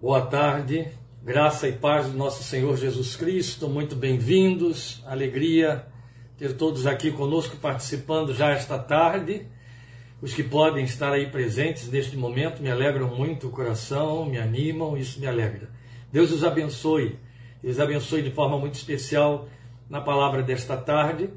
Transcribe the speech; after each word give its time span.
Boa 0.00 0.24
tarde, 0.24 0.86
graça 1.24 1.66
e 1.66 1.72
paz 1.72 2.06
do 2.06 2.16
nosso 2.16 2.44
Senhor 2.44 2.76
Jesus 2.76 3.16
Cristo, 3.16 3.68
muito 3.68 3.96
bem-vindos, 3.96 5.02
alegria 5.04 5.86
ter 6.36 6.52
todos 6.52 6.86
aqui 6.86 7.10
conosco 7.10 7.56
participando 7.56 8.32
já 8.32 8.52
esta 8.52 8.78
tarde. 8.78 9.48
Os 10.22 10.32
que 10.32 10.44
podem 10.44 10.84
estar 10.84 11.12
aí 11.12 11.28
presentes 11.28 11.90
neste 11.90 12.16
momento 12.16 12.62
me 12.62 12.70
alegram 12.70 13.08
muito 13.08 13.48
o 13.48 13.50
coração, 13.50 14.24
me 14.24 14.38
animam, 14.38 14.96
isso 14.96 15.18
me 15.18 15.26
alegra. 15.26 15.68
Deus 16.12 16.30
os 16.30 16.44
abençoe, 16.44 17.18
Deus 17.60 17.80
abençoe 17.80 18.22
de 18.22 18.30
forma 18.30 18.56
muito 18.56 18.76
especial 18.76 19.48
na 19.90 20.00
palavra 20.00 20.44
desta 20.44 20.76
tarde. 20.76 21.28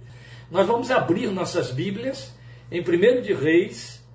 Nós 0.51 0.67
vamos 0.67 0.91
abrir 0.91 1.31
nossas 1.31 1.71
Bíblias 1.71 2.31
em 2.71 2.79
1 2.81 3.23
de 3.23 3.33
Reis, 3.33 4.07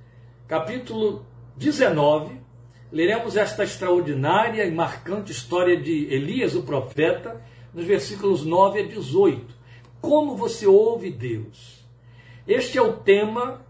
capítulo 0.47 1.27
19, 1.57 2.46
leremos 2.93 3.37
esta 3.37 3.65
extraordinária 3.65 4.65
e 4.65 4.71
marcante 4.71 5.33
história 5.33 5.77
de 5.77 6.07
Elias, 6.13 6.55
o 6.55 6.63
profeta, 6.63 7.43
nos 7.75 7.85
versículos 7.85 8.45
9 8.45 8.81
a 8.81 8.87
18. 8.87 9.55
Como 10.01 10.37
você 10.37 10.67
ouve 10.67 11.11
Deus? 11.11 11.85
Este 12.47 12.79
é 12.79 12.83
o 12.83 12.93
tema 12.93 13.65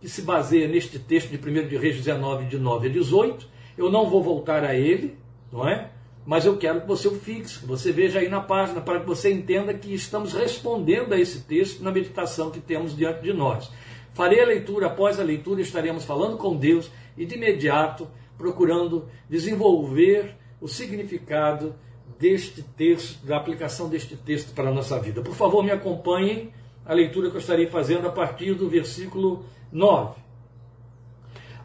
que 0.00 0.08
se 0.08 0.22
baseia 0.22 0.66
neste 0.66 0.98
texto 0.98 1.30
de 1.30 1.36
1 1.36 1.68
de 1.68 1.76
Reis 1.76 1.96
19, 1.96 2.46
de 2.46 2.58
9 2.58 2.88
a 2.88 2.90
18. 2.90 3.46
Eu 3.76 3.90
não 3.90 4.08
vou 4.08 4.22
voltar 4.22 4.64
a 4.64 4.74
ele, 4.74 5.16
não 5.52 5.68
é? 5.68 5.90
Mas 6.24 6.44
eu 6.44 6.56
quero 6.56 6.80
que 6.80 6.86
você 6.86 7.08
o 7.08 7.18
fixe, 7.18 7.58
que 7.58 7.66
você 7.66 7.92
veja 7.92 8.20
aí 8.20 8.28
na 8.28 8.40
página, 8.40 8.80
para 8.80 9.00
que 9.00 9.06
você 9.06 9.32
entenda 9.32 9.74
que 9.74 9.92
estamos 9.92 10.32
respondendo 10.32 11.12
a 11.12 11.20
esse 11.20 11.40
texto 11.42 11.82
na 11.82 11.90
meditação 11.90 12.50
que 12.50 12.60
temos 12.60 12.96
diante 12.96 13.22
de 13.22 13.32
nós. 13.32 13.70
Farei 14.14 14.40
a 14.40 14.46
leitura, 14.46 14.86
após 14.86 15.18
a 15.18 15.24
leitura 15.24 15.60
estaremos 15.60 16.04
falando 16.04 16.36
com 16.36 16.56
Deus 16.56 16.90
e 17.16 17.24
de 17.24 17.34
imediato 17.34 18.08
procurando 18.42 19.08
desenvolver 19.30 20.34
o 20.60 20.66
significado 20.66 21.76
deste 22.18 22.60
texto, 22.60 23.24
da 23.24 23.36
aplicação 23.36 23.88
deste 23.88 24.16
texto 24.16 24.52
para 24.52 24.68
a 24.68 24.74
nossa 24.74 24.98
vida. 24.98 25.22
Por 25.22 25.34
favor, 25.34 25.62
me 25.62 25.70
acompanhem 25.70 26.52
a 26.84 26.92
leitura 26.92 27.30
que 27.30 27.36
eu 27.36 27.40
estarei 27.40 27.68
fazendo 27.68 28.08
a 28.08 28.10
partir 28.10 28.54
do 28.54 28.68
versículo 28.68 29.44
9. 29.70 30.20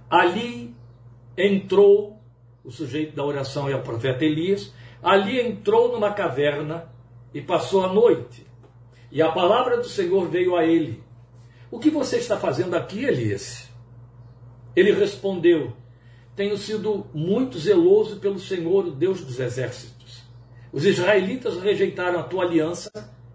Ali 0.07 0.75
entrou, 1.35 2.21
o 2.63 2.71
sujeito 2.71 3.15
da 3.15 3.25
oração 3.25 3.67
é 3.67 3.75
o 3.75 3.81
profeta 3.81 4.23
Elias, 4.23 4.71
ali 5.01 5.39
entrou 5.41 5.91
numa 5.91 6.13
caverna 6.13 6.91
e 7.33 7.41
passou 7.41 7.83
a 7.83 7.91
noite. 7.91 8.45
E 9.11 9.19
a 9.19 9.31
palavra 9.31 9.77
do 9.77 9.87
Senhor 9.87 10.27
veio 10.29 10.55
a 10.55 10.63
ele. 10.63 11.03
O 11.71 11.79
que 11.79 11.89
você 11.89 12.17
está 12.17 12.37
fazendo 12.37 12.75
aqui, 12.75 13.03
Elias? 13.03 13.67
Ele 14.75 14.91
respondeu: 14.91 15.73
tenho 16.37 16.55
sido 16.55 17.07
muito 17.15 17.57
zeloso 17.57 18.17
pelo 18.17 18.39
Senhor, 18.39 18.85
o 18.85 18.91
Deus 18.91 19.21
dos 19.21 19.39
exércitos. 19.39 20.21
Os 20.71 20.85
israelitas 20.85 21.59
rejeitaram 21.59 22.19
a 22.19 22.23
tua 22.23 22.43
aliança, 22.43 22.91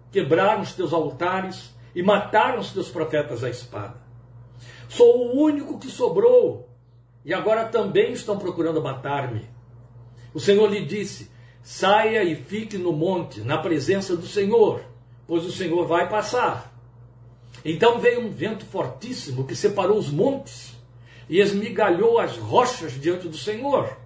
quebraram 0.09 0.61
os 0.61 0.71
teus 0.71 0.93
altares 0.93 1.75
e 1.93 2.01
mataram 2.01 2.61
os 2.61 2.71
teus 2.71 2.87
profetas 2.87 3.43
à 3.43 3.49
espada. 3.49 4.01
Sou 4.87 5.17
o 5.17 5.43
único 5.43 5.77
que 5.77 5.89
sobrou 5.89 6.69
e 7.25 7.33
agora 7.33 7.65
também 7.65 8.13
estão 8.13 8.37
procurando 8.39 8.81
matar-me. 8.81 9.49
O 10.33 10.39
Senhor 10.39 10.71
lhe 10.71 10.85
disse: 10.85 11.29
saia 11.61 12.23
e 12.23 12.35
fique 12.35 12.77
no 12.77 12.93
monte, 12.93 13.41
na 13.41 13.57
presença 13.57 14.15
do 14.15 14.25
Senhor, 14.25 14.81
pois 15.27 15.45
o 15.45 15.51
Senhor 15.51 15.85
vai 15.85 16.07
passar. 16.07 16.73
Então 17.65 17.99
veio 17.99 18.21
um 18.21 18.29
vento 18.29 18.63
fortíssimo 18.63 19.45
que 19.45 19.57
separou 19.57 19.97
os 19.97 20.09
montes 20.09 20.73
e 21.33 21.39
esmigalhou 21.41 22.19
as 22.19 22.37
rochas 22.37 22.91
diante 22.91 23.27
do 23.27 23.35
Senhor. 23.35 23.97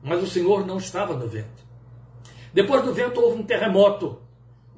Mas 0.00 0.22
o 0.22 0.26
Senhor 0.28 0.64
não 0.64 0.76
estava 0.76 1.14
no 1.14 1.26
vento. 1.26 1.64
Depois 2.54 2.84
do 2.84 2.94
vento 2.94 3.20
houve 3.20 3.40
um 3.40 3.42
terremoto, 3.42 4.20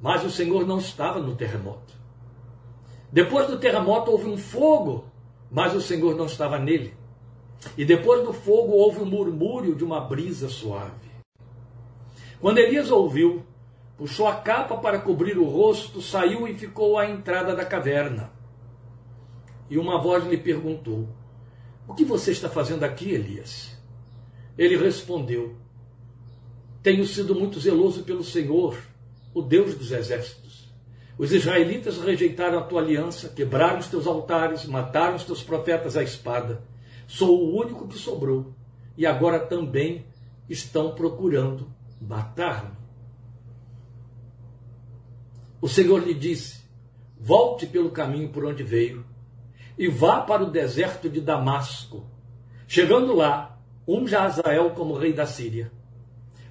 mas 0.01 0.25
o 0.25 0.31
Senhor 0.31 0.65
não 0.65 0.79
estava 0.79 1.19
no 1.19 1.35
terremoto. 1.35 1.93
Depois 3.11 3.45
do 3.45 3.59
terremoto 3.59 4.09
houve 4.09 4.27
um 4.27 4.39
fogo, 4.39 5.05
mas 5.51 5.75
o 5.75 5.81
Senhor 5.81 6.15
não 6.15 6.25
estava 6.25 6.57
nele. 6.57 6.95
E 7.77 7.85
depois 7.85 8.23
do 8.23 8.33
fogo 8.33 8.71
houve 8.71 8.99
um 8.99 9.05
murmúrio 9.05 9.75
de 9.75 9.83
uma 9.83 9.99
brisa 10.01 10.49
suave. 10.49 11.11
Quando 12.41 12.57
Elias 12.57 12.89
ouviu, 12.89 13.45
puxou 13.95 14.27
a 14.27 14.37
capa 14.37 14.77
para 14.77 14.97
cobrir 14.97 15.37
o 15.37 15.45
rosto, 15.45 16.01
saiu 16.01 16.47
e 16.47 16.55
ficou 16.55 16.97
à 16.97 17.07
entrada 17.07 17.55
da 17.55 17.63
caverna. 17.63 18.31
E 19.69 19.77
uma 19.77 20.01
voz 20.01 20.25
lhe 20.25 20.37
perguntou: 20.37 21.07
o 21.87 21.93
que 21.93 22.05
você 22.05 22.31
está 22.31 22.49
fazendo 22.49 22.83
aqui, 22.83 23.11
Elias? 23.11 23.77
Ele 24.57 24.77
respondeu: 24.77 25.55
Tenho 26.81 27.05
sido 27.05 27.35
muito 27.35 27.59
zeloso 27.59 28.03
pelo 28.03 28.23
Senhor, 28.23 28.77
o 29.33 29.41
Deus 29.41 29.75
dos 29.75 29.91
exércitos. 29.91 30.71
Os 31.17 31.31
israelitas 31.31 31.99
rejeitaram 31.99 32.57
a 32.57 32.63
tua 32.63 32.81
aliança, 32.81 33.29
quebraram 33.29 33.79
os 33.79 33.87
teus 33.87 34.07
altares, 34.07 34.65
mataram 34.65 35.15
os 35.15 35.23
teus 35.23 35.43
profetas 35.43 35.95
à 35.95 36.03
espada. 36.03 36.63
Sou 37.07 37.39
o 37.39 37.59
único 37.59 37.87
que 37.87 37.97
sobrou, 37.97 38.53
e 38.97 39.05
agora 39.05 39.39
também 39.39 40.05
estão 40.49 40.95
procurando 40.95 41.71
matar-me. 42.01 42.75
O 45.61 45.69
Senhor 45.69 46.03
lhe 46.03 46.13
disse: 46.13 46.63
Volte 47.19 47.67
pelo 47.67 47.91
caminho 47.91 48.29
por 48.29 48.45
onde 48.45 48.63
veio 48.63 49.02
e 49.77 49.87
vá 49.87 50.21
para 50.21 50.43
o 50.43 50.51
deserto 50.51 51.09
de 51.09 51.19
Damasco. 51.21 52.05
Chegando 52.67 53.15
lá, 53.15 53.57
unja 53.87 54.21
Azael 54.21 54.71
como 54.71 54.95
rei 54.95 55.13
da 55.13 55.25
Síria. 55.25 55.71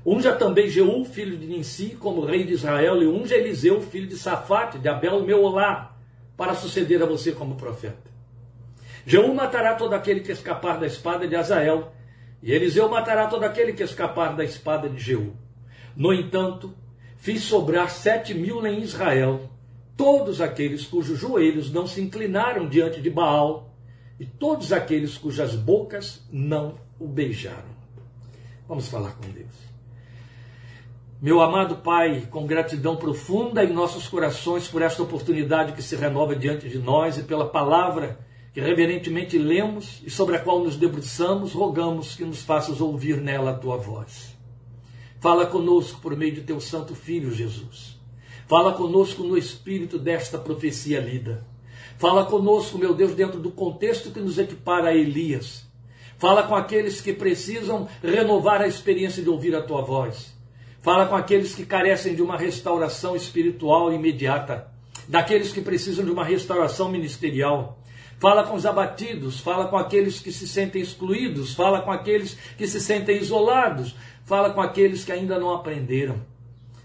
Unja 0.05 0.35
também 0.35 0.69
Jeú, 0.69 1.05
filho 1.05 1.37
de 1.37 1.47
Ninsi, 1.47 1.91
como 1.91 2.25
rei 2.25 2.45
de 2.45 2.55
Israel, 2.55 3.01
e 3.03 3.07
unja 3.07 3.37
Eliseu, 3.37 3.81
filho 3.81 4.09
de 4.09 4.17
Safate, 4.17 4.79
de 4.79 4.89
Abel 4.89 5.23
Meolá, 5.23 5.97
para 6.37 6.55
suceder 6.55 7.01
a 7.03 7.07
você 7.07 7.31
como 7.31 7.55
profeta. 7.55 8.11
Jeú 9.07 9.33
matará 9.33 9.75
todo 9.75 9.95
aquele 9.95 10.21
que 10.21 10.33
escapar 10.33 10.79
da 10.79 10.87
espada 10.87 11.29
de 11.29 11.37
Azael, 11.37 11.93
e 12.43 12.53
Eliseu 12.53 12.89
matará 12.89 13.29
todo 13.29 13.45
aquele 13.45 13.73
que 13.73 13.85
escapar 13.85 14.35
da 14.35 14.43
espada 14.43 14.89
de 14.89 14.99
Jeú. 14.99 15.37
No 15.95 16.13
entanto, 16.13 16.75
fiz 17.17 17.45
sobrar 17.45 17.89
sete 17.89 18.35
mil 18.35 18.67
em 18.67 18.81
Israel, 18.81 19.52
todos 19.97 20.41
aqueles 20.41 20.87
cujos 20.87 21.19
joelhos 21.19 21.71
não 21.71 21.87
se 21.87 22.01
inclinaram 22.01 22.69
diante 22.69 23.01
de 23.01 23.11
Baal 23.11 23.75
e 24.19 24.27
todos 24.27 24.73
aqueles 24.73 25.19
cujas 25.19 25.55
bocas 25.55 26.23
não 26.31 26.75
o 26.99 27.07
beijaram. 27.07 27.73
Vamos 28.69 28.89
falar 28.89 29.13
com 29.13 29.29
Deus. 29.31 29.73
Meu 31.21 31.41
amado 31.41 31.77
Pai, 31.77 32.27
com 32.31 32.47
gratidão 32.47 32.97
profunda 32.97 33.63
em 33.63 33.73
nossos 33.73 34.09
corações 34.09 34.67
por 34.67 34.83
esta 34.83 35.03
oportunidade 35.03 35.73
que 35.73 35.83
se 35.83 35.95
renova 35.95 36.35
diante 36.35 36.69
de 36.69 36.79
nós 36.79 37.17
e 37.19 37.23
pela 37.23 37.49
palavra 37.49 38.19
que 38.53 38.61
reverentemente 38.61 39.39
lemos 39.39 40.03
e 40.05 40.11
sobre 40.11 40.37
a 40.37 40.41
qual 40.41 40.59
nos 40.59 40.77
debruçamos, 40.77 41.53
rogamos 41.53 42.17
que 42.17 42.25
nos 42.25 42.43
faças 42.43 42.81
ouvir 42.81 43.19
nela 43.19 43.53
a 43.53 43.59
tua 43.59 43.77
voz. 43.77 44.37
Fala 45.21 45.47
conosco 45.47 46.01
por 46.01 46.17
meio 46.17 46.35
de 46.35 46.41
teu 46.41 46.61
Santo 46.61 46.95
Filho 46.95 47.33
Jesus 47.33 48.02
Fala 48.47 48.73
conosco 48.73 49.23
no 49.23 49.37
espírito 49.37 49.99
desta 49.99 50.39
profecia 50.39 51.01
lida. 51.01 51.47
Fala 51.99 52.25
conosco, 52.25 52.79
meu 52.79 52.95
Deus, 52.95 53.15
dentro 53.15 53.39
do 53.39 53.51
contexto 53.51 54.11
que 54.11 54.21
nos 54.21 54.39
equipara 54.39 54.89
a 54.89 54.95
Elias. 54.95 55.65
Fala 56.19 56.43
com 56.43 56.55
aqueles 56.55 57.01
que 57.01 57.13
precisam 57.13 57.89
renovar 58.03 58.61
a 58.61 58.67
experiência 58.67 59.23
de 59.23 59.29
ouvir 59.29 59.55
a 59.55 59.63
tua 59.63 59.83
voz. 59.83 60.33
Fala 60.81 61.07
com 61.07 61.15
aqueles 61.15 61.55
que 61.55 61.65
carecem 61.65 62.15
de 62.15 62.23
uma 62.23 62.37
restauração 62.37 63.15
espiritual 63.15 63.93
imediata, 63.93 64.69
daqueles 65.09 65.53
que 65.53 65.61
precisam 65.61 66.05
de 66.05 66.11
uma 66.11 66.25
restauração 66.25 66.89
ministerial. 66.89 67.79
Fala 68.19 68.45
com 68.45 68.55
os 68.55 68.67
abatidos, 68.67 69.41
fala 69.41 69.67
com 69.67 69.77
aqueles 69.77 70.21
que 70.21 70.33
se 70.33 70.47
sentem 70.47 70.83
excluídos, 70.83 71.55
fala 71.55 71.83
com 71.83 71.91
aqueles 71.91 72.37
que 72.57 72.67
se 72.67 72.81
sentem 72.81 73.17
isolados, 73.17 73.97
fala 74.25 74.51
com 74.51 74.61
aqueles 74.61 75.05
que 75.05 75.13
ainda 75.13 75.39
não 75.39 75.53
aprenderam. 75.53 76.21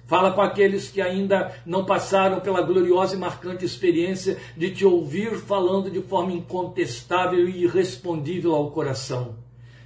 Fala 0.08 0.32
com 0.32 0.42
aqueles 0.42 0.90
que 0.90 1.02
ainda 1.02 1.54
não 1.66 1.86
passaram 1.86 2.40
pela 2.40 2.62
gloriosa 2.62 3.14
e 3.14 3.20
marcante 3.20 3.66
experiência 3.66 4.38
de 4.56 4.72
te 4.72 4.86
ouvir 4.86 5.36
falando 5.36 5.92
de 5.92 6.02
forma 6.02 6.32
incontestável 6.32 7.48
e 7.48 7.66
irrespondível 7.66 8.56
ao 8.56 8.72
coração. 8.72 9.36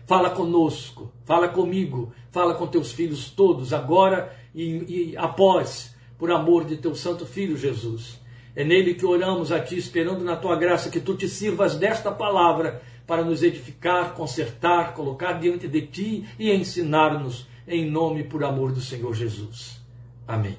Fala 0.06 0.29
conosco, 0.29 1.12
fala 1.25 1.47
comigo, 1.47 2.13
fala 2.29 2.53
com 2.53 2.68
teus 2.68 2.91
filhos 2.91 3.31
todos, 3.31 3.73
agora 3.73 4.31
e, 4.53 5.12
e 5.12 5.18
após, 5.18 5.95
por 6.19 6.31
amor 6.31 6.65
de 6.65 6.77
teu 6.77 6.94
Santo 6.94 7.25
Filho 7.25 7.57
Jesus. 7.57 8.21
É 8.56 8.63
nele 8.63 8.94
que 8.94 9.06
oramos 9.06 9.51
a 9.51 9.59
ti, 9.59 9.75
esperando 9.75 10.23
na 10.23 10.35
tua 10.35 10.56
graça 10.56 10.91
que 10.91 11.00
tu 11.00 11.15
te 11.15 11.27
sirvas 11.27 11.75
desta 11.75 12.12
palavra 12.12 12.83
para 13.07 13.23
nos 13.23 13.41
edificar, 13.41 14.13
consertar, 14.13 14.94
colocar 14.94 15.33
diante 15.33 15.68
de 15.68 15.81
ti 15.81 16.25
e 16.38 16.51
ensinar-nos 16.51 17.47
em 17.68 17.89
nome 17.89 18.19
e 18.19 18.23
por 18.23 18.44
amor 18.44 18.71
do 18.71 18.81
Senhor 18.81 19.15
Jesus. 19.15 19.81
Amém. 20.27 20.57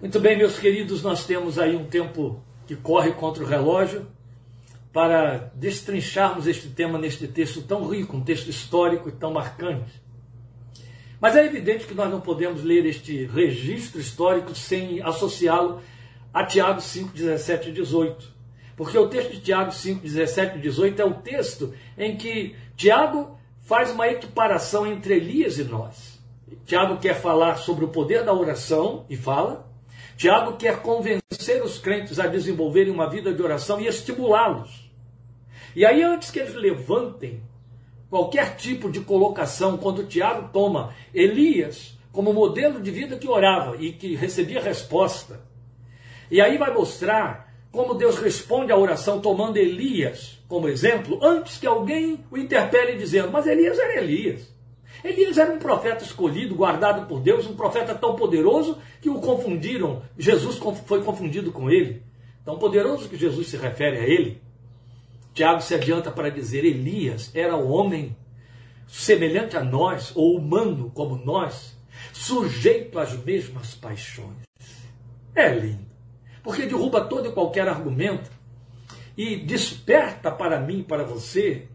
Muito 0.00 0.20
bem, 0.20 0.36
meus 0.36 0.58
queridos, 0.58 1.02
nós 1.02 1.24
temos 1.24 1.58
aí 1.58 1.74
um 1.74 1.86
tempo 1.86 2.42
que 2.66 2.76
corre 2.76 3.12
contra 3.12 3.42
o 3.42 3.46
relógio 3.46 4.06
para 4.92 5.50
destrincharmos 5.54 6.46
este 6.46 6.68
tema 6.68 6.98
neste 6.98 7.26
texto 7.26 7.62
tão 7.62 7.88
rico, 7.88 8.16
um 8.16 8.22
texto 8.22 8.48
histórico 8.48 9.08
e 9.08 9.12
tão 9.12 9.32
marcante. 9.32 10.02
Mas 11.20 11.36
é 11.36 11.44
evidente 11.44 11.86
que 11.86 11.94
nós 11.94 12.10
não 12.10 12.20
podemos 12.20 12.62
ler 12.62 12.84
este 12.86 13.24
registro 13.24 14.00
histórico 14.00 14.54
sem 14.54 15.00
associá-lo 15.02 15.80
a 16.32 16.44
Tiago 16.44 16.80
5, 16.80 17.12
17 17.14 17.70
e 17.70 17.72
18. 17.72 18.34
Porque 18.76 18.98
o 18.98 19.08
texto 19.08 19.32
de 19.32 19.40
Tiago 19.40 19.72
5, 19.72 20.02
17 20.02 20.58
e 20.58 20.60
18 20.60 21.00
é 21.00 21.04
o 21.04 21.14
texto 21.14 21.72
em 21.96 22.16
que 22.16 22.54
Tiago 22.76 23.38
faz 23.62 23.90
uma 23.90 24.08
equiparação 24.08 24.86
entre 24.86 25.14
Elias 25.14 25.58
e 25.58 25.64
nós. 25.64 26.13
Tiago 26.64 26.98
quer 26.98 27.14
falar 27.14 27.56
sobre 27.56 27.84
o 27.84 27.88
poder 27.88 28.24
da 28.24 28.32
oração 28.32 29.04
e 29.08 29.16
fala. 29.16 29.66
Tiago 30.16 30.56
quer 30.56 30.80
convencer 30.80 31.62
os 31.62 31.78
crentes 31.78 32.18
a 32.18 32.26
desenvolverem 32.26 32.92
uma 32.92 33.08
vida 33.08 33.32
de 33.32 33.42
oração 33.42 33.80
e 33.80 33.86
estimulá-los. 33.86 34.90
E 35.74 35.84
aí, 35.84 36.02
antes 36.02 36.30
que 36.30 36.38
eles 36.38 36.54
levantem 36.54 37.42
qualquer 38.08 38.56
tipo 38.56 38.90
de 38.90 39.00
colocação, 39.00 39.76
quando 39.76 40.06
Tiago 40.06 40.50
toma 40.52 40.94
Elias 41.12 41.98
como 42.12 42.32
modelo 42.32 42.80
de 42.80 42.90
vida 42.90 43.16
que 43.16 43.28
orava 43.28 43.76
e 43.76 43.92
que 43.92 44.14
recebia 44.14 44.60
resposta, 44.60 45.40
e 46.30 46.40
aí 46.40 46.56
vai 46.56 46.72
mostrar 46.72 47.52
como 47.72 47.94
Deus 47.94 48.18
responde 48.18 48.70
à 48.70 48.76
oração 48.76 49.20
tomando 49.20 49.56
Elias 49.56 50.34
como 50.54 50.68
exemplo, 50.68 51.18
antes 51.20 51.58
que 51.58 51.66
alguém 51.66 52.24
o 52.30 52.38
interpele 52.38 52.96
dizendo, 52.96 53.32
mas 53.32 53.44
Elias 53.44 53.76
era 53.76 54.00
Elias. 54.00 54.53
Elias 55.04 55.36
era 55.36 55.52
um 55.52 55.58
profeta 55.58 56.02
escolhido, 56.02 56.54
guardado 56.54 57.06
por 57.06 57.20
Deus, 57.20 57.46
um 57.46 57.54
profeta 57.54 57.94
tão 57.94 58.16
poderoso 58.16 58.78
que 59.02 59.10
o 59.10 59.20
confundiram. 59.20 60.02
Jesus 60.18 60.58
foi 60.86 61.02
confundido 61.04 61.52
com 61.52 61.70
ele. 61.70 62.02
Tão 62.42 62.58
poderoso 62.58 63.08
que 63.08 63.16
Jesus 63.16 63.48
se 63.48 63.58
refere 63.58 63.98
a 63.98 64.04
ele. 64.04 64.42
Tiago 65.34 65.60
se 65.60 65.74
adianta 65.74 66.10
para 66.10 66.30
dizer: 66.30 66.64
Elias 66.64 67.30
era 67.34 67.54
o 67.54 67.68
homem 67.68 68.16
semelhante 68.86 69.56
a 69.56 69.62
nós, 69.62 70.12
ou 70.14 70.38
humano 70.38 70.90
como 70.94 71.16
nós, 71.16 71.76
sujeito 72.12 72.98
às 72.98 73.12
mesmas 73.24 73.74
paixões. 73.74 74.44
É 75.34 75.48
lindo, 75.48 75.84
porque 76.42 76.66
derruba 76.66 77.04
todo 77.04 77.28
e 77.28 77.32
qualquer 77.32 77.68
argumento 77.68 78.30
e 79.16 79.36
desperta 79.36 80.30
para 80.30 80.60
mim 80.60 80.82
para 80.82 81.04
você, 81.04 81.68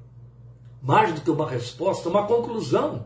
mais 0.82 1.14
do 1.14 1.22
que 1.22 1.30
uma 1.30 1.50
resposta, 1.50 2.10
uma 2.10 2.26
conclusão. 2.26 3.06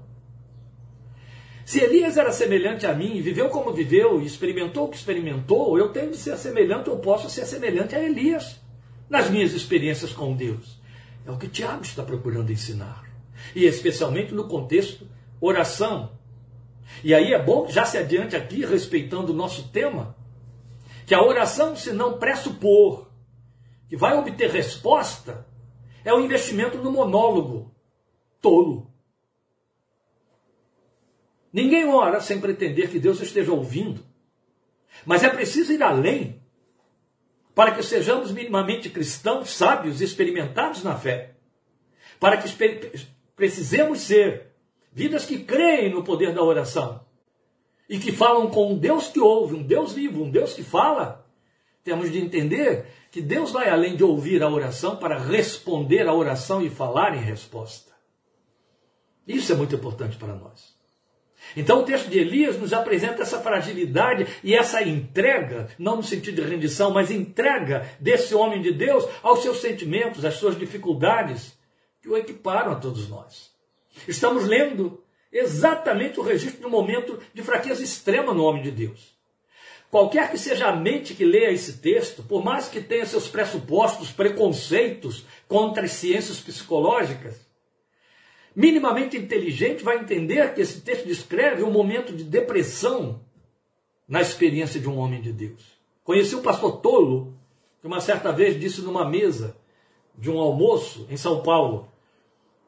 Se 1.66 1.80
Elias 1.80 2.18
era 2.18 2.32
semelhante 2.32 2.86
a 2.86 2.94
mim, 2.94 3.22
viveu 3.22 3.50
como 3.50 3.72
viveu 3.72 4.22
e 4.22 4.26
experimentou 4.26 4.86
o 4.86 4.90
que 4.90 4.98
experimentou, 4.98 5.78
eu 5.78 5.90
tenho 5.90 6.12
de 6.12 6.18
ser 6.18 6.38
semelhante, 6.38 6.90
eu 6.90 6.98
posso 6.98 7.30
ser 7.30 7.46
semelhante 7.46 7.96
a 7.96 8.04
Elias 8.04 8.60
nas 9.10 9.30
minhas 9.30 9.54
experiências 9.54 10.12
com 10.12 10.36
Deus. 10.36 10.82
É 11.26 11.32
o 11.32 11.38
que 11.38 11.48
Tiago 11.48 11.84
está 11.84 12.04
procurando 12.04 12.52
ensinar. 12.52 13.04
E 13.56 13.66
especialmente 13.66 14.34
no 14.34 14.48
contexto 14.48 15.08
oração. 15.40 16.12
E 17.04 17.14
aí 17.14 17.34
é 17.34 17.42
bom 17.42 17.68
já 17.70 17.86
se 17.86 17.98
adiante 17.98 18.36
aqui, 18.36 18.66
respeitando 18.66 19.32
o 19.32 19.36
nosso 19.36 19.70
tema, 19.70 20.16
que 21.06 21.14
a 21.14 21.24
oração, 21.24 21.76
se 21.76 21.92
não 21.92 22.18
pressupor 22.18 23.10
que 23.90 23.98
vai 23.98 24.18
obter 24.18 24.50
resposta, 24.50 25.46
é 26.04 26.14
o 26.14 26.20
investimento 26.20 26.78
no 26.78 26.92
monólogo 26.92 27.74
tolo. 28.42 28.93
Ninguém 31.54 31.88
ora 31.88 32.20
sem 32.20 32.42
pretender 32.42 32.90
que 32.90 32.98
Deus 32.98 33.22
esteja 33.22 33.54
ouvindo. 33.54 34.04
Mas 35.06 35.24
é 35.24 35.30
preciso 35.30 35.72
ir 35.72 35.84
além 35.84 36.42
para 37.54 37.72
que 37.72 37.84
sejamos 37.84 38.32
minimamente 38.32 38.90
cristãos, 38.90 39.52
sábios 39.52 40.02
e 40.02 40.04
experimentados 40.04 40.84
na 40.84 40.98
fé. 40.98 41.36
Para 42.20 42.38
que 42.38 42.50
precisemos 43.36 44.00
ser 44.00 44.48
vidas 44.92 45.26
que 45.26 45.44
creem 45.44 45.92
no 45.92 46.04
poder 46.04 46.34
da 46.34 46.42
oração 46.42 47.06
e 47.88 48.00
que 48.00 48.12
falam 48.12 48.50
com 48.50 48.74
um 48.74 48.78
Deus 48.78 49.10
que 49.10 49.20
ouve, 49.20 49.56
um 49.56 49.62
Deus 49.64 49.94
vivo, 49.94 50.24
um 50.24 50.32
Deus 50.32 50.54
que 50.54 50.64
fala. 50.64 51.24
Temos 51.84 52.12
de 52.12 52.20
entender 52.20 52.88
que 53.12 53.22
Deus 53.22 53.52
vai 53.52 53.70
além 53.70 53.96
de 53.96 54.04
ouvir 54.04 54.42
a 54.42 54.50
oração 54.50 54.96
para 54.96 55.20
responder 55.20 56.08
à 56.08 56.14
oração 56.14 56.64
e 56.64 56.70
falar 56.70 57.16
em 57.16 57.20
resposta. 57.20 57.94
Isso 59.28 59.52
é 59.52 59.56
muito 59.56 59.76
importante 59.76 60.18
para 60.18 60.34
nós. 60.34 60.73
Então 61.56 61.80
o 61.80 61.86
texto 61.86 62.10
de 62.10 62.20
Elias 62.20 62.58
nos 62.58 62.74
apresenta 62.74 63.22
essa 63.22 63.40
fragilidade 63.40 64.28
e 64.44 64.56
essa 64.56 64.82
entrega, 64.82 65.68
não 65.78 65.98
no 65.98 66.04
sentido 66.04 66.42
de 66.42 66.50
rendição, 66.50 66.92
mas 66.92 67.12
entrega 67.12 67.88
desse 68.00 68.34
homem 68.34 68.62
de 68.62 68.72
Deus 68.72 69.08
aos 69.22 69.42
seus 69.42 69.62
sentimentos, 69.62 70.26
às 70.26 70.36
suas 70.36 70.58
dificuldades, 70.58 71.54
que 72.02 72.10
o 72.10 72.18
equiparam 72.18 72.72
a 72.72 72.76
todos 72.76 73.08
nós. 73.08 73.52
Estamos 74.08 74.46
lendo 74.46 75.02
exatamente 75.32 76.20
o 76.20 76.24
registro 76.24 76.60
de 76.62 76.66
um 76.68 76.70
momento 76.70 77.20
de 77.34 77.42
fraqueza 77.42 77.84
extrema 77.84 78.34
no 78.34 78.44
homem 78.44 78.64
de 78.64 78.72
Deus. 78.72 79.14
Qualquer 79.90 80.32
que 80.32 80.40
seja 80.40 80.70
a 80.70 80.76
mente 80.76 81.14
que 81.14 81.24
leia 81.24 81.52
esse 81.52 81.74
texto, 81.74 82.24
por 82.24 82.44
mais 82.44 82.68
que 82.68 82.82
tenha 82.82 83.06
seus 83.06 83.28
pressupostos, 83.28 84.12
preconceitos 84.12 85.24
contra 85.48 85.84
as 85.84 85.92
ciências 85.92 86.40
psicológicas, 86.40 87.40
minimamente 88.56 89.18
inteligente 89.18 89.84
vai 89.84 90.00
entender 90.00 90.54
que 90.54 90.62
esse 90.62 90.82
texto 90.82 91.06
descreve 91.06 91.64
um 91.64 91.72
momento 91.72 92.14
de 92.14 92.24
depressão 92.24 93.22
na 94.08 94.22
experiência 94.22 94.80
de 94.80 94.88
um 94.88 94.98
homem 94.98 95.22
de 95.22 95.32
Deus. 95.32 95.74
Conheci 96.04 96.36
o 96.36 96.42
pastor 96.42 96.82
Tolo, 96.82 97.34
que 97.82 97.88
uma 97.88 98.02
certa 98.02 98.32
vez 98.32 98.60
disse 98.60 98.82
numa 98.82 99.10
mesa 99.10 99.56
de 100.18 100.30
um 100.30 100.40
almoço 100.40 101.08
em 101.10 101.18
São 101.18 101.42
Paulo, 101.42 101.88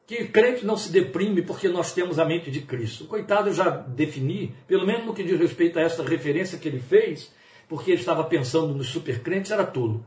que 0.06 0.24
crente 0.26 0.64
não 0.64 0.76
se 0.76 0.90
deprime 0.90 1.42
porque 1.42 1.68
nós 1.68 1.92
temos 1.92 2.18
a 2.18 2.24
mente 2.24 2.50
de 2.50 2.62
Cristo. 2.62 3.06
Coitado, 3.06 3.48
eu 3.48 3.54
já 3.54 3.68
defini, 3.68 4.54
pelo 4.66 4.86
menos 4.86 5.04
no 5.04 5.14
que 5.14 5.24
diz 5.24 5.38
respeito 5.38 5.78
a 5.78 5.82
essa 5.82 6.02
referência 6.04 6.58
que 6.58 6.68
ele 6.68 6.80
fez, 6.80 7.32
porque 7.68 7.90
ele 7.90 8.00
estava 8.00 8.22
pensando 8.24 8.72
nos 8.72 8.88
supercrentes, 8.88 9.50
era 9.50 9.66
tolo. 9.66 10.04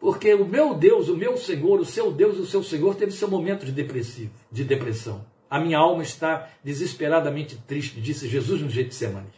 Porque 0.00 0.32
o 0.34 0.44
meu 0.44 0.74
Deus, 0.74 1.08
o 1.08 1.16
meu 1.16 1.36
Senhor, 1.36 1.80
o 1.80 1.84
seu 1.84 2.12
Deus 2.12 2.36
e 2.36 2.40
o 2.40 2.46
seu 2.46 2.62
Senhor 2.62 2.94
teve 2.94 3.12
seu 3.12 3.28
momento 3.28 3.66
de 3.66 3.72
depressivo, 3.72 4.32
de 4.50 4.62
depressão. 4.62 5.26
A 5.50 5.58
minha 5.58 5.78
alma 5.78 6.02
está 6.02 6.50
desesperadamente 6.62 7.56
triste, 7.66 8.00
disse 8.00 8.28
Jesus 8.28 8.60
no 8.60 8.70
Getsemane. 8.70 9.32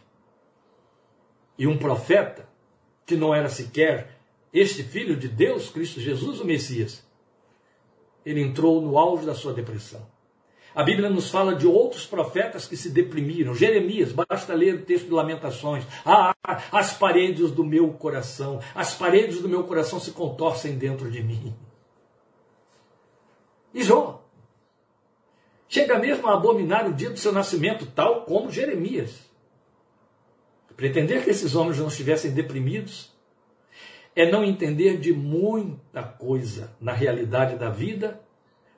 E 1.57 1.65
um 1.65 1.77
profeta, 1.77 2.47
que 3.05 3.15
não 3.15 3.33
era 3.33 3.49
sequer 3.49 4.19
este 4.53 4.83
filho 4.83 5.15
de 5.15 5.27
Deus, 5.27 5.69
Cristo 5.69 5.99
Jesus, 5.99 6.39
o 6.39 6.45
Messias, 6.45 7.03
ele 8.25 8.41
entrou 8.41 8.81
no 8.81 8.97
auge 8.97 9.25
da 9.25 9.33
sua 9.33 9.53
depressão. 9.53 10.05
A 10.73 10.83
Bíblia 10.83 11.09
nos 11.09 11.29
fala 11.29 11.53
de 11.53 11.67
outros 11.67 12.05
profetas 12.05 12.65
que 12.65 12.77
se 12.77 12.89
deprimiram. 12.89 13.53
Jeremias, 13.53 14.13
basta 14.13 14.53
ler 14.53 14.75
o 14.75 14.85
texto 14.85 15.05
de 15.05 15.11
Lamentações. 15.11 15.85
Ah, 16.05 16.33
as 16.71 16.93
paredes 16.93 17.51
do 17.51 17.63
meu 17.63 17.89
coração, 17.93 18.59
as 18.73 18.95
paredes 18.95 19.41
do 19.41 19.49
meu 19.49 19.65
coração 19.65 19.99
se 19.99 20.11
contorcem 20.11 20.77
dentro 20.77 21.11
de 21.11 21.21
mim. 21.21 21.53
E 23.73 23.83
Jó 23.83 24.23
chega 25.67 25.97
mesmo 25.99 26.27
a 26.27 26.33
abominar 26.33 26.87
o 26.87 26.93
dia 26.93 27.09
do 27.09 27.17
seu 27.17 27.31
nascimento, 27.31 27.85
tal 27.85 28.23
como 28.23 28.51
Jeremias. 28.51 29.29
Pretender 30.75 31.23
que 31.23 31.29
esses 31.29 31.53
homens 31.53 31.79
não 31.79 31.87
estivessem 31.87 32.31
deprimidos 32.31 33.11
é 34.15 34.29
não 34.29 34.43
entender 34.43 34.97
de 34.97 35.13
muita 35.13 36.03
coisa 36.03 36.75
na 36.79 36.91
realidade 36.91 37.55
da 37.55 37.69
vida 37.69 38.19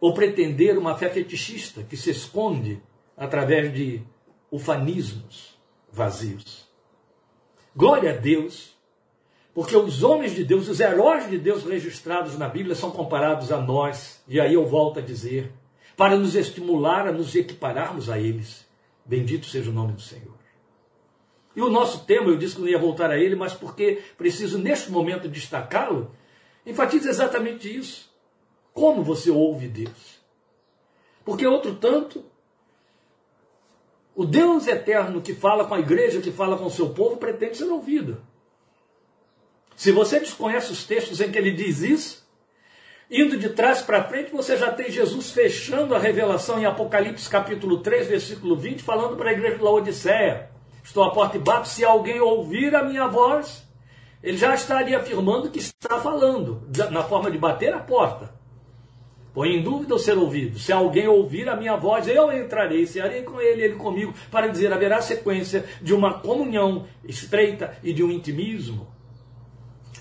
ou 0.03 0.13
pretender 0.13 0.77
uma 0.77 0.97
fé 0.97 1.09
fetichista 1.09 1.81
que 1.81 1.95
se 1.95 2.09
esconde 2.09 2.83
através 3.15 3.73
de 3.73 4.01
ufanismos 4.51 5.57
vazios. 5.89 6.67
Glória 7.73 8.11
a 8.11 8.17
Deus, 8.17 8.77
porque 9.53 9.77
os 9.77 10.03
homens 10.03 10.35
de 10.35 10.43
Deus, 10.43 10.67
os 10.67 10.81
heróis 10.81 11.29
de 11.29 11.37
Deus 11.37 11.63
registrados 11.63 12.37
na 12.37 12.49
Bíblia 12.49 12.75
são 12.75 12.91
comparados 12.91 13.49
a 13.49 13.61
nós, 13.61 14.21
e 14.27 14.41
aí 14.41 14.55
eu 14.55 14.65
volto 14.65 14.99
a 14.99 15.01
dizer, 15.01 15.53
para 15.95 16.17
nos 16.17 16.35
estimular 16.35 17.07
a 17.07 17.13
nos 17.13 17.33
equipararmos 17.33 18.09
a 18.09 18.19
eles. 18.19 18.67
Bendito 19.05 19.45
seja 19.45 19.69
o 19.69 19.73
nome 19.73 19.93
do 19.93 20.01
Senhor. 20.01 20.37
E 21.55 21.61
o 21.61 21.69
nosso 21.69 22.03
tema, 22.03 22.27
eu 22.27 22.35
disse 22.35 22.55
que 22.55 22.61
não 22.61 22.67
ia 22.67 22.77
voltar 22.77 23.09
a 23.09 23.17
ele, 23.17 23.37
mas 23.37 23.53
porque 23.53 24.03
preciso 24.17 24.57
neste 24.57 24.91
momento 24.91 25.29
destacá-lo, 25.29 26.11
enfatiza 26.65 27.09
exatamente 27.09 27.73
isso. 27.73 28.12
Como 28.73 29.03
você 29.03 29.29
ouve 29.29 29.67
Deus? 29.67 30.19
Porque 31.23 31.45
outro 31.45 31.75
tanto, 31.75 32.25
o 34.15 34.25
Deus 34.25 34.67
eterno 34.67 35.21
que 35.21 35.33
fala 35.33 35.65
com 35.65 35.73
a 35.73 35.79
igreja, 35.79 36.21
que 36.21 36.31
fala 36.31 36.57
com 36.57 36.65
o 36.65 36.71
seu 36.71 36.89
povo, 36.89 37.17
pretende 37.17 37.57
ser 37.57 37.65
ouvido. 37.65 38.21
Se 39.75 39.91
você 39.91 40.19
desconhece 40.19 40.71
os 40.71 40.83
textos 40.85 41.19
em 41.21 41.31
que 41.31 41.37
ele 41.37 41.51
diz 41.51 41.81
isso, 41.81 42.27
indo 43.09 43.37
de 43.37 43.49
trás 43.49 43.81
para 43.81 44.03
frente, 44.03 44.31
você 44.31 44.57
já 44.57 44.71
tem 44.71 44.91
Jesus 44.91 45.31
fechando 45.31 45.95
a 45.95 45.99
revelação 45.99 46.59
em 46.59 46.65
Apocalipse 46.65 47.29
capítulo 47.29 47.79
3, 47.79 48.07
versículo 48.07 48.55
20, 48.55 48.83
falando 48.83 49.15
para 49.15 49.29
a 49.29 49.33
igreja 49.33 49.57
de 49.57 49.63
Laodiceia: 49.63 50.49
Estou 50.83 51.03
à 51.03 51.11
porta 51.11 51.37
e 51.37 51.39
bato, 51.39 51.67
se 51.67 51.83
alguém 51.83 52.19
ouvir 52.19 52.75
a 52.75 52.83
minha 52.83 53.07
voz, 53.07 53.63
ele 54.21 54.37
já 54.37 54.53
estaria 54.53 54.97
afirmando 54.97 55.49
que 55.49 55.59
está 55.59 55.99
falando, 55.99 56.67
na 56.91 57.03
forma 57.03 57.31
de 57.31 57.37
bater 57.37 57.73
a 57.73 57.79
porta. 57.79 58.42
Põe 59.33 59.55
em 59.55 59.63
dúvida 59.63 59.95
o 59.95 59.99
ser 59.99 60.17
ouvido. 60.17 60.59
Se 60.59 60.71
alguém 60.71 61.07
ouvir 61.07 61.49
a 61.49 61.55
minha 61.55 61.75
voz, 61.75 62.07
eu 62.07 62.31
entrarei, 62.31 62.85
cearei 62.85 63.23
com 63.23 63.41
ele, 63.41 63.63
ele 63.63 63.75
comigo, 63.75 64.13
para 64.29 64.47
dizer, 64.47 64.71
haverá 64.71 65.01
sequência 65.01 65.65
de 65.81 65.93
uma 65.93 66.19
comunhão 66.19 66.85
estreita 67.03 67.77
e 67.83 67.91
de 67.91 68.03
um 68.03 68.11
intimismo. 68.11 68.87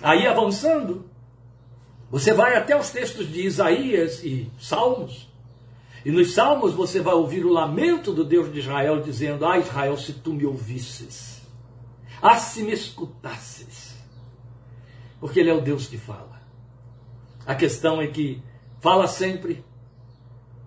Aí 0.02 0.26
avançando, 0.26 1.06
você 2.10 2.34
vai 2.34 2.56
até 2.56 2.78
os 2.78 2.90
textos 2.90 3.26
de 3.32 3.46
Isaías 3.46 4.22
e 4.22 4.50
Salmos. 4.60 5.32
E 6.04 6.10
nos 6.10 6.34
Salmos 6.34 6.74
você 6.74 7.00
vai 7.00 7.14
ouvir 7.14 7.44
o 7.46 7.52
lamento 7.52 8.12
do 8.12 8.24
Deus 8.24 8.52
de 8.52 8.58
Israel 8.58 9.00
dizendo: 9.00 9.46
Ah, 9.46 9.58
Israel, 9.58 9.96
se 9.96 10.12
tu 10.12 10.34
me 10.34 10.44
ouvisses, 10.44 11.40
ah, 12.20 12.36
se 12.36 12.62
me 12.62 12.72
escutasses. 12.72 13.96
Porque 15.20 15.40
Ele 15.40 15.50
é 15.50 15.54
o 15.54 15.60
Deus 15.60 15.86
que 15.86 15.96
fala. 15.96 16.42
A 17.46 17.54
questão 17.54 18.02
é 18.02 18.08
que 18.08 18.42
fala 18.82 19.06
sempre 19.06 19.64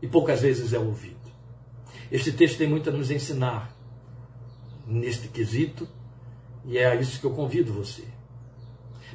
e 0.02 0.08
poucas 0.08 0.40
vezes 0.40 0.72
é 0.72 0.80
ouvido. 0.80 1.16
Este 2.10 2.32
texto 2.32 2.58
tem 2.58 2.68
muito 2.68 2.90
a 2.90 2.94
nos 2.94 3.12
ensinar 3.12 3.76
neste 4.88 5.28
quesito 5.28 5.88
e 6.64 6.78
é 6.78 6.88
a 6.88 6.96
isso 6.96 7.20
que 7.20 7.26
eu 7.26 7.32
convido 7.32 7.74
você. 7.74 8.06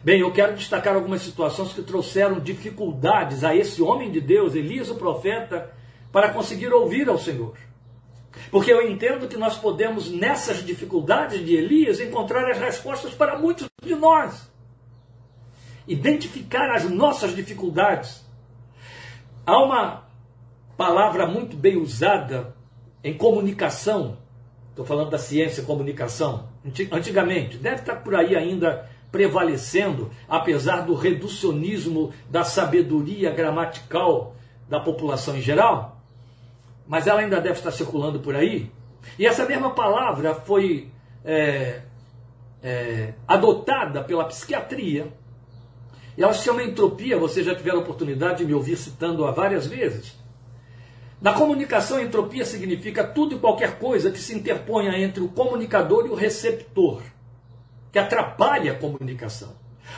Bem, 0.04 0.20
eu 0.20 0.30
quero 0.32 0.54
destacar 0.54 0.94
algumas 0.94 1.22
situações 1.22 1.72
que 1.72 1.82
trouxeram 1.82 2.40
dificuldades 2.40 3.42
a 3.42 3.56
esse 3.56 3.80
homem 3.80 4.10
de 4.10 4.20
Deus, 4.20 4.54
Elias 4.54 4.90
o 4.90 4.94
profeta, 4.94 5.74
para 6.12 6.30
conseguir 6.30 6.72
ouvir 6.72 7.08
ao 7.08 7.18
Senhor. 7.18 7.56
Porque 8.50 8.70
eu 8.70 8.86
entendo 8.86 9.28
que 9.28 9.36
nós 9.36 9.56
podemos, 9.56 10.10
nessas 10.10 10.64
dificuldades 10.64 11.44
de 11.44 11.54
Elias, 11.54 12.00
encontrar 12.00 12.50
as 12.50 12.58
respostas 12.58 13.14
para 13.14 13.38
muitos 13.38 13.66
de 13.82 13.94
nós. 13.94 14.50
Identificar 15.88 16.70
as 16.74 16.84
nossas 16.84 17.34
dificuldades. 17.34 18.28
Há 19.46 19.62
uma 19.62 20.04
palavra 20.76 21.26
muito 21.26 21.56
bem 21.56 21.76
usada 21.76 22.54
em 23.02 23.14
comunicação, 23.14 24.18
estou 24.70 24.84
falando 24.84 25.10
da 25.10 25.18
ciência 25.18 25.62
comunicação, 25.62 26.48
antigamente, 26.92 27.56
deve 27.56 27.76
estar 27.76 27.96
por 27.96 28.14
aí 28.14 28.36
ainda 28.36 28.88
prevalecendo, 29.10 30.10
apesar 30.28 30.82
do 30.82 30.94
reducionismo 30.94 32.12
da 32.28 32.44
sabedoria 32.44 33.30
gramatical 33.30 34.36
da 34.68 34.78
população 34.78 35.36
em 35.36 35.40
geral, 35.40 36.00
mas 36.86 37.06
ela 37.06 37.20
ainda 37.20 37.40
deve 37.40 37.58
estar 37.58 37.72
circulando 37.72 38.20
por 38.20 38.36
aí. 38.36 38.70
E 39.18 39.26
essa 39.26 39.44
mesma 39.46 39.70
palavra 39.70 40.34
foi 40.34 40.90
é, 41.24 41.82
é, 42.62 43.14
adotada 43.26 44.02
pela 44.02 44.24
psiquiatria. 44.24 45.12
E 46.16 46.34
se 46.34 46.44
chama 46.44 46.62
entropia, 46.62 47.18
vocês 47.18 47.44
já 47.44 47.54
tiveram 47.54 47.78
a 47.78 47.82
oportunidade 47.82 48.38
de 48.38 48.44
me 48.44 48.54
ouvir 48.54 48.76
citando-a 48.76 49.30
várias 49.30 49.66
vezes. 49.66 50.18
Na 51.20 51.34
comunicação, 51.34 52.00
entropia 52.00 52.44
significa 52.44 53.04
tudo 53.04 53.36
e 53.36 53.38
qualquer 53.38 53.78
coisa 53.78 54.10
que 54.10 54.18
se 54.18 54.34
interponha 54.34 54.98
entre 54.98 55.22
o 55.22 55.28
comunicador 55.28 56.06
e 56.06 56.08
o 56.08 56.14
receptor, 56.14 57.02
que 57.92 57.98
atrapalha 57.98 58.72
a 58.72 58.76
comunicação. 58.76 59.54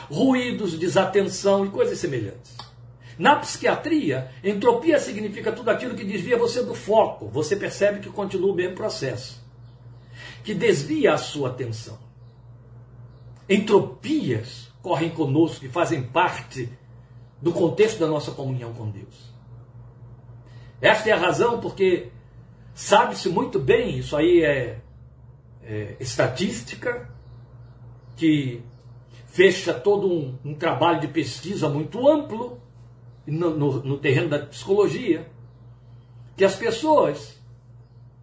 Ruídos, 0.09 0.77
desatenção 0.77 1.65
e 1.65 1.69
coisas 1.69 1.97
semelhantes. 1.97 2.57
Na 3.17 3.35
psiquiatria, 3.35 4.31
entropia 4.43 4.99
significa 4.99 5.51
tudo 5.51 5.69
aquilo 5.69 5.95
que 5.95 6.03
desvia 6.03 6.37
você 6.37 6.63
do 6.63 6.73
foco. 6.73 7.27
Você 7.29 7.55
percebe 7.55 7.99
que 7.99 8.09
continua 8.09 8.51
o 8.51 8.55
mesmo 8.55 8.75
processo, 8.75 9.41
que 10.43 10.53
desvia 10.53 11.13
a 11.13 11.17
sua 11.17 11.49
atenção. 11.49 11.97
Entropias 13.47 14.72
correm 14.83 15.09
conosco 15.09 15.65
e 15.65 15.69
fazem 15.69 16.03
parte 16.03 16.69
do 17.41 17.53
contexto 17.53 17.99
da 17.99 18.07
nossa 18.07 18.31
comunhão 18.31 18.73
com 18.73 18.91
Deus. 18.91 19.33
Esta 20.81 21.09
é 21.09 21.13
a 21.13 21.17
razão 21.17 21.61
porque 21.61 22.11
sabe-se 22.75 23.29
muito 23.29 23.57
bem, 23.57 23.97
isso 23.97 24.15
aí 24.15 24.43
é, 24.43 24.81
é 25.63 25.95
estatística, 26.01 27.09
que 28.17 28.61
fecha 29.27 29.73
todo 29.73 30.07
um, 30.07 30.37
um 30.43 30.53
trabalho 30.53 30.99
de 30.99 31.07
pesquisa 31.07 31.69
muito 31.69 32.05
amplo 32.07 32.61
no, 33.25 33.51
no, 33.51 33.83
no 33.83 33.97
terreno 33.97 34.29
da 34.29 34.39
psicologia, 34.39 35.31
que 36.35 36.43
as 36.43 36.55
pessoas 36.55 37.41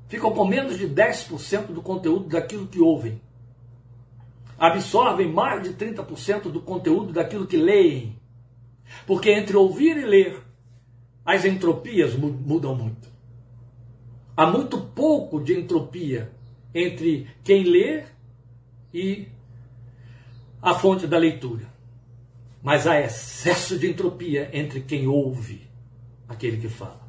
ficam 0.09 0.33
com 0.33 0.45
menos 0.45 0.77
de 0.77 0.87
10% 0.87 1.69
do 1.69 1.81
conteúdo 1.81 2.29
daquilo 2.29 2.67
que 2.67 2.81
ouvem. 2.81 3.21
Absorvem 4.61 5.33
mais 5.33 5.63
de 5.63 5.71
30% 5.71 6.43
do 6.43 6.61
conteúdo 6.61 7.13
daquilo 7.13 7.47
que 7.47 7.57
leem. 7.57 8.21
Porque 9.07 9.31
entre 9.31 9.57
ouvir 9.57 9.97
e 9.97 10.05
ler, 10.05 10.41
as 11.25 11.45
entropias 11.45 12.15
mudam 12.15 12.75
muito. 12.75 13.09
Há 14.37 14.47
muito 14.47 14.79
pouco 14.79 15.43
de 15.43 15.59
entropia 15.59 16.31
entre 16.75 17.27
quem 17.43 17.65
lê 17.65 18.05
e 18.95 19.27
a 20.61 20.75
fonte 20.75 21.07
da 21.07 21.17
leitura 21.17 21.71
mas 22.63 22.87
há 22.87 23.01
excesso 23.01 23.79
de 23.79 23.89
entropia 23.89 24.51
entre 24.53 24.81
quem 24.81 25.07
ouve 25.07 25.69
aquele 26.29 26.59
que 26.59 26.69
fala. 26.69 27.09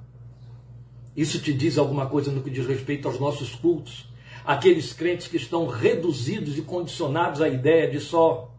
Isso 1.15 1.39
te 1.39 1.53
diz 1.53 1.77
alguma 1.77 2.07
coisa 2.07 2.31
no 2.31 2.41
que 2.41 2.49
diz 2.49 2.65
respeito 2.65 3.07
aos 3.07 3.19
nossos 3.19 3.53
cultos? 3.53 4.10
Aqueles 4.45 4.93
crentes 4.93 5.27
que 5.27 5.37
estão 5.37 5.67
reduzidos 5.67 6.57
e 6.57 6.61
condicionados 6.61 7.41
à 7.41 7.47
ideia 7.47 7.89
de 7.89 7.99
só 7.99 8.51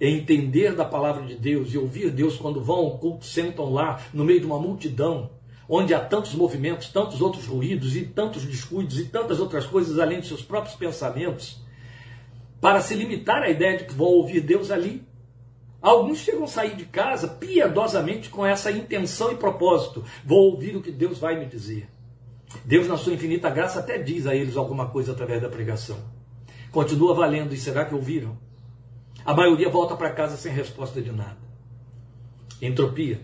entender 0.00 0.74
da 0.74 0.84
palavra 0.84 1.24
de 1.24 1.36
Deus 1.36 1.72
e 1.72 1.78
ouvir 1.78 2.10
Deus 2.10 2.36
quando 2.36 2.62
vão 2.62 2.76
ao 2.76 2.98
culto, 2.98 3.24
sentam 3.24 3.72
lá 3.72 4.00
no 4.12 4.24
meio 4.24 4.40
de 4.40 4.46
uma 4.46 4.58
multidão, 4.58 5.30
onde 5.68 5.94
há 5.94 6.00
tantos 6.00 6.34
movimentos, 6.34 6.88
tantos 6.88 7.20
outros 7.20 7.46
ruídos 7.46 7.96
e 7.96 8.04
tantos 8.04 8.44
descuidos 8.44 8.98
e 8.98 9.04
tantas 9.04 9.38
outras 9.38 9.64
coisas 9.64 9.98
além 9.98 10.20
de 10.20 10.26
seus 10.26 10.42
próprios 10.42 10.74
pensamentos, 10.74 11.60
para 12.60 12.80
se 12.80 12.94
limitar 12.94 13.42
à 13.42 13.48
ideia 13.48 13.78
de 13.78 13.84
que 13.84 13.94
vão 13.94 14.08
ouvir 14.08 14.40
Deus 14.40 14.70
ali 14.70 15.06
Alguns 15.82 16.18
chegam 16.18 16.44
a 16.44 16.46
sair 16.46 16.76
de 16.76 16.84
casa 16.84 17.26
piedosamente 17.26 18.30
com 18.30 18.46
essa 18.46 18.70
intenção 18.70 19.32
e 19.32 19.36
propósito. 19.36 20.04
Vou 20.24 20.52
ouvir 20.52 20.76
o 20.76 20.80
que 20.80 20.92
Deus 20.92 21.18
vai 21.18 21.36
me 21.36 21.44
dizer. 21.44 21.88
Deus, 22.64 22.86
na 22.86 22.96
sua 22.96 23.14
infinita 23.14 23.50
graça, 23.50 23.80
até 23.80 23.98
diz 23.98 24.26
a 24.26 24.34
eles 24.34 24.56
alguma 24.56 24.88
coisa 24.88 25.12
através 25.12 25.40
da 25.40 25.48
pregação. 25.48 25.98
Continua 26.70 27.14
valendo, 27.14 27.54
e 27.54 27.56
será 27.56 27.84
que 27.84 27.94
ouviram? 27.94 28.36
A 29.24 29.34
maioria 29.34 29.68
volta 29.68 29.94
para 29.96 30.10
casa 30.10 30.36
sem 30.36 30.52
resposta 30.52 31.00
de 31.00 31.12
nada. 31.12 31.38
Entropia. 32.60 33.20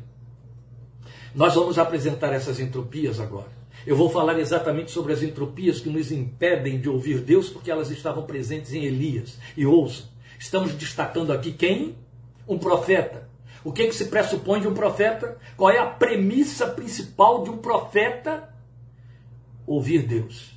Nós 1.34 1.54
vamos 1.54 1.78
apresentar 1.78 2.32
essas 2.32 2.60
entropias 2.60 3.20
agora. 3.20 3.58
Eu 3.86 3.96
vou 3.96 4.10
falar 4.10 4.38
exatamente 4.38 4.90
sobre 4.90 5.12
as 5.12 5.22
entropias 5.22 5.80
que 5.80 5.88
nos 5.88 6.10
impedem 6.10 6.80
de 6.80 6.88
ouvir 6.88 7.20
Deus, 7.20 7.48
porque 7.48 7.70
elas 7.70 7.90
estavam 7.90 8.24
presentes 8.24 8.72
em 8.72 8.84
Elias. 8.84 9.38
E 9.56 9.64
ouçam, 9.64 10.06
estamos 10.38 10.72
destacando 10.72 11.32
aqui 11.32 11.52
quem? 11.52 11.96
um 12.48 12.58
profeta. 12.58 13.28
O 13.62 13.72
que, 13.72 13.86
que 13.86 13.94
se 13.94 14.06
pressupõe 14.06 14.60
de 14.60 14.68
um 14.68 14.74
profeta? 14.74 15.36
Qual 15.56 15.70
é 15.70 15.78
a 15.78 15.86
premissa 15.86 16.66
principal 16.66 17.44
de 17.44 17.50
um 17.50 17.58
profeta? 17.58 18.48
Ouvir 19.68 20.02
Deus. 20.02 20.56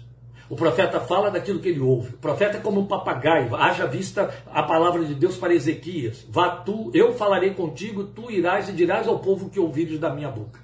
O 0.50 0.56
profeta 0.56 1.00
fala 1.00 1.30
daquilo 1.30 1.60
que 1.60 1.70
ele 1.70 1.80
ouve. 1.80 2.16
O 2.16 2.18
profeta 2.18 2.58
é 2.58 2.62
como 2.62 2.82
um 2.82 2.86
papagaio. 2.86 3.56
Haja 3.56 3.86
vista 3.86 4.34
a 4.48 4.64
palavra 4.64 5.06
de 5.06 5.14
Deus 5.16 5.38
para 5.38 5.54
Ezequias. 5.54 6.26
Vá 6.30 6.50
tu, 6.50 6.92
eu 6.94 7.14
falarei 7.14 7.54
contigo, 7.54 8.06
tu 8.06 8.32
irás 8.32 8.68
e 8.68 8.74
dirás 8.74 9.08
ao 9.08 9.20
povo 9.20 9.50
que 9.50 9.60
ouvires 9.60 10.00
da 10.00 10.14
minha 10.14 10.30
boca. 10.30 10.60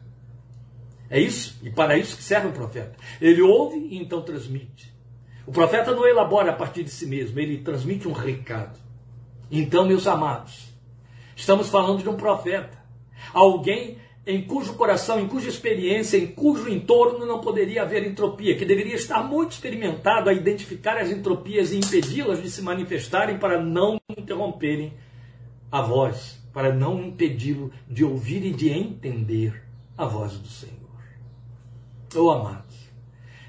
É 1.09 1.19
isso, 1.19 1.57
e 1.63 1.69
para 1.69 1.97
isso 1.97 2.17
que 2.17 2.23
serve 2.23 2.47
o 2.47 2.51
profeta. 2.51 2.95
Ele 3.21 3.41
ouve 3.41 3.77
e 3.77 3.97
então 3.97 4.21
transmite. 4.21 4.93
O 5.45 5.51
profeta 5.51 5.93
não 5.93 6.05
elabora 6.05 6.51
a 6.51 6.55
partir 6.55 6.83
de 6.83 6.89
si 6.89 7.05
mesmo, 7.05 7.39
ele 7.39 7.59
transmite 7.59 8.07
um 8.07 8.11
recado. 8.11 8.77
Então, 9.49 9.85
meus 9.85 10.05
amados, 10.05 10.67
Estamos 11.37 11.69
falando 11.69 12.01
de 12.01 12.09
um 12.09 12.17
profeta. 12.17 12.83
Alguém 13.31 13.99
em 14.27 14.41
cujo 14.41 14.73
coração, 14.73 15.21
em 15.21 15.27
cuja 15.27 15.47
experiência, 15.47 16.17
em 16.17 16.27
cujo 16.27 16.67
entorno 16.67 17.25
não 17.25 17.39
poderia 17.39 17.83
haver 17.83 18.05
entropia, 18.05 18.57
que 18.57 18.65
deveria 18.65 18.95
estar 18.95 19.23
muito 19.23 19.53
experimentado 19.53 20.29
a 20.29 20.33
identificar 20.33 20.97
as 20.97 21.09
entropias 21.09 21.71
e 21.71 21.77
impedi-las 21.77 22.43
de 22.43 22.51
se 22.51 22.61
manifestarem 22.61 23.37
para 23.37 23.63
não 23.63 23.97
interromperem 24.17 24.93
a 25.71 25.81
voz, 25.81 26.37
para 26.51 26.75
não 26.75 27.05
impedi-lo 27.05 27.71
de 27.89 28.03
ouvir 28.03 28.45
e 28.45 28.51
de 28.51 28.67
entender 28.67 29.63
a 29.97 30.05
voz 30.05 30.37
do 30.37 30.47
Senhor. 30.49 30.75
Oh, 32.13 32.29
amados, 32.29 32.75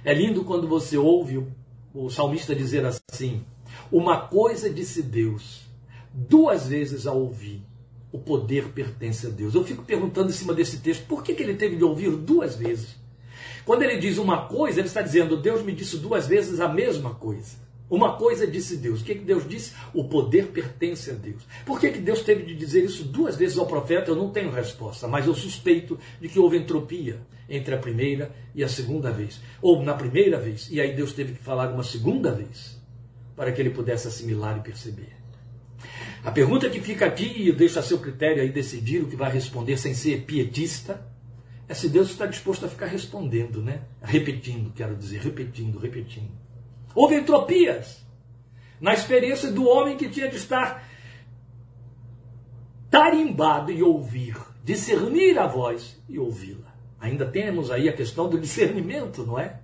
é 0.04 0.14
lindo 0.14 0.44
quando 0.44 0.68
você 0.68 0.96
ouve 0.96 1.44
o 1.92 2.08
salmista 2.08 2.54
dizer 2.54 2.86
assim: 2.86 3.44
Uma 3.90 4.28
coisa 4.28 4.70
disse 4.70 5.02
Deus, 5.02 5.68
duas 6.14 6.68
vezes 6.68 7.04
a 7.04 7.12
ouvir 7.12 7.67
o 8.10 8.18
poder 8.18 8.68
pertence 8.68 9.26
a 9.26 9.30
Deus. 9.30 9.54
Eu 9.54 9.64
fico 9.64 9.82
perguntando 9.82 10.30
em 10.30 10.32
cima 10.34 10.54
desse 10.54 10.78
texto, 10.78 11.06
por 11.06 11.22
que, 11.22 11.34
que 11.34 11.42
ele 11.42 11.54
teve 11.54 11.76
de 11.76 11.84
ouvir 11.84 12.10
duas 12.10 12.56
vezes? 12.56 12.96
Quando 13.64 13.82
ele 13.82 13.98
diz 13.98 14.16
uma 14.16 14.46
coisa, 14.46 14.80
ele 14.80 14.88
está 14.88 15.02
dizendo, 15.02 15.36
Deus 15.36 15.62
me 15.62 15.72
disse 15.72 15.98
duas 15.98 16.26
vezes 16.26 16.58
a 16.58 16.68
mesma 16.68 17.14
coisa. 17.14 17.68
Uma 17.90 18.16
coisa 18.16 18.46
disse 18.46 18.76
Deus. 18.76 19.00
O 19.00 19.04
que, 19.04 19.14
que 19.14 19.24
Deus 19.24 19.48
disse? 19.48 19.74
O 19.94 20.04
poder 20.04 20.48
pertence 20.48 21.10
a 21.10 21.14
Deus. 21.14 21.42
Por 21.64 21.80
que, 21.80 21.90
que 21.90 21.98
Deus 21.98 22.22
teve 22.22 22.44
de 22.44 22.54
dizer 22.54 22.84
isso 22.84 23.04
duas 23.04 23.36
vezes 23.36 23.56
ao 23.56 23.66
profeta? 23.66 24.10
Eu 24.10 24.16
não 24.16 24.30
tenho 24.30 24.50
resposta, 24.50 25.08
mas 25.08 25.26
eu 25.26 25.34
suspeito 25.34 25.98
de 26.20 26.28
que 26.28 26.38
houve 26.38 26.58
entropia 26.58 27.20
entre 27.48 27.74
a 27.74 27.78
primeira 27.78 28.30
e 28.54 28.62
a 28.62 28.68
segunda 28.68 29.10
vez. 29.10 29.40
Ou 29.62 29.82
na 29.82 29.94
primeira 29.94 30.38
vez, 30.38 30.68
e 30.70 30.80
aí 30.80 30.94
Deus 30.94 31.12
teve 31.12 31.32
que 31.32 31.42
falar 31.42 31.72
uma 31.72 31.82
segunda 31.82 32.30
vez, 32.30 32.78
para 33.34 33.52
que 33.52 33.60
ele 33.60 33.70
pudesse 33.70 34.06
assimilar 34.06 34.58
e 34.58 34.60
perceber. 34.60 35.17
A 36.24 36.30
pergunta 36.30 36.68
que 36.68 36.80
fica 36.80 37.06
aqui, 37.06 37.32
e 37.36 37.48
eu 37.48 37.54
deixo 37.54 37.78
a 37.78 37.82
seu 37.82 37.98
critério 37.98 38.42
aí 38.42 38.50
decidir 38.50 39.02
o 39.02 39.08
que 39.08 39.16
vai 39.16 39.30
responder 39.30 39.76
sem 39.76 39.94
ser 39.94 40.22
pietista, 40.22 41.06
é 41.68 41.74
se 41.74 41.88
Deus 41.88 42.10
está 42.10 42.26
disposto 42.26 42.64
a 42.64 42.68
ficar 42.68 42.86
respondendo, 42.86 43.62
né? 43.62 43.82
Repetindo, 44.02 44.72
quero 44.74 44.96
dizer, 44.96 45.20
repetindo, 45.20 45.78
repetindo. 45.78 46.30
Houve 46.94 47.16
entropias 47.16 48.04
na 48.80 48.94
experiência 48.94 49.50
do 49.50 49.68
homem 49.68 49.96
que 49.96 50.08
tinha 50.08 50.28
de 50.28 50.36
estar 50.36 50.88
tarimbado 52.90 53.70
e 53.70 53.82
ouvir, 53.82 54.36
discernir 54.64 55.38
a 55.38 55.46
voz 55.46 56.00
e 56.08 56.18
ouvi-la. 56.18 56.74
Ainda 56.98 57.26
temos 57.26 57.70
aí 57.70 57.88
a 57.88 57.92
questão 57.92 58.28
do 58.28 58.40
discernimento, 58.40 59.24
não 59.24 59.38
é? 59.38 59.60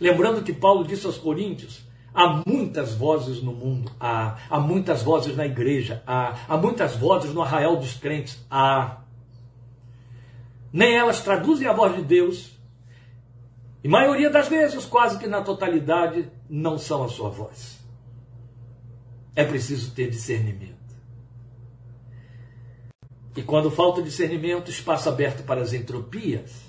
Lembrando 0.00 0.42
que 0.42 0.52
Paulo 0.52 0.86
disse 0.86 1.04
aos 1.04 1.18
Coríntios: 1.18 1.84
há 2.14 2.42
muitas 2.46 2.94
vozes 2.94 3.42
no 3.42 3.52
mundo, 3.52 3.90
há, 3.98 4.36
há 4.48 4.60
muitas 4.60 5.02
vozes 5.02 5.36
na 5.36 5.46
igreja, 5.46 6.02
há, 6.06 6.36
há 6.48 6.56
muitas 6.56 6.96
vozes 6.96 7.32
no 7.32 7.42
arraial 7.42 7.76
dos 7.76 7.94
crentes, 7.94 8.44
há. 8.50 8.98
Nem 10.72 10.96
elas 10.96 11.20
traduzem 11.20 11.66
a 11.66 11.72
voz 11.72 11.96
de 11.96 12.02
Deus, 12.02 12.58
e 13.82 13.88
maioria 13.88 14.30
das 14.30 14.48
vezes, 14.48 14.84
quase 14.84 15.18
que 15.18 15.26
na 15.26 15.42
totalidade, 15.42 16.30
não 16.48 16.78
são 16.78 17.02
a 17.02 17.08
sua 17.08 17.30
voz. 17.30 17.78
É 19.34 19.44
preciso 19.44 19.92
ter 19.92 20.10
discernimento. 20.10 20.78
E 23.36 23.42
quando 23.42 23.70
falta 23.70 24.02
discernimento, 24.02 24.70
espaço 24.70 25.08
aberto 25.08 25.44
para 25.44 25.62
as 25.62 25.72
entropias 25.72 26.62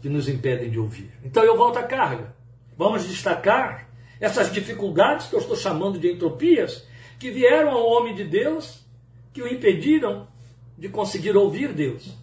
que 0.00 0.08
nos 0.08 0.28
impedem 0.28 0.70
de 0.70 0.78
ouvir. 0.78 1.12
Então 1.22 1.44
eu 1.44 1.56
volto 1.56 1.78
à 1.78 1.82
carga. 1.82 2.34
Vamos 2.76 3.06
destacar 3.06 3.89
essas 4.20 4.52
dificuldades 4.52 5.28
que 5.28 5.34
eu 5.34 5.40
estou 5.40 5.56
chamando 5.56 5.98
de 5.98 6.12
entropias 6.12 6.86
que 7.18 7.30
vieram 7.30 7.70
ao 7.70 7.86
homem 7.86 8.14
de 8.14 8.24
Deus, 8.24 8.84
que 9.32 9.42
o 9.42 9.48
impediram 9.48 10.28
de 10.76 10.88
conseguir 10.88 11.36
ouvir 11.36 11.72
Deus. 11.72 12.14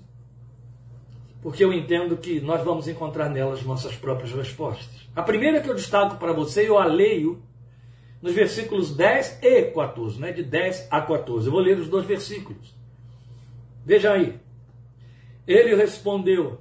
Porque 1.42 1.64
eu 1.64 1.74
entendo 1.74 2.18
que 2.18 2.40
nós 2.40 2.64
vamos 2.64 2.88
encontrar 2.88 3.30
nelas 3.30 3.64
nossas 3.64 3.96
próprias 3.96 4.32
respostas. 4.32 5.08
A 5.16 5.24
primeira 5.24 5.62
que 5.62 5.70
eu 5.70 5.76
destaco 5.76 6.18
para 6.18 6.34
você, 6.34 6.68
eu 6.68 6.78
a 6.78 6.86
leio 6.86 7.42
nos 8.22 8.34
versículos 8.34 8.96
10 8.96 9.40
e 9.42 9.64
14, 9.72 10.20
né? 10.20 10.32
de 10.32 10.44
10 10.44 10.88
a 10.92 11.02
14. 11.02 11.48
Eu 11.48 11.52
vou 11.52 11.62
ler 11.62 11.78
os 11.78 11.88
dois 11.88 12.06
versículos. 12.06 12.76
Veja 13.86 14.14
aí. 14.14 14.40
Ele 15.48 15.76
respondeu: 15.76 16.60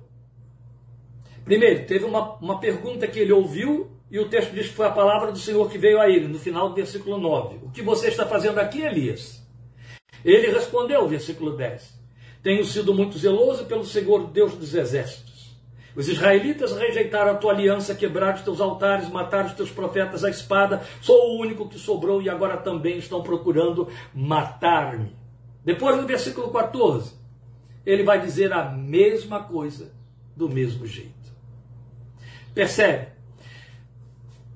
Primeiro, 1.45 1.87
teve 1.87 2.05
uma, 2.05 2.35
uma 2.35 2.61
pergunta 2.61 3.07
que 3.07 3.19
ele 3.19 3.33
ouviu 3.33 3.96
e 4.11 4.19
o 4.19 4.29
texto 4.29 4.53
diz 4.53 4.69
que 4.69 4.75
foi 4.75 4.87
a 4.87 4.93
palavra 4.93 5.33
do 5.33 5.39
Senhor 5.39 5.69
que 5.71 5.79
veio 5.79 6.01
a 6.01 6.09
ele, 6.09 6.29
no 6.29 6.39
final 6.39 6.69
do 6.69 6.75
versículo 6.75 7.19
9. 7.19 7.57
O 7.65 7.71
que 7.71 7.83
você 7.83 8.09
está 8.09 8.25
fazendo 8.25 8.59
aqui, 8.59 8.81
Elias? 8.83 9.45
Ele 10.25 10.53
respondeu, 10.53 11.07
versículo 11.09 11.57
10. 11.57 11.97
Tenho 12.43 12.65
sido 12.65 12.95
muito 12.95 13.19
zeloso 13.19 13.65
pelo 13.67 13.85
Senhor 13.85 14.29
Deus 14.29 14.55
dos 14.55 14.75
exércitos. 14.75 15.57
Os 15.97 16.09
israelitas 16.09 16.77
rejeitaram 16.77 17.33
a 17.33 17.37
tua 17.37 17.53
aliança, 17.53 17.95
quebraram 17.95 18.37
os 18.37 18.43
teus 18.43 18.61
altares, 18.61 19.09
mataram 19.09 19.47
os 19.47 19.55
teus 19.55 19.71
profetas 19.71 20.25
à 20.25 20.31
espada. 20.31 20.83
Sou 21.01 21.31
o 21.31 21.41
único 21.41 21.69
que 21.69 21.79
sobrou 21.79 22.21
e 22.23 22.29
agora 22.29 22.59
também 22.59 22.99
estão 22.99 23.23
procurando 23.23 23.89
matar-me. 24.15 25.17
Depois, 25.65 25.97
no 25.97 26.07
versículo 26.07 26.53
14, 26.53 27.15
ele 27.85 28.05
vai 28.05 28.21
dizer 28.21 28.53
a 28.53 28.65
mesma 28.71 29.43
coisa 29.43 29.93
do 30.37 30.49
mesmo 30.49 30.87
jeito. 30.87 31.15
Percebe? 32.55 33.16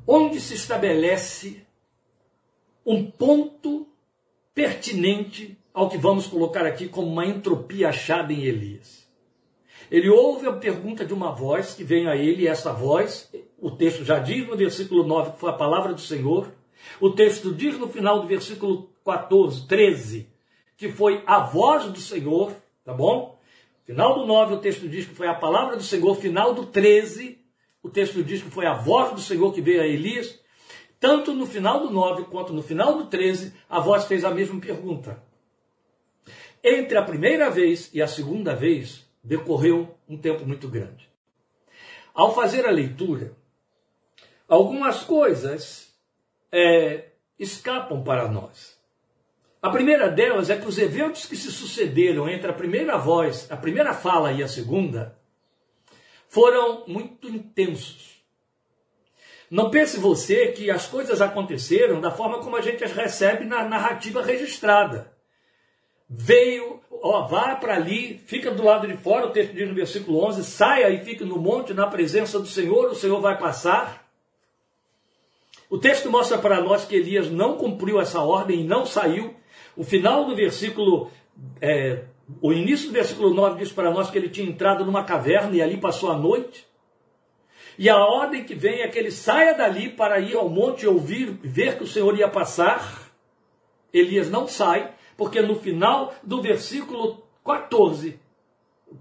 Onde 0.06 0.40
se 0.40 0.54
estabelece 0.54 1.64
um 2.84 3.10
ponto 3.10 3.86
pertinente 4.54 5.56
ao 5.72 5.88
que 5.88 5.96
vamos 5.96 6.26
colocar 6.26 6.66
aqui 6.66 6.88
como 6.88 7.08
uma 7.08 7.24
entropia 7.24 7.88
achada 7.88 8.32
em 8.32 8.42
Elias. 8.44 9.08
Ele 9.90 10.08
ouve 10.08 10.46
a 10.46 10.52
pergunta 10.52 11.04
de 11.04 11.12
uma 11.12 11.32
voz 11.32 11.74
que 11.74 11.84
vem 11.84 12.06
a 12.06 12.16
ele, 12.16 12.42
e 12.42 12.46
essa 12.46 12.72
voz, 12.72 13.32
o 13.58 13.70
texto 13.70 14.04
já 14.04 14.18
diz 14.18 14.46
no 14.46 14.56
versículo 14.56 15.04
9 15.04 15.32
que 15.32 15.38
foi 15.38 15.50
a 15.50 15.54
palavra 15.54 15.92
do 15.92 16.00
Senhor, 16.00 16.52
o 17.00 17.10
texto 17.10 17.52
diz 17.52 17.78
no 17.78 17.88
final 17.88 18.20
do 18.20 18.26
versículo 18.26 18.90
14, 19.04 19.66
13, 19.66 20.28
que 20.76 20.90
foi 20.90 21.22
a 21.26 21.40
voz 21.40 21.84
do 21.86 22.00
Senhor, 22.00 22.52
tá 22.84 22.92
bom? 22.92 23.38
Final 23.84 24.20
do 24.20 24.26
9 24.26 24.54
o 24.54 24.58
texto 24.58 24.88
diz 24.88 25.06
que 25.06 25.14
foi 25.14 25.26
a 25.26 25.34
palavra 25.34 25.76
do 25.76 25.82
Senhor, 25.82 26.14
final 26.14 26.54
do 26.54 26.66
13 26.66 27.39
o 27.82 27.88
texto 27.88 28.22
diz 28.22 28.42
que 28.42 28.50
foi 28.50 28.66
a 28.66 28.74
voz 28.74 29.12
do 29.12 29.20
Senhor 29.20 29.52
que 29.52 29.60
veio 29.60 29.82
a 29.82 29.86
Elias. 29.86 30.38
Tanto 30.98 31.32
no 31.32 31.46
final 31.46 31.80
do 31.80 31.90
9 31.90 32.24
quanto 32.24 32.52
no 32.52 32.62
final 32.62 32.98
do 32.98 33.06
13, 33.06 33.54
a 33.68 33.80
voz 33.80 34.04
fez 34.04 34.24
a 34.24 34.30
mesma 34.30 34.60
pergunta. 34.60 35.22
Entre 36.62 36.98
a 36.98 37.02
primeira 37.02 37.48
vez 37.50 37.90
e 37.94 38.02
a 38.02 38.06
segunda 38.06 38.54
vez, 38.54 39.06
decorreu 39.24 39.96
um 40.06 40.18
tempo 40.18 40.44
muito 40.46 40.68
grande. 40.68 41.08
Ao 42.12 42.34
fazer 42.34 42.66
a 42.66 42.70
leitura, 42.70 43.34
algumas 44.46 45.02
coisas 45.02 45.90
é, 46.52 47.12
escapam 47.38 48.02
para 48.02 48.28
nós. 48.28 48.78
A 49.62 49.70
primeira 49.70 50.08
delas 50.08 50.50
é 50.50 50.56
que 50.58 50.66
os 50.66 50.76
eventos 50.76 51.24
que 51.24 51.36
se 51.36 51.50
sucederam 51.50 52.28
entre 52.28 52.50
a 52.50 52.54
primeira 52.54 52.98
voz, 52.98 53.50
a 53.50 53.56
primeira 53.56 53.94
fala 53.94 54.32
e 54.32 54.42
a 54.42 54.48
segunda, 54.48 55.18
foram 56.30 56.84
muito 56.86 57.28
intensos. 57.28 58.22
Não 59.50 59.68
pense 59.68 59.98
você 59.98 60.52
que 60.52 60.70
as 60.70 60.86
coisas 60.86 61.20
aconteceram 61.20 62.00
da 62.00 62.12
forma 62.12 62.38
como 62.38 62.56
a 62.56 62.60
gente 62.60 62.84
as 62.84 62.92
recebe 62.92 63.44
na 63.44 63.64
narrativa 63.64 64.22
registrada. 64.22 65.12
Veio, 66.08 66.80
ó, 66.88 67.26
vá 67.26 67.56
para 67.56 67.74
ali, 67.74 68.16
fica 68.26 68.52
do 68.52 68.62
lado 68.62 68.86
de 68.86 68.96
fora, 68.96 69.26
o 69.26 69.30
texto 69.30 69.52
diz 69.52 69.68
no 69.68 69.74
versículo 69.74 70.24
11, 70.24 70.44
saia 70.44 70.88
e 70.90 71.04
fique 71.04 71.24
no 71.24 71.36
monte 71.36 71.74
na 71.74 71.88
presença 71.88 72.38
do 72.38 72.46
Senhor, 72.46 72.86
o 72.86 72.94
Senhor 72.94 73.20
vai 73.20 73.36
passar. 73.36 74.08
O 75.68 75.78
texto 75.78 76.08
mostra 76.08 76.38
para 76.38 76.60
nós 76.60 76.84
que 76.84 76.94
Elias 76.94 77.28
não 77.28 77.56
cumpriu 77.56 78.00
essa 78.00 78.20
ordem 78.20 78.60
e 78.60 78.64
não 78.64 78.86
saiu. 78.86 79.34
O 79.76 79.82
final 79.82 80.24
do 80.24 80.36
versículo 80.36 81.10
é, 81.60 82.04
o 82.40 82.52
início 82.52 82.88
do 82.88 82.92
versículo 82.92 83.34
9 83.34 83.58
diz 83.58 83.72
para 83.72 83.90
nós 83.90 84.10
que 84.10 84.18
ele 84.18 84.28
tinha 84.28 84.48
entrado 84.48 84.84
numa 84.84 85.04
caverna 85.04 85.54
e 85.56 85.62
ali 85.62 85.76
passou 85.76 86.10
a 86.10 86.16
noite. 86.16 86.66
E 87.78 87.88
a 87.88 87.96
ordem 87.96 88.44
que 88.44 88.54
vem 88.54 88.82
é 88.82 88.88
que 88.88 88.98
ele 88.98 89.10
saia 89.10 89.54
dali 89.54 89.88
para 89.88 90.20
ir 90.20 90.36
ao 90.36 90.48
monte 90.48 90.82
e 90.82 90.86
ouvir, 90.86 91.30
ver 91.42 91.78
que 91.78 91.84
o 91.84 91.86
Senhor 91.86 92.16
ia 92.18 92.28
passar. 92.28 93.10
Elias 93.92 94.30
não 94.30 94.46
sai, 94.46 94.92
porque 95.16 95.40
no 95.40 95.54
final 95.54 96.14
do 96.22 96.42
versículo 96.42 97.26
14, 97.44 98.20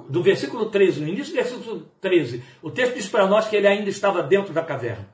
do 0.10 0.24
versículo 0.24 0.70
13, 0.70 1.02
no 1.02 1.08
início 1.08 1.34
do 1.34 1.36
versículo 1.36 1.92
13, 2.00 2.44
o 2.62 2.72
texto 2.72 2.96
diz 2.96 3.08
para 3.08 3.28
nós 3.28 3.48
que 3.48 3.56
ele 3.56 3.68
ainda 3.68 3.90
estava 3.90 4.24
dentro 4.24 4.54
da 4.54 4.64
caverna. 4.64 5.10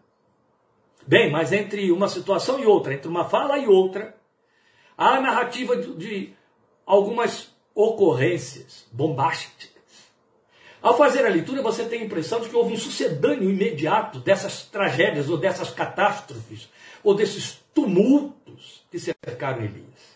Bem, 1.08 1.32
mas 1.32 1.51
entre 1.51 1.91
uma 1.91 2.08
situação 2.08 2.60
e 2.60 2.65
outra, 2.65 2.93
entre 2.93 3.08
uma 3.08 3.25
fala 3.25 3.58
e 3.58 3.67
outra, 3.67 4.15
há 4.97 5.15
a 5.15 5.21
narrativa 5.21 5.75
de, 5.75 5.95
de 5.95 6.34
algumas 6.86 7.55
ocorrências 7.75 8.88
bombásticas. 8.91 9.75
Ao 10.81 10.97
fazer 10.97 11.25
a 11.25 11.29
leitura, 11.29 11.61
você 11.61 11.83
tem 11.83 12.01
a 12.01 12.05
impressão 12.05 12.39
de 12.39 12.47
que 12.47 12.55
houve 12.55 12.73
um 12.73 12.77
sucedâneo 12.77 13.49
imediato 13.49 14.19
dessas 14.19 14.63
tragédias, 14.63 15.29
ou 15.29 15.38
dessas 15.38 15.69
catástrofes, 15.71 16.69
ou 17.03 17.13
desses 17.13 17.59
tumultos 17.73 18.85
que 18.89 18.97
cercaram 18.97 19.63
Elias. 19.63 20.15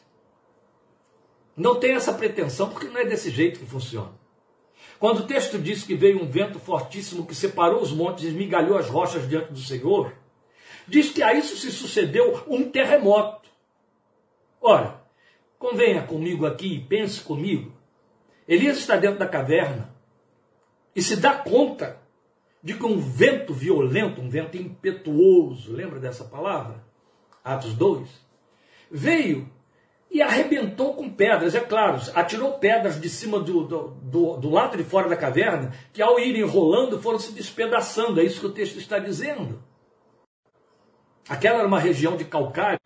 Não 1.57 1.79
tem 1.79 1.93
essa 1.93 2.13
pretensão, 2.13 2.69
porque 2.69 2.87
não 2.87 2.99
é 2.99 3.05
desse 3.05 3.29
jeito 3.29 3.59
que 3.59 3.65
funciona. 3.65 4.13
Quando 4.99 5.19
o 5.19 5.27
texto 5.27 5.57
diz 5.57 5.83
que 5.83 5.95
veio 5.95 6.21
um 6.21 6.29
vento 6.29 6.59
fortíssimo 6.59 7.25
que 7.25 7.33
separou 7.33 7.81
os 7.81 7.91
montes 7.91 8.23
e 8.23 8.27
esmigalhou 8.27 8.77
as 8.77 8.87
rochas 8.87 9.27
diante 9.27 9.51
do 9.51 9.59
Senhor, 9.59 10.13
diz 10.87 11.09
que 11.09 11.23
a 11.23 11.33
isso 11.33 11.57
se 11.57 11.71
sucedeu 11.71 12.43
um 12.47 12.69
terremoto. 12.69 13.49
Ora, 14.61 14.98
Convenha 15.59 16.03
comigo 16.03 16.45
aqui 16.45 16.75
e 16.75 16.79
pense 16.79 17.19
comigo. 17.21 17.73
Elias 18.47 18.77
está 18.77 18.95
dentro 18.95 19.19
da 19.19 19.27
caverna 19.27 19.93
e 20.95 21.01
se 21.01 21.17
dá 21.17 21.35
conta 21.35 22.01
de 22.63 22.73
que 22.73 22.85
um 22.85 22.97
vento 22.97 23.53
violento, 23.53 24.21
um 24.21 24.29
vento 24.29 24.55
impetuoso, 24.57 25.73
lembra 25.73 25.99
dessa 25.99 26.23
palavra? 26.23 26.81
Atos 27.43 27.73
2. 27.73 28.09
Veio 28.89 29.49
e 30.09 30.21
arrebentou 30.21 30.93
com 30.95 31.09
pedras, 31.09 31.53
é 31.53 31.59
claro, 31.59 32.01
atirou 32.15 32.53
pedras 32.53 32.99
de 32.99 33.09
cima 33.09 33.39
do, 33.39 33.63
do, 33.65 33.87
do, 34.01 34.37
do, 34.37 34.49
lado 34.49 34.75
de 34.77 34.83
fora 34.83 35.07
da 35.07 35.15
caverna, 35.15 35.71
que 35.93 36.01
ao 36.01 36.19
irem 36.19 36.43
rolando 36.43 36.99
foram 37.01 37.19
se 37.19 37.31
despedaçando, 37.33 38.19
é 38.19 38.23
isso 38.23 38.39
que 38.39 38.47
o 38.47 38.51
texto 38.51 38.79
está 38.79 38.97
dizendo. 38.97 39.61
Aquela 41.27 41.59
era 41.59 41.67
uma 41.67 41.79
região 41.79 42.17
de 42.17 42.25
calcário 42.25 42.79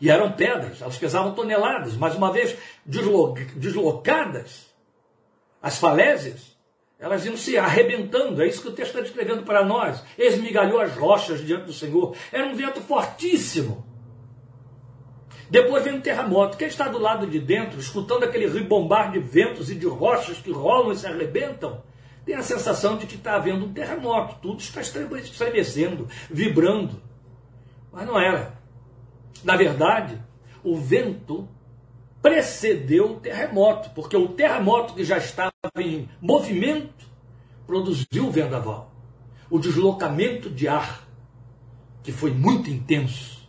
e 0.00 0.10
eram 0.10 0.32
pedras, 0.32 0.80
elas 0.80 0.96
pesavam 0.96 1.34
toneladas, 1.34 1.96
mas 1.96 2.14
uma 2.14 2.32
vez 2.32 2.56
deslocadas, 2.84 4.68
as 5.60 5.78
falésias, 5.78 6.56
elas 6.98 7.24
iam 7.24 7.36
se 7.36 7.56
arrebentando. 7.56 8.42
É 8.42 8.46
isso 8.46 8.62
que 8.62 8.68
o 8.68 8.72
texto 8.72 8.90
está 8.90 9.00
descrevendo 9.00 9.42
para 9.42 9.64
nós. 9.64 10.02
Esmigalhou 10.16 10.80
as 10.80 10.96
rochas 10.96 11.44
diante 11.44 11.66
do 11.66 11.72
Senhor. 11.72 12.16
Era 12.32 12.46
um 12.46 12.54
vento 12.54 12.80
fortíssimo. 12.80 13.86
Depois 15.48 15.84
vem 15.84 15.94
um 15.94 16.00
terremoto. 16.00 16.56
Quem 16.56 16.68
está 16.68 16.88
do 16.88 16.98
lado 16.98 17.26
de 17.26 17.38
dentro, 17.38 17.78
escutando 17.78 18.24
aquele 18.24 18.46
ribombar 18.46 19.12
de 19.12 19.20
ventos 19.20 19.70
e 19.70 19.74
de 19.74 19.86
rochas 19.86 20.38
que 20.38 20.50
rolam 20.50 20.92
e 20.92 20.96
se 20.96 21.06
arrebentam, 21.06 21.82
tem 22.26 22.34
a 22.34 22.42
sensação 22.42 22.98
de 22.98 23.06
que 23.06 23.14
está 23.14 23.36
havendo 23.36 23.64
um 23.64 23.72
terremoto. 23.72 24.36
Tudo 24.42 24.60
está 24.60 24.80
estremecendo, 24.80 26.08
vibrando. 26.28 27.00
Mas 27.92 28.06
não 28.06 28.18
era. 28.18 28.57
Na 29.44 29.56
verdade, 29.56 30.20
o 30.62 30.76
vento 30.76 31.48
precedeu 32.20 33.12
o 33.12 33.20
terremoto, 33.20 33.90
porque 33.90 34.16
o 34.16 34.28
terremoto 34.28 34.94
que 34.94 35.04
já 35.04 35.18
estava 35.18 35.52
em 35.78 36.08
movimento 36.20 37.06
produziu 37.66 38.26
o 38.26 38.30
vendaval. 38.30 38.92
O 39.50 39.58
deslocamento 39.58 40.50
de 40.50 40.68
ar, 40.68 41.06
que 42.02 42.12
foi 42.12 42.32
muito 42.32 42.68
intenso. 42.70 43.48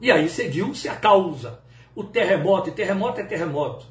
E 0.00 0.10
aí 0.10 0.28
seguiu-se 0.28 0.88
a 0.88 0.96
causa. 0.96 1.60
O 1.94 2.04
terremoto, 2.04 2.68
e 2.68 2.72
terremoto 2.72 3.20
é 3.20 3.24
terremoto. 3.24 3.86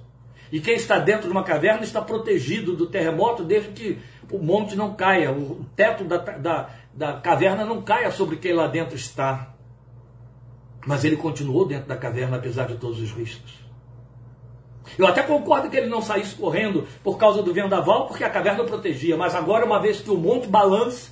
E 0.51 0.59
quem 0.59 0.75
está 0.75 0.99
dentro 0.99 1.27
de 1.27 1.31
uma 1.31 1.43
caverna 1.43 1.83
está 1.83 2.01
protegido 2.01 2.75
do 2.75 2.85
terremoto 2.85 3.43
desde 3.43 3.69
que 3.69 3.99
o 4.31 4.37
monte 4.37 4.75
não 4.75 4.93
caia, 4.93 5.31
o 5.31 5.65
teto 5.75 6.03
da, 6.03 6.17
da, 6.17 6.69
da 6.93 7.13
caverna 7.13 7.65
não 7.65 7.81
caia 7.81 8.11
sobre 8.11 8.37
quem 8.37 8.53
lá 8.53 8.67
dentro 8.67 8.95
está. 8.95 9.52
Mas 10.85 11.03
ele 11.03 11.15
continuou 11.15 11.65
dentro 11.65 11.87
da 11.87 11.95
caverna 11.95 12.37
apesar 12.37 12.67
de 12.67 12.75
todos 12.75 12.99
os 12.99 13.11
riscos. 13.11 13.63
Eu 14.97 15.07
até 15.07 15.23
concordo 15.23 15.69
que 15.69 15.77
ele 15.77 15.87
não 15.87 16.01
saísse 16.01 16.35
correndo 16.35 16.85
por 17.03 17.17
causa 17.17 17.41
do 17.41 17.53
vendaval, 17.53 18.07
porque 18.07 18.23
a 18.23 18.29
caverna 18.29 18.63
o 18.63 18.67
protegia. 18.67 19.15
Mas 19.17 19.33
agora, 19.33 19.65
uma 19.65 19.79
vez 19.79 20.01
que 20.01 20.09
o 20.09 20.17
monte 20.17 20.47
balança, 20.47 21.11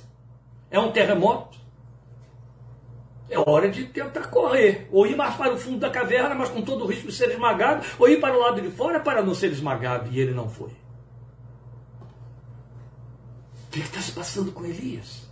é 0.70 0.78
um 0.78 0.92
terremoto, 0.92 1.58
é 3.28 3.38
hora 3.38 3.70
de 3.70 3.84
tentar 3.86 4.28
correr. 4.28 4.88
Ou 4.92 5.06
ir 5.06 5.16
mais 5.16 5.34
para 5.34 5.54
o 5.54 5.58
fundo 5.58 5.78
da 5.78 5.90
caverna, 5.90 6.34
mas 6.34 6.50
com 6.50 6.62
todo 6.62 6.84
o 6.84 6.86
risco 6.86 7.08
de 7.08 7.14
ser 7.14 7.30
esmagado, 7.30 7.84
ou 7.98 8.08
ir 8.08 8.20
para 8.20 8.36
o 8.36 8.40
lado 8.40 8.60
de 8.60 8.70
fora 8.70 9.00
para 9.00 9.22
não 9.22 9.34
ser 9.34 9.50
esmagado. 9.50 10.10
E 10.12 10.20
ele 10.20 10.32
não 10.32 10.48
foi. 10.48 10.70
O 13.66 13.70
que 13.70 13.80
está 13.80 14.00
se 14.00 14.12
passando 14.12 14.52
com 14.52 14.64
Elias? 14.66 15.31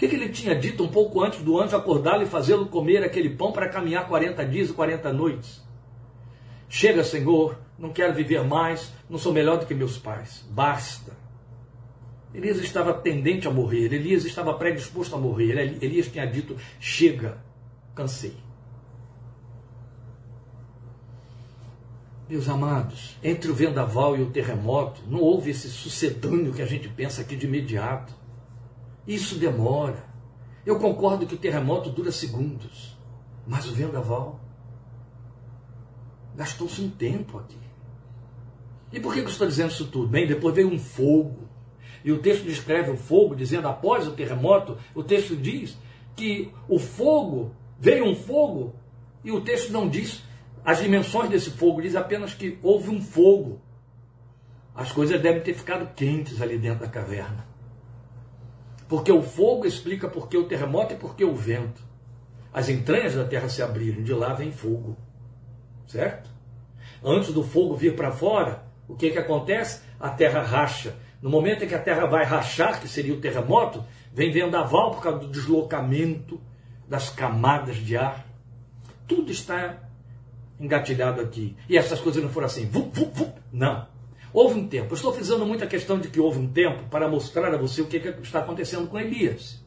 Que, 0.00 0.08
que 0.08 0.16
ele 0.16 0.30
tinha 0.30 0.54
dito 0.54 0.82
um 0.82 0.88
pouco 0.88 1.22
antes 1.22 1.42
do 1.42 1.60
anjo 1.60 1.76
acordá-lo 1.76 2.22
e 2.22 2.26
fazê-lo 2.26 2.64
comer 2.66 3.04
aquele 3.04 3.28
pão 3.28 3.52
para 3.52 3.68
caminhar 3.68 4.08
40 4.08 4.46
dias 4.46 4.70
e 4.70 4.72
40 4.72 5.12
noites? 5.12 5.62
Chega, 6.70 7.04
Senhor, 7.04 7.58
não 7.78 7.92
quero 7.92 8.14
viver 8.14 8.42
mais, 8.42 8.90
não 9.10 9.18
sou 9.18 9.30
melhor 9.30 9.58
do 9.58 9.66
que 9.66 9.74
meus 9.74 9.98
pais. 9.98 10.42
Basta. 10.48 11.12
Elias 12.32 12.56
estava 12.60 12.94
tendente 12.94 13.46
a 13.46 13.50
morrer, 13.50 13.92
Elias 13.92 14.24
estava 14.24 14.54
predisposto 14.54 15.14
a 15.14 15.18
morrer. 15.18 15.78
Elias 15.82 16.08
tinha 16.08 16.24
dito: 16.24 16.56
Chega, 16.78 17.36
cansei. 17.94 18.36
Meus 22.26 22.48
amados, 22.48 23.18
entre 23.22 23.50
o 23.50 23.54
vendaval 23.54 24.16
e 24.16 24.22
o 24.22 24.30
terremoto, 24.30 25.02
não 25.06 25.20
houve 25.20 25.50
esse 25.50 25.68
sucedâneo 25.68 26.54
que 26.54 26.62
a 26.62 26.66
gente 26.66 26.88
pensa 26.88 27.20
aqui 27.20 27.36
de 27.36 27.44
imediato. 27.44 28.19
Isso 29.06 29.36
demora. 29.36 30.04
Eu 30.64 30.78
concordo 30.78 31.26
que 31.26 31.34
o 31.34 31.38
terremoto 31.38 31.90
dura 31.90 32.12
segundos, 32.12 32.96
mas 33.46 33.66
o 33.66 33.72
vendaval 33.72 34.40
gastou-se 36.36 36.80
um 36.80 36.90
tempo 36.90 37.38
aqui. 37.38 37.58
E 38.92 39.00
por 39.00 39.14
que 39.14 39.20
eu 39.20 39.28
estou 39.28 39.46
dizendo 39.46 39.70
isso 39.70 39.86
tudo? 39.86 40.08
Bem, 40.08 40.26
depois 40.26 40.54
veio 40.54 40.68
um 40.68 40.78
fogo. 40.78 41.48
E 42.04 42.12
o 42.12 42.20
texto 42.20 42.44
descreve 42.44 42.90
o 42.90 42.96
fogo, 42.96 43.34
dizendo 43.34 43.68
após 43.68 44.06
o 44.06 44.12
terremoto, 44.12 44.78
o 44.94 45.02
texto 45.02 45.36
diz 45.36 45.76
que 46.16 46.52
o 46.68 46.78
fogo, 46.78 47.54
veio 47.78 48.04
um 48.04 48.14
fogo, 48.14 48.74
e 49.22 49.30
o 49.30 49.40
texto 49.40 49.70
não 49.70 49.88
diz 49.88 50.22
as 50.64 50.78
dimensões 50.78 51.30
desse 51.30 51.50
fogo, 51.50 51.82
diz 51.82 51.94
apenas 51.94 52.34
que 52.34 52.58
houve 52.62 52.90
um 52.90 53.00
fogo. 53.00 53.60
As 54.74 54.92
coisas 54.92 55.20
devem 55.20 55.42
ter 55.42 55.54
ficado 55.54 55.94
quentes 55.94 56.40
ali 56.40 56.58
dentro 56.58 56.80
da 56.80 56.88
caverna. 56.88 57.49
Porque 58.90 59.12
o 59.12 59.22
fogo 59.22 59.64
explica 59.66 60.08
porque 60.08 60.36
o 60.36 60.48
terremoto 60.48 60.94
e 60.94 60.96
porque 60.96 61.24
o 61.24 61.32
vento. 61.32 61.80
As 62.52 62.68
entranhas 62.68 63.14
da 63.14 63.24
terra 63.24 63.48
se 63.48 63.62
abriram, 63.62 64.02
de 64.02 64.12
lá 64.12 64.34
vem 64.34 64.50
fogo. 64.50 64.96
Certo? 65.86 66.28
Antes 67.00 67.32
do 67.32 67.44
fogo 67.44 67.76
vir 67.76 67.94
para 67.94 68.10
fora, 68.10 68.64
o 68.88 68.96
que, 68.96 69.10
que 69.10 69.18
acontece? 69.18 69.82
A 70.00 70.10
terra 70.10 70.42
racha. 70.42 70.96
No 71.22 71.30
momento 71.30 71.62
em 71.62 71.68
que 71.68 71.74
a 71.76 71.78
terra 71.78 72.04
vai 72.06 72.24
rachar, 72.24 72.80
que 72.80 72.88
seria 72.88 73.14
o 73.14 73.20
terremoto, 73.20 73.84
vem 74.12 74.32
vendaval 74.32 74.90
por 74.90 75.02
causa 75.04 75.20
do 75.20 75.28
deslocamento 75.28 76.40
das 76.88 77.10
camadas 77.10 77.76
de 77.76 77.96
ar. 77.96 78.26
Tudo 79.06 79.30
está 79.30 79.78
engatilhado 80.58 81.20
aqui. 81.20 81.56
E 81.68 81.78
essas 81.78 82.00
coisas 82.00 82.20
não 82.20 82.30
foram 82.30 82.46
assim, 82.46 82.66
vup, 82.66 82.92
vup, 82.92 83.14
vup. 83.16 83.38
não. 83.52 83.86
Houve 84.32 84.60
um 84.60 84.68
tempo. 84.68 84.92
Eu 84.92 84.96
estou 84.96 85.12
frisando 85.12 85.44
muito 85.44 85.64
a 85.64 85.66
questão 85.66 85.98
de 85.98 86.08
que 86.08 86.20
houve 86.20 86.38
um 86.38 86.48
tempo 86.48 86.84
para 86.90 87.08
mostrar 87.08 87.52
a 87.52 87.58
você 87.58 87.82
o 87.82 87.86
que, 87.86 87.96
é 87.96 88.00
que 88.00 88.22
está 88.22 88.40
acontecendo 88.40 88.86
com 88.88 88.98
Elias. 88.98 89.60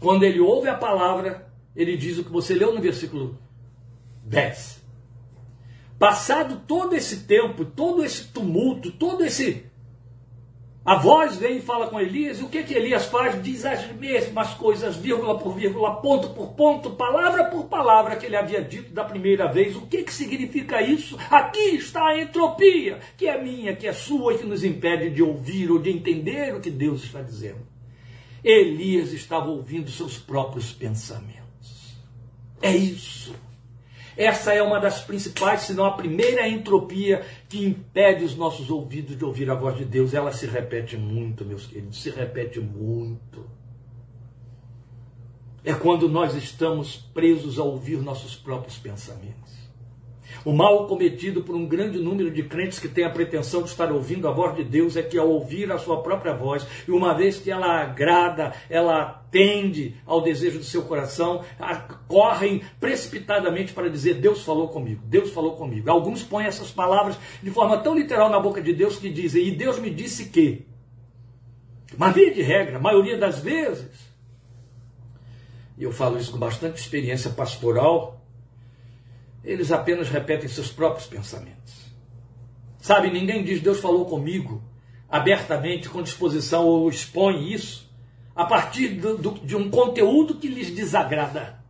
Quando 0.00 0.24
ele 0.24 0.40
ouve 0.40 0.68
a 0.68 0.74
palavra, 0.74 1.48
ele 1.74 1.96
diz 1.96 2.18
o 2.18 2.24
que 2.24 2.30
você 2.30 2.54
leu 2.54 2.74
no 2.74 2.80
versículo 2.80 3.38
10. 4.24 4.84
Passado 5.98 6.62
todo 6.66 6.94
esse 6.94 7.20
tempo, 7.24 7.64
todo 7.64 8.04
esse 8.04 8.28
tumulto, 8.28 8.92
todo 8.92 9.24
esse 9.24 9.64
a 10.86 10.94
voz 10.94 11.36
vem 11.36 11.56
e 11.56 11.60
fala 11.60 11.88
com 11.88 12.00
Elias, 12.00 12.38
e 12.38 12.44
o 12.44 12.48
que, 12.48 12.62
que 12.62 12.72
Elias 12.72 13.06
faz? 13.06 13.42
Diz 13.42 13.66
as 13.66 13.90
mesmas 13.94 14.54
coisas, 14.54 14.94
vírgula 14.94 15.36
por 15.36 15.52
vírgula, 15.52 15.96
ponto 16.00 16.28
por 16.28 16.52
ponto, 16.52 16.90
palavra 16.90 17.46
por 17.46 17.64
palavra 17.64 18.14
que 18.14 18.24
ele 18.24 18.36
havia 18.36 18.62
dito 18.62 18.94
da 18.94 19.02
primeira 19.02 19.50
vez. 19.50 19.74
O 19.74 19.82
que, 19.82 20.04
que 20.04 20.14
significa 20.14 20.80
isso? 20.80 21.18
Aqui 21.28 21.74
está 21.74 22.06
a 22.06 22.22
entropia, 22.22 23.00
que 23.16 23.26
é 23.26 23.42
minha, 23.42 23.74
que 23.74 23.88
é 23.88 23.92
sua 23.92 24.38
que 24.38 24.46
nos 24.46 24.62
impede 24.62 25.10
de 25.10 25.24
ouvir 25.24 25.72
ou 25.72 25.80
de 25.80 25.90
entender 25.90 26.54
o 26.54 26.60
que 26.60 26.70
Deus 26.70 27.02
está 27.02 27.20
dizendo. 27.20 27.66
Elias 28.44 29.12
estava 29.12 29.48
ouvindo 29.48 29.90
seus 29.90 30.18
próprios 30.18 30.72
pensamentos. 30.72 31.96
É 32.62 32.70
isso. 32.76 33.34
Essa 34.16 34.54
é 34.54 34.62
uma 34.62 34.80
das 34.80 35.02
principais, 35.02 35.62
se 35.62 35.74
não 35.74 35.84
a 35.84 35.92
primeira 35.92 36.48
entropia 36.48 37.22
que 37.48 37.66
impede 37.66 38.24
os 38.24 38.34
nossos 38.34 38.70
ouvidos 38.70 39.16
de 39.16 39.24
ouvir 39.24 39.50
a 39.50 39.54
voz 39.54 39.76
de 39.76 39.84
Deus. 39.84 40.14
Ela 40.14 40.32
se 40.32 40.46
repete 40.46 40.96
muito, 40.96 41.44
meus 41.44 41.66
queridos, 41.66 42.02
se 42.02 42.10
repete 42.10 42.58
muito. 42.58 43.44
É 45.62 45.74
quando 45.74 46.08
nós 46.08 46.34
estamos 46.34 46.96
presos 46.96 47.58
a 47.58 47.62
ouvir 47.62 47.98
nossos 47.98 48.34
próprios 48.34 48.78
pensamentos. 48.78 49.45
O 50.46 50.52
mal 50.52 50.86
cometido 50.86 51.42
por 51.42 51.56
um 51.56 51.66
grande 51.66 51.98
número 51.98 52.30
de 52.30 52.44
crentes 52.44 52.78
que 52.78 52.86
têm 52.86 53.02
a 53.02 53.10
pretensão 53.10 53.64
de 53.64 53.68
estar 53.68 53.90
ouvindo 53.90 54.28
a 54.28 54.30
voz 54.30 54.54
de 54.54 54.62
Deus 54.62 54.96
é 54.96 55.02
que 55.02 55.18
ao 55.18 55.28
ouvir 55.28 55.72
a 55.72 55.76
sua 55.76 56.04
própria 56.04 56.32
voz, 56.34 56.64
e 56.86 56.92
uma 56.92 57.14
vez 57.14 57.40
que 57.40 57.50
ela 57.50 57.82
agrada, 57.82 58.54
ela 58.70 59.02
atende 59.02 59.96
ao 60.06 60.20
desejo 60.20 60.58
do 60.58 60.64
seu 60.64 60.82
coração, 60.82 61.44
correm 62.06 62.62
precipitadamente 62.78 63.72
para 63.72 63.90
dizer: 63.90 64.20
Deus 64.20 64.44
falou 64.44 64.68
comigo, 64.68 65.02
Deus 65.04 65.32
falou 65.32 65.56
comigo. 65.56 65.90
Alguns 65.90 66.22
põem 66.22 66.46
essas 66.46 66.70
palavras 66.70 67.18
de 67.42 67.50
forma 67.50 67.78
tão 67.78 67.98
literal 67.98 68.30
na 68.30 68.38
boca 68.38 68.62
de 68.62 68.72
Deus 68.72 69.00
que 69.00 69.10
dizem: 69.10 69.48
E 69.48 69.50
Deus 69.50 69.80
me 69.80 69.90
disse 69.90 70.26
que. 70.26 70.64
Mas 71.98 72.14
via 72.14 72.32
de 72.32 72.42
regra, 72.42 72.76
a 72.76 72.80
maioria 72.80 73.18
das 73.18 73.40
vezes, 73.40 73.90
e 75.76 75.82
eu 75.82 75.90
falo 75.90 76.16
isso 76.18 76.30
com 76.30 76.38
bastante 76.38 76.80
experiência 76.80 77.30
pastoral, 77.30 78.15
eles 79.46 79.70
apenas 79.70 80.08
repetem 80.08 80.48
seus 80.48 80.72
próprios 80.72 81.06
pensamentos. 81.06 81.86
Sabe, 82.80 83.10
ninguém 83.10 83.44
diz 83.44 83.60
Deus 83.60 83.80
falou 83.80 84.04
comigo 84.04 84.62
abertamente, 85.08 85.88
com 85.88 86.02
disposição, 86.02 86.66
ou 86.66 86.88
expõe 86.88 87.52
isso 87.52 87.88
a 88.34 88.44
partir 88.44 88.88
do, 88.88 89.16
do, 89.16 89.30
de 89.46 89.56
um 89.56 89.70
conteúdo 89.70 90.34
que 90.34 90.48
lhes 90.48 90.70
desagrada, 90.70 91.64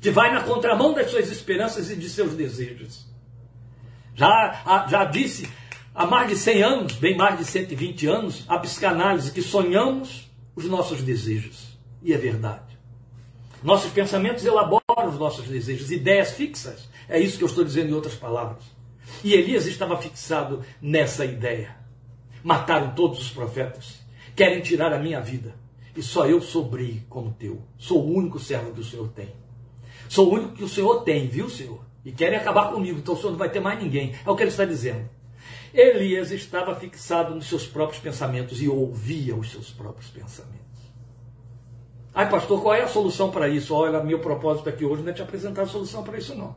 que 0.00 0.10
vai 0.10 0.32
na 0.32 0.42
contramão 0.42 0.92
das 0.92 1.10
suas 1.10 1.30
esperanças 1.30 1.90
e 1.90 1.96
de 1.96 2.10
seus 2.10 2.34
desejos. 2.34 3.06
Já, 4.14 4.86
já 4.88 5.04
disse 5.04 5.48
há 5.94 6.06
mais 6.06 6.28
de 6.28 6.36
100 6.36 6.62
anos, 6.62 6.92
bem 6.94 7.16
mais 7.16 7.38
de 7.38 7.44
120 7.44 8.06
anos, 8.06 8.44
a 8.48 8.58
psicanálise 8.58 9.30
que 9.30 9.40
sonhamos 9.40 10.30
os 10.54 10.66
nossos 10.66 11.02
desejos. 11.02 11.78
E 12.02 12.12
é 12.12 12.18
verdade. 12.18 12.78
Nossos 13.62 13.90
pensamentos 13.90 14.44
elaboram 14.44 14.83
os 15.02 15.18
nossos 15.18 15.46
desejos, 15.46 15.90
ideias 15.90 16.32
fixas. 16.32 16.88
É 17.08 17.18
isso 17.18 17.36
que 17.36 17.44
eu 17.44 17.48
estou 17.48 17.64
dizendo 17.64 17.90
em 17.90 17.94
outras 17.94 18.14
palavras. 18.14 18.62
E 19.22 19.34
Elias 19.34 19.66
estava 19.66 19.96
fixado 19.96 20.62
nessa 20.80 21.24
ideia. 21.24 21.76
Mataram 22.42 22.94
todos 22.94 23.18
os 23.18 23.30
profetas. 23.30 24.00
Querem 24.36 24.60
tirar 24.60 24.92
a 24.92 24.98
minha 24.98 25.20
vida. 25.20 25.54
e 25.96 26.02
só 26.02 26.26
eu 26.26 26.40
sobrei 26.40 27.02
como 27.08 27.32
teu. 27.32 27.62
Sou 27.78 28.04
o 28.04 28.16
único 28.16 28.38
servo 28.38 28.72
que 28.72 28.80
o 28.80 28.84
Senhor 28.84 29.08
tem. 29.08 29.32
Sou 30.08 30.28
o 30.28 30.34
único 30.34 30.54
que 30.54 30.64
o 30.64 30.68
Senhor 30.68 31.02
tem, 31.02 31.28
viu, 31.28 31.48
Senhor? 31.48 31.84
E 32.04 32.10
querem 32.10 32.36
acabar 32.36 32.70
comigo, 32.72 32.98
então 32.98 33.14
o 33.14 33.16
Senhor 33.16 33.30
não 33.30 33.38
vai 33.38 33.48
ter 33.48 33.60
mais 33.60 33.80
ninguém. 33.80 34.12
É 34.26 34.30
o 34.30 34.34
que 34.34 34.42
ele 34.42 34.50
está 34.50 34.64
dizendo. 34.64 35.08
Elias 35.72 36.30
estava 36.30 36.74
fixado 36.74 37.34
nos 37.34 37.46
seus 37.46 37.66
próprios 37.66 38.00
pensamentos 38.00 38.60
e 38.60 38.68
ouvia 38.68 39.34
os 39.34 39.50
seus 39.50 39.70
próprios 39.70 40.08
pensamentos. 40.10 40.63
Ai, 42.14 42.30
pastor, 42.30 42.62
qual 42.62 42.74
é 42.74 42.82
a 42.82 42.88
solução 42.88 43.30
para 43.30 43.48
isso? 43.48 43.74
Olha, 43.74 44.02
meu 44.02 44.20
propósito 44.20 44.68
aqui 44.68 44.84
hoje 44.84 45.02
não 45.02 45.10
é 45.10 45.12
te 45.12 45.22
apresentar 45.22 45.62
a 45.62 45.66
solução 45.66 46.04
para 46.04 46.16
isso, 46.16 46.34
não. 46.34 46.56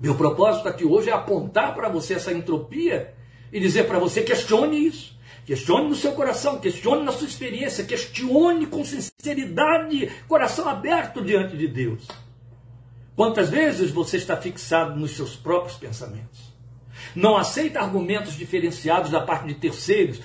Meu 0.00 0.14
propósito 0.14 0.66
aqui 0.66 0.86
hoje 0.86 1.10
é 1.10 1.12
apontar 1.12 1.74
para 1.74 1.90
você 1.90 2.14
essa 2.14 2.32
entropia 2.32 3.14
e 3.52 3.60
dizer 3.60 3.86
para 3.86 3.98
você: 3.98 4.22
questione 4.22 4.86
isso. 4.86 5.18
Questione 5.44 5.88
no 5.88 5.94
seu 5.96 6.12
coração, 6.12 6.58
questione 6.58 7.02
na 7.02 7.12
sua 7.12 7.26
experiência, 7.26 7.84
questione 7.84 8.66
com 8.66 8.84
sinceridade, 8.84 10.10
coração 10.28 10.68
aberto 10.68 11.22
diante 11.22 11.56
de 11.56 11.66
Deus. 11.66 12.06
Quantas 13.16 13.50
vezes 13.50 13.90
você 13.90 14.16
está 14.16 14.36
fixado 14.36 14.98
nos 14.98 15.10
seus 15.10 15.36
próprios 15.36 15.76
pensamentos? 15.76 16.50
Não 17.14 17.36
aceita 17.36 17.80
argumentos 17.80 18.34
diferenciados 18.34 19.10
da 19.10 19.20
parte 19.20 19.48
de 19.48 19.54
terceiros, 19.54 20.20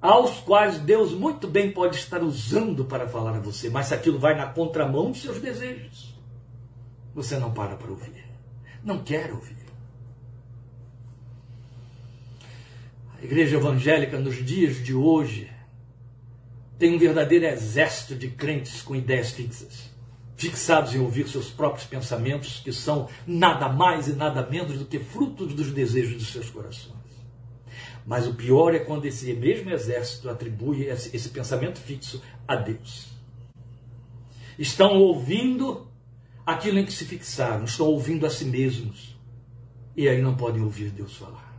aos 0.00 0.38
quais 0.40 0.78
Deus 0.78 1.12
muito 1.12 1.48
bem 1.48 1.72
pode 1.72 1.96
estar 1.96 2.22
usando 2.22 2.84
para 2.84 3.08
falar 3.08 3.36
a 3.36 3.40
você, 3.40 3.70
mas 3.70 3.86
se 3.86 3.94
aquilo 3.94 4.18
vai 4.18 4.34
na 4.34 4.46
contramão 4.46 5.10
dos 5.10 5.22
seus 5.22 5.40
desejos, 5.40 6.14
você 7.14 7.38
não 7.38 7.52
para 7.52 7.76
para 7.76 7.90
ouvir. 7.90 8.24
Não 8.84 9.02
quer 9.02 9.32
ouvir. 9.32 9.56
A 13.18 13.24
igreja 13.24 13.56
evangélica 13.56 14.18
nos 14.18 14.44
dias 14.44 14.76
de 14.84 14.94
hoje 14.94 15.50
tem 16.78 16.94
um 16.94 16.98
verdadeiro 16.98 17.46
exército 17.46 18.14
de 18.14 18.28
crentes 18.28 18.82
com 18.82 18.94
ideias 18.94 19.30
fixas, 19.30 19.90
fixados 20.36 20.94
em 20.94 20.98
ouvir 20.98 21.26
seus 21.26 21.48
próprios 21.48 21.86
pensamentos, 21.86 22.60
que 22.60 22.72
são 22.72 23.08
nada 23.26 23.68
mais 23.70 24.08
e 24.08 24.12
nada 24.12 24.46
menos 24.46 24.78
do 24.78 24.84
que 24.84 24.98
frutos 24.98 25.54
dos 25.54 25.72
desejos 25.72 26.18
dos 26.18 26.30
seus 26.30 26.50
corações. 26.50 27.05
Mas 28.06 28.26
o 28.26 28.34
pior 28.34 28.72
é 28.72 28.78
quando 28.78 29.04
esse 29.04 29.32
mesmo 29.34 29.70
exército 29.70 30.30
atribui 30.30 30.84
esse, 30.84 31.28
pensamento 31.30 31.80
fixo 31.80 32.22
a 32.46 32.54
Deus. 32.54 33.08
Estão 34.56 34.96
ouvindo 34.98 35.88
aquilo 36.46 36.78
em 36.78 36.84
que 36.84 36.92
se 36.92 37.04
fixaram, 37.04 37.64
estão 37.64 37.86
ouvindo 37.86 38.24
a 38.24 38.30
si 38.30 38.44
mesmos. 38.44 39.16
E 39.96 40.08
aí 40.08 40.22
não 40.22 40.36
podem 40.36 40.62
ouvir 40.62 40.90
Deus 40.90 41.16
falar. 41.16 41.56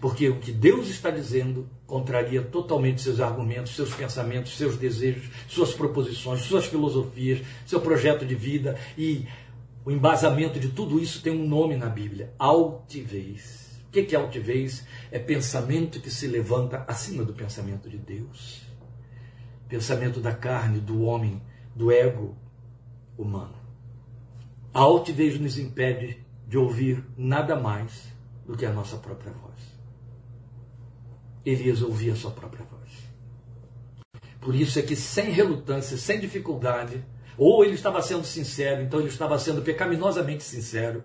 Porque 0.00 0.26
o 0.30 0.38
que 0.38 0.52
Deus 0.52 0.88
está 0.88 1.10
dizendo 1.10 1.68
contraria 1.86 2.40
totalmente 2.40 3.02
seus 3.02 3.20
argumentos, 3.20 3.76
seus 3.76 3.92
pensamentos, 3.92 4.56
seus 4.56 4.78
desejos, 4.78 5.28
suas 5.46 5.74
proposições, 5.74 6.40
suas 6.40 6.64
filosofias, 6.64 7.40
seu 7.66 7.78
projeto 7.78 8.24
de 8.24 8.34
vida 8.34 8.78
e 8.96 9.26
o 9.84 9.90
embasamento 9.90 10.58
de 10.58 10.68
tudo 10.68 10.98
isso 10.98 11.20
tem 11.20 11.32
um 11.32 11.46
nome 11.46 11.76
na 11.76 11.90
Bíblia: 11.90 12.32
altivez. 12.38 13.71
O 13.92 14.06
que 14.06 14.16
é 14.16 14.18
altivez? 14.18 14.86
É 15.10 15.18
pensamento 15.18 16.00
que 16.00 16.10
se 16.10 16.26
levanta 16.26 16.82
acima 16.88 17.22
do 17.22 17.34
pensamento 17.34 17.90
de 17.90 17.98
Deus. 17.98 18.62
Pensamento 19.68 20.18
da 20.18 20.32
carne, 20.32 20.80
do 20.80 21.02
homem, 21.02 21.42
do 21.76 21.92
ego 21.92 22.34
humano. 23.18 23.54
A 24.72 24.80
altivez 24.80 25.38
nos 25.38 25.58
impede 25.58 26.24
de 26.48 26.56
ouvir 26.56 27.04
nada 27.18 27.54
mais 27.54 28.10
do 28.46 28.56
que 28.56 28.64
a 28.64 28.72
nossa 28.72 28.96
própria 28.96 29.32
voz. 29.32 29.60
Elias 31.44 31.82
ouvia 31.82 32.14
a 32.14 32.16
sua 32.16 32.30
própria 32.30 32.64
voz. 32.64 32.90
Por 34.40 34.54
isso 34.54 34.78
é 34.78 34.82
que, 34.82 34.96
sem 34.96 35.30
relutância, 35.30 35.98
sem 35.98 36.18
dificuldade, 36.18 37.04
ou 37.36 37.62
ele 37.62 37.74
estava 37.74 38.00
sendo 38.00 38.24
sincero, 38.24 38.80
então 38.80 39.00
ele 39.00 39.10
estava 39.10 39.38
sendo 39.38 39.60
pecaminosamente 39.60 40.42
sincero, 40.42 41.04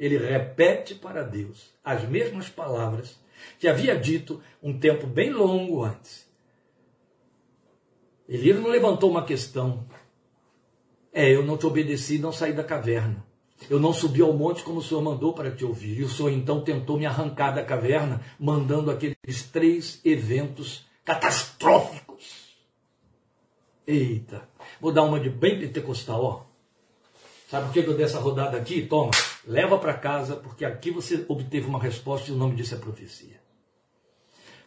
ele 0.00 0.16
repete 0.16 0.94
para 0.94 1.22
Deus 1.22 1.74
as 1.84 2.08
mesmas 2.08 2.48
palavras 2.48 3.20
que 3.58 3.68
havia 3.68 3.94
dito 3.94 4.42
um 4.62 4.78
tempo 4.78 5.06
bem 5.06 5.30
longo 5.30 5.84
antes. 5.84 6.26
Elias 8.26 8.58
não 8.58 8.70
levantou 8.70 9.10
uma 9.10 9.24
questão. 9.24 9.86
É, 11.12 11.28
eu 11.30 11.44
não 11.44 11.58
te 11.58 11.66
obedeci, 11.66 12.18
não 12.18 12.32
saí 12.32 12.54
da 12.54 12.64
caverna. 12.64 13.26
Eu 13.68 13.78
não 13.78 13.92
subi 13.92 14.22
ao 14.22 14.32
monte 14.32 14.62
como 14.62 14.78
o 14.78 14.82
Senhor 14.82 15.02
mandou 15.02 15.34
para 15.34 15.50
te 15.50 15.66
ouvir. 15.66 15.98
E 15.98 16.04
o 16.04 16.08
Senhor 16.08 16.30
então 16.30 16.62
tentou 16.62 16.96
me 16.96 17.04
arrancar 17.04 17.50
da 17.50 17.62
caverna, 17.62 18.22
mandando 18.38 18.90
aqueles 18.90 19.42
três 19.52 20.00
eventos 20.02 20.86
catastróficos. 21.04 22.56
Eita, 23.86 24.48
vou 24.80 24.92
dar 24.92 25.02
uma 25.02 25.20
de 25.20 25.28
bem 25.28 25.58
pentecostal, 25.58 26.24
ó. 26.24 26.42
Sabe 27.50 27.66
por 27.66 27.72
que 27.72 27.80
eu 27.80 27.96
dei 27.96 28.06
essa 28.06 28.20
rodada 28.20 28.56
aqui? 28.56 28.86
Toma, 28.86 29.10
leva 29.46 29.78
para 29.78 29.94
casa, 29.94 30.36
porque 30.36 30.64
aqui 30.64 30.90
você 30.90 31.24
obteve 31.28 31.66
uma 31.66 31.80
resposta 31.80 32.30
e 32.30 32.34
o 32.34 32.36
nome 32.36 32.56
disso 32.56 32.74
é 32.74 32.78
profecia. 32.78 33.40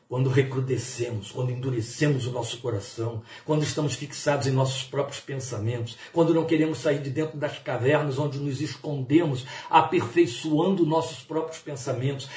Quando 0.07 0.29
recrudescemos, 0.29 1.31
quando 1.31 1.51
endurecemos 1.51 2.27
o 2.27 2.31
nosso 2.31 2.59
coração, 2.59 3.23
quando 3.45 3.63
estamos 3.63 3.95
fixados 3.95 4.45
em 4.45 4.51
nossos 4.51 4.83
próprios 4.83 5.19
pensamentos, 5.19 5.97
quando 6.12 6.33
não 6.33 6.45
queremos 6.45 6.77
sair 6.79 7.01
de 7.01 7.09
dentro 7.09 7.38
das 7.38 7.57
cavernas 7.59 8.19
onde 8.19 8.38
nos 8.38 8.62
escondemos, 8.62 9.45
aperfeiçoando 9.69 10.86
nossos 10.86 11.23
próprios 11.23 11.59
pensamentos, 11.59 12.29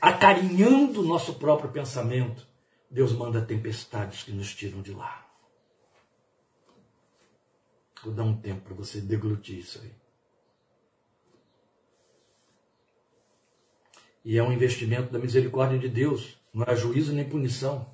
acarinhando 0.00 1.02
o 1.02 1.06
nosso 1.06 1.34
próprio 1.34 1.70
pensamento, 1.70 2.46
Deus 2.90 3.12
manda 3.12 3.40
tempestades 3.40 4.22
que 4.22 4.32
nos 4.32 4.54
tiram 4.54 4.82
de 4.82 4.92
lá. 4.92 5.24
Vou 8.04 8.12
dar 8.12 8.24
um 8.24 8.36
tempo 8.36 8.62
para 8.62 8.74
você 8.74 9.00
deglutir 9.00 9.58
isso 9.58 9.80
aí. 9.82 10.03
E 14.24 14.38
é 14.38 14.42
um 14.42 14.52
investimento 14.52 15.12
da 15.12 15.18
misericórdia 15.18 15.78
de 15.78 15.88
Deus, 15.88 16.38
não 16.52 16.64
é 16.66 16.74
juízo 16.74 17.12
nem 17.12 17.28
punição. 17.28 17.86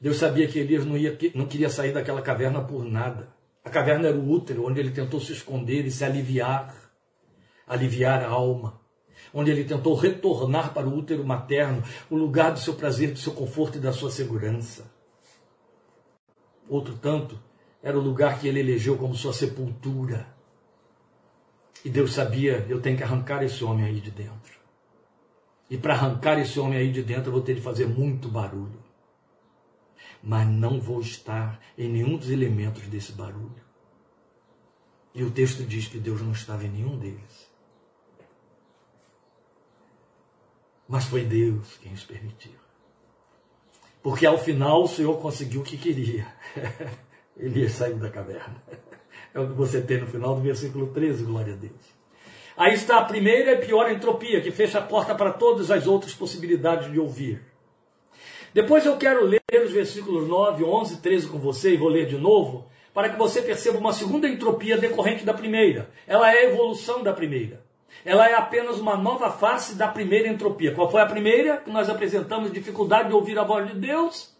Deus 0.00 0.18
sabia 0.18 0.46
que 0.46 0.58
Elias 0.58 0.84
não, 0.84 0.96
ia, 0.96 1.18
não 1.34 1.46
queria 1.46 1.68
sair 1.68 1.92
daquela 1.92 2.22
caverna 2.22 2.62
por 2.62 2.84
nada. 2.84 3.34
A 3.64 3.70
caverna 3.70 4.08
era 4.08 4.16
o 4.16 4.30
útero, 4.30 4.66
onde 4.66 4.78
ele 4.78 4.90
tentou 4.90 5.18
se 5.18 5.32
esconder 5.32 5.86
e 5.86 5.90
se 5.90 6.04
aliviar, 6.04 6.74
aliviar 7.66 8.22
a 8.22 8.28
alma. 8.28 8.80
Onde 9.32 9.50
ele 9.50 9.64
tentou 9.64 9.94
retornar 9.94 10.74
para 10.74 10.86
o 10.86 10.96
útero 10.96 11.24
materno, 11.24 11.82
o 12.10 12.16
lugar 12.16 12.52
do 12.52 12.60
seu 12.60 12.74
prazer, 12.74 13.12
do 13.12 13.18
seu 13.18 13.32
conforto 13.32 13.78
e 13.78 13.80
da 13.80 13.92
sua 13.92 14.10
segurança. 14.10 14.92
Outro 16.68 16.94
tanto, 16.96 17.42
era 17.82 17.98
o 17.98 18.02
lugar 18.02 18.38
que 18.38 18.46
ele 18.46 18.60
elegeu 18.60 18.96
como 18.96 19.14
sua 19.14 19.32
sepultura. 19.32 20.26
E 21.84 21.90
Deus 21.90 22.12
sabia, 22.12 22.64
eu 22.68 22.80
tenho 22.80 22.96
que 22.96 23.02
arrancar 23.02 23.42
esse 23.42 23.64
homem 23.64 23.86
aí 23.86 24.00
de 24.00 24.10
dentro. 24.10 24.63
E 25.74 25.76
para 25.76 25.94
arrancar 25.94 26.38
esse 26.38 26.60
homem 26.60 26.78
aí 26.78 26.92
de 26.92 27.02
dentro, 27.02 27.30
eu 27.30 27.32
vou 27.32 27.42
ter 27.42 27.56
de 27.56 27.60
fazer 27.60 27.88
muito 27.88 28.28
barulho. 28.28 28.78
Mas 30.22 30.46
não 30.46 30.80
vou 30.80 31.00
estar 31.00 31.60
em 31.76 31.88
nenhum 31.88 32.16
dos 32.16 32.30
elementos 32.30 32.84
desse 32.84 33.10
barulho. 33.10 33.60
E 35.12 35.24
o 35.24 35.32
texto 35.32 35.64
diz 35.64 35.88
que 35.88 35.98
Deus 35.98 36.22
não 36.22 36.30
estava 36.30 36.64
em 36.64 36.68
nenhum 36.68 36.96
deles. 36.96 37.50
Mas 40.86 41.06
foi 41.06 41.24
Deus 41.24 41.76
quem 41.78 41.92
os 41.92 42.04
permitiu. 42.04 42.54
Porque 44.00 44.26
ao 44.26 44.38
final 44.38 44.84
o 44.84 44.88
Senhor 44.88 45.20
conseguiu 45.20 45.62
o 45.62 45.64
que 45.64 45.76
queria. 45.76 46.24
Elias 47.36 47.72
saiu 47.72 47.96
da 47.96 48.10
caverna. 48.10 48.62
É 49.34 49.40
o 49.40 49.48
que 49.48 49.54
você 49.54 49.82
tem 49.82 50.00
no 50.00 50.06
final 50.06 50.36
do 50.36 50.40
versículo 50.40 50.94
13, 50.94 51.24
glória 51.24 51.54
a 51.54 51.56
Deus. 51.56 51.93
Aí 52.56 52.74
está 52.74 52.98
a 52.98 53.04
primeira 53.04 53.52
e 53.52 53.66
pior 53.66 53.90
entropia, 53.90 54.40
que 54.40 54.50
fecha 54.50 54.78
a 54.78 54.82
porta 54.82 55.14
para 55.14 55.32
todas 55.32 55.70
as 55.70 55.86
outras 55.86 56.14
possibilidades 56.14 56.90
de 56.90 56.98
ouvir. 56.98 57.42
Depois 58.52 58.86
eu 58.86 58.96
quero 58.96 59.24
ler 59.24 59.40
os 59.64 59.72
versículos 59.72 60.28
9, 60.28 60.62
11, 60.62 61.00
13 61.00 61.26
com 61.28 61.38
você 61.38 61.74
e 61.74 61.76
vou 61.76 61.88
ler 61.88 62.06
de 62.06 62.16
novo, 62.16 62.66
para 62.92 63.08
que 63.08 63.18
você 63.18 63.42
perceba 63.42 63.78
uma 63.78 63.92
segunda 63.92 64.28
entropia 64.28 64.78
decorrente 64.78 65.24
da 65.24 65.34
primeira. 65.34 65.90
Ela 66.06 66.32
é 66.32 66.38
a 66.38 66.50
evolução 66.50 67.02
da 67.02 67.12
primeira. 67.12 67.64
Ela 68.04 68.28
é 68.28 68.34
apenas 68.34 68.78
uma 68.78 68.96
nova 68.96 69.30
face 69.30 69.74
da 69.74 69.88
primeira 69.88 70.28
entropia. 70.28 70.72
Qual 70.72 70.90
foi 70.90 71.00
a 71.00 71.06
primeira? 71.06 71.56
Que 71.56 71.70
nós 71.70 71.88
apresentamos 71.88 72.52
dificuldade 72.52 73.08
de 73.08 73.14
ouvir 73.14 73.38
a 73.38 73.42
voz 73.42 73.66
de 73.66 73.74
Deus 73.74 74.34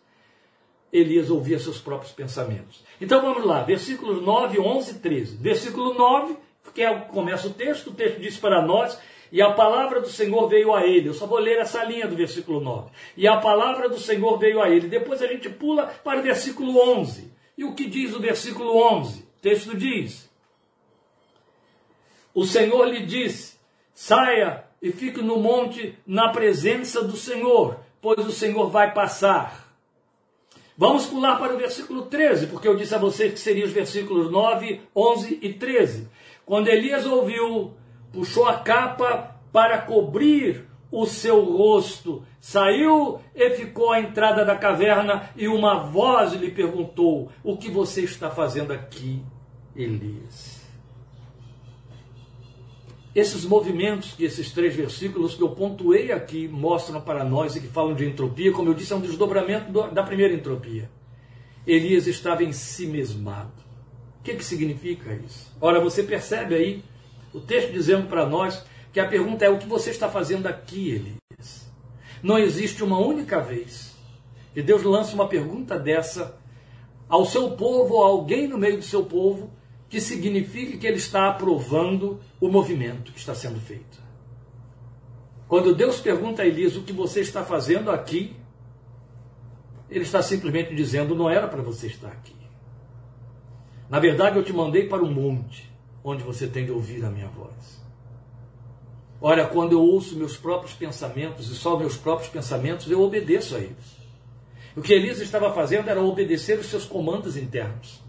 Elias 0.94 1.29
ouvia 1.29 1.59
seus 1.59 1.81
próprios 1.81 2.12
pensamentos. 2.12 2.85
Então 3.00 3.20
vamos 3.20 3.44
lá, 3.44 3.64
versículos 3.64 4.22
9, 4.22 4.61
11 4.61 4.92
e 4.92 4.94
13. 5.00 5.37
Versículo 5.38 5.92
9, 5.92 6.37
que 6.74 6.82
é 6.82 6.90
o 6.90 7.02
que 7.02 7.08
começa 7.08 7.46
o 7.46 7.52
texto, 7.52 7.88
o 7.88 7.94
texto 7.94 8.20
diz 8.20 8.37
para 8.37 8.60
nós, 8.60 8.98
e 9.30 9.40
a 9.40 9.52
palavra 9.52 10.00
do 10.00 10.08
Senhor 10.08 10.48
veio 10.48 10.74
a 10.74 10.87
ele. 10.87 11.08
Eu 11.08 11.14
só 11.14 11.26
vou 11.26 11.38
ler 11.38 11.58
essa 11.58 11.82
linha 11.82 12.06
do 12.06 12.14
versículo 12.14 12.60
9. 12.60 12.90
E 13.16 13.26
a 13.26 13.37
palavra 13.38 13.88
do 13.88 13.98
Senhor 13.98 14.38
veio 14.38 14.62
a 14.62 14.70
ele. 14.70 14.88
Depois 14.88 15.22
a 15.22 15.26
gente 15.26 15.48
pula 15.48 15.87
para 16.04 16.20
o 16.20 16.22
versículo 16.22 16.78
11. 16.78 17.32
E 17.56 17.64
o 17.64 17.74
que 17.74 17.87
diz 17.87 18.14
o 18.14 18.20
versículo 18.20 18.76
11? 18.76 19.22
O 19.22 19.40
texto 19.40 19.76
diz: 19.76 20.30
O 22.32 22.44
Senhor 22.44 22.84
lhe 22.87 23.04
disse: 23.04 23.56
Saia 23.92 24.64
e 24.80 24.92
fique 24.92 25.20
no 25.20 25.38
monte 25.38 25.98
na 26.06 26.28
presença 26.28 27.02
do 27.02 27.16
Senhor, 27.16 27.80
pois 28.00 28.24
o 28.24 28.30
Senhor 28.32 28.68
vai 28.68 28.92
passar. 28.92 29.64
Vamos 30.76 31.06
pular 31.06 31.38
para 31.38 31.54
o 31.54 31.56
versículo 31.56 32.02
13, 32.02 32.48
porque 32.48 32.66
eu 32.66 32.76
disse 32.76 32.94
a 32.94 32.98
vocês 32.98 33.32
que 33.32 33.38
seriam 33.38 33.66
os 33.66 33.72
versículos 33.72 34.30
9, 34.30 34.80
11 34.94 35.38
e 35.40 35.52
13. 35.52 36.08
Quando 36.46 36.68
Elias 36.68 37.07
ouviu, 37.07 37.74
puxou 38.12 38.46
a 38.46 38.59
capa 38.59 39.40
para 39.52 39.78
cobrir 39.78 40.66
o 40.90 41.07
seu 41.07 41.42
rosto, 41.44 42.22
saiu 42.40 43.18
e 43.35 43.50
ficou 43.50 43.90
à 43.90 44.00
entrada 44.00 44.44
da 44.44 44.57
caverna, 44.57 45.30
e 45.37 45.48
uma 45.48 45.80
voz 45.80 46.35
lhe 46.35 46.50
perguntou: 46.50 47.30
O 47.42 47.57
que 47.57 47.70
você 47.70 48.02
está 48.02 48.30
fazendo 48.30 48.72
aqui, 48.72 49.22
Elias? 49.74 50.62
Esses 53.14 53.44
movimentos 53.44 54.12
que 54.12 54.24
esses 54.24 54.52
três 54.52 54.74
versículos 54.74 55.35
que 55.35 55.42
eu 55.42 55.50
pontuei 55.50 56.11
aqui 56.11 56.48
mostram 56.48 57.00
para 57.00 57.24
nós 57.24 57.54
e 57.54 57.61
que 57.61 57.68
falam 57.68 57.94
de 57.94 58.04
entropia, 58.04 58.52
como 58.52 58.68
eu 58.68 58.74
disse, 58.74 58.92
é 58.92 58.96
um 58.96 59.00
desdobramento 59.00 59.72
da 59.92 60.02
primeira 60.02 60.35
entropia. 60.35 60.90
Elias 61.66 62.07
estava 62.07 62.42
em 62.42 62.52
si 62.52 62.87
mesmado. 62.87 63.63
Que, 64.24 64.34
que 64.34 64.44
significa 64.44 65.12
isso? 65.14 65.52
Ora, 65.60 65.78
você 65.78 66.02
percebe 66.02 66.54
aí 66.54 66.82
o 67.32 67.40
texto 67.40 67.70
dizendo 67.72 68.08
para 68.08 68.26
nós 68.26 68.64
que 68.90 68.98
a 68.98 69.06
pergunta 69.06 69.44
é: 69.44 69.50
o 69.50 69.58
que 69.58 69.66
você 69.66 69.90
está 69.90 70.08
fazendo 70.08 70.46
aqui, 70.46 70.90
Elias? 70.90 71.70
Não 72.22 72.38
existe 72.38 72.82
uma 72.82 72.98
única 72.98 73.38
vez 73.38 73.94
que 74.54 74.62
Deus 74.62 74.82
lança 74.82 75.14
uma 75.14 75.28
pergunta 75.28 75.78
dessa 75.78 76.38
ao 77.06 77.26
seu 77.26 77.50
povo, 77.50 77.96
ou 77.96 78.04
a 78.04 78.08
alguém 78.08 78.48
no 78.48 78.56
meio 78.56 78.78
do 78.78 78.82
seu 78.82 79.04
povo, 79.04 79.52
que 79.90 80.00
signifique 80.00 80.78
que 80.78 80.87
ele 80.87 80.96
está 80.96 81.28
aprovando 81.28 82.18
o 82.40 82.48
movimento 82.48 83.12
que 83.12 83.18
está 83.18 83.34
sendo 83.34 83.60
feito. 83.60 84.02
Quando 85.46 85.74
Deus 85.74 86.00
pergunta 86.00 86.42
a 86.42 86.46
Elias 86.46 86.76
o 86.76 86.82
que 86.82 86.94
você 86.94 87.20
está 87.20 87.44
fazendo 87.44 87.90
aqui, 87.90 88.34
ele 89.90 90.04
está 90.04 90.22
simplesmente 90.22 90.74
dizendo: 90.74 91.14
não 91.14 91.28
era 91.28 91.46
para 91.46 91.60
você 91.60 91.88
estar 91.88 92.08
aqui. 92.08 92.43
Na 93.88 93.99
verdade, 93.99 94.37
eu 94.37 94.44
te 94.44 94.53
mandei 94.53 94.88
para 94.88 95.03
o 95.03 95.11
monte, 95.11 95.70
onde 96.03 96.23
você 96.23 96.47
tem 96.47 96.64
de 96.64 96.73
ouvir 96.73 97.05
a 97.05 97.11
minha 97.11 97.29
voz. 97.29 97.83
Olha, 99.20 99.47
quando 99.47 99.73
eu 99.73 99.81
ouço 99.81 100.16
meus 100.16 100.37
próprios 100.37 100.75
pensamentos 100.75 101.51
e 101.51 101.55
só 101.55 101.79
meus 101.79 101.97
próprios 101.97 102.31
pensamentos, 102.31 102.90
eu 102.90 103.01
obedeço 103.01 103.57
a 103.57 103.59
eles. 103.59 104.05
O 104.77 104.83
que 104.83 104.92
Elias 104.92 105.20
estava 105.20 105.53
fazendo 105.53 105.88
era 105.88 106.03
obedecer 106.03 106.59
os 106.59 106.66
seus 106.66 106.85
comandos 106.85 107.37
internos. 107.37 108.03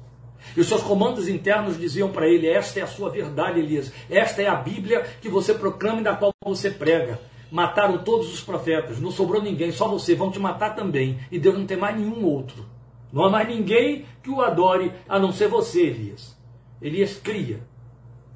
E 0.55 0.59
os 0.59 0.67
seus 0.67 0.81
comandos 0.81 1.27
internos 1.27 1.79
diziam 1.79 2.11
para 2.11 2.27
ele: 2.27 2.47
Esta 2.47 2.79
é 2.79 2.83
a 2.83 2.87
sua 2.87 3.09
verdade, 3.09 3.59
Elias. 3.59 3.91
Esta 4.09 4.41
é 4.41 4.47
a 4.47 4.55
Bíblia 4.55 5.05
que 5.21 5.29
você 5.29 5.53
proclama 5.53 6.01
e 6.01 6.03
da 6.03 6.15
qual 6.15 6.33
você 6.43 6.71
prega. 6.71 7.19
Mataram 7.51 7.99
todos 7.99 8.33
os 8.33 8.41
profetas, 8.41 8.99
não 8.99 9.11
sobrou 9.11 9.41
ninguém, 9.41 9.71
só 9.71 9.87
você, 9.87 10.15
vão 10.15 10.31
te 10.31 10.39
matar 10.39 10.75
também. 10.75 11.19
E 11.31 11.39
Deus 11.39 11.57
não 11.57 11.65
tem 11.65 11.77
mais 11.77 11.97
nenhum 11.97 12.25
outro. 12.25 12.65
Não 13.15 13.23
há 13.23 13.29
mais 13.29 13.47
ninguém 13.47 14.05
que 14.21 14.29
o 14.29 14.41
adore 14.41 14.91
a 15.07 15.17
não 15.17 15.31
ser 15.31 15.47
você, 15.47 15.83
Elias. 15.83 16.37
Elias 16.81 17.17
cria 17.17 17.61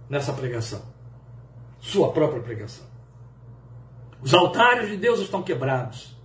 nessa 0.09 0.31
pregação, 0.31 0.81
sua 1.81 2.13
própria 2.13 2.41
pregação. 2.41 2.85
Os 4.21 4.33
altares 4.33 4.89
de 4.89 4.95
Deus 4.95 5.19
estão 5.19 5.43
quebrados. 5.43 6.15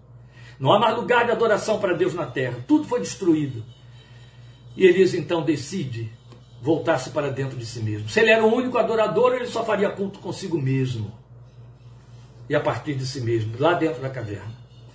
Não 0.56 0.72
há 0.72 0.78
mais 0.78 0.96
lugar 0.96 1.24
de 1.24 1.32
adoração 1.32 1.80
para 1.80 1.94
Deus 1.94 2.14
na 2.14 2.26
terra. 2.26 2.64
Tudo 2.64 2.84
foi 2.84 3.00
destruído. 3.00 3.64
E 4.76 4.86
Elias 4.86 5.14
então 5.14 5.42
decide 5.42 6.12
voltar-se 6.62 7.10
para 7.10 7.32
dentro 7.32 7.58
de 7.58 7.66
si 7.66 7.80
mesmo. 7.80 8.08
Se 8.08 8.20
ele 8.20 8.30
era 8.30 8.44
o 8.44 8.54
único 8.54 8.78
adorador, 8.78 9.34
ele 9.34 9.46
só 9.46 9.64
faria 9.64 9.90
culto 9.90 10.20
consigo 10.20 10.60
mesmo. 10.60 11.12
E 12.48 12.54
a 12.54 12.60
partir 12.60 12.94
de 12.94 13.04
si 13.04 13.20
mesmo, 13.20 13.56
lá 13.58 13.74
dentro 13.74 14.00
da 14.00 14.10
caverna, 14.10 14.54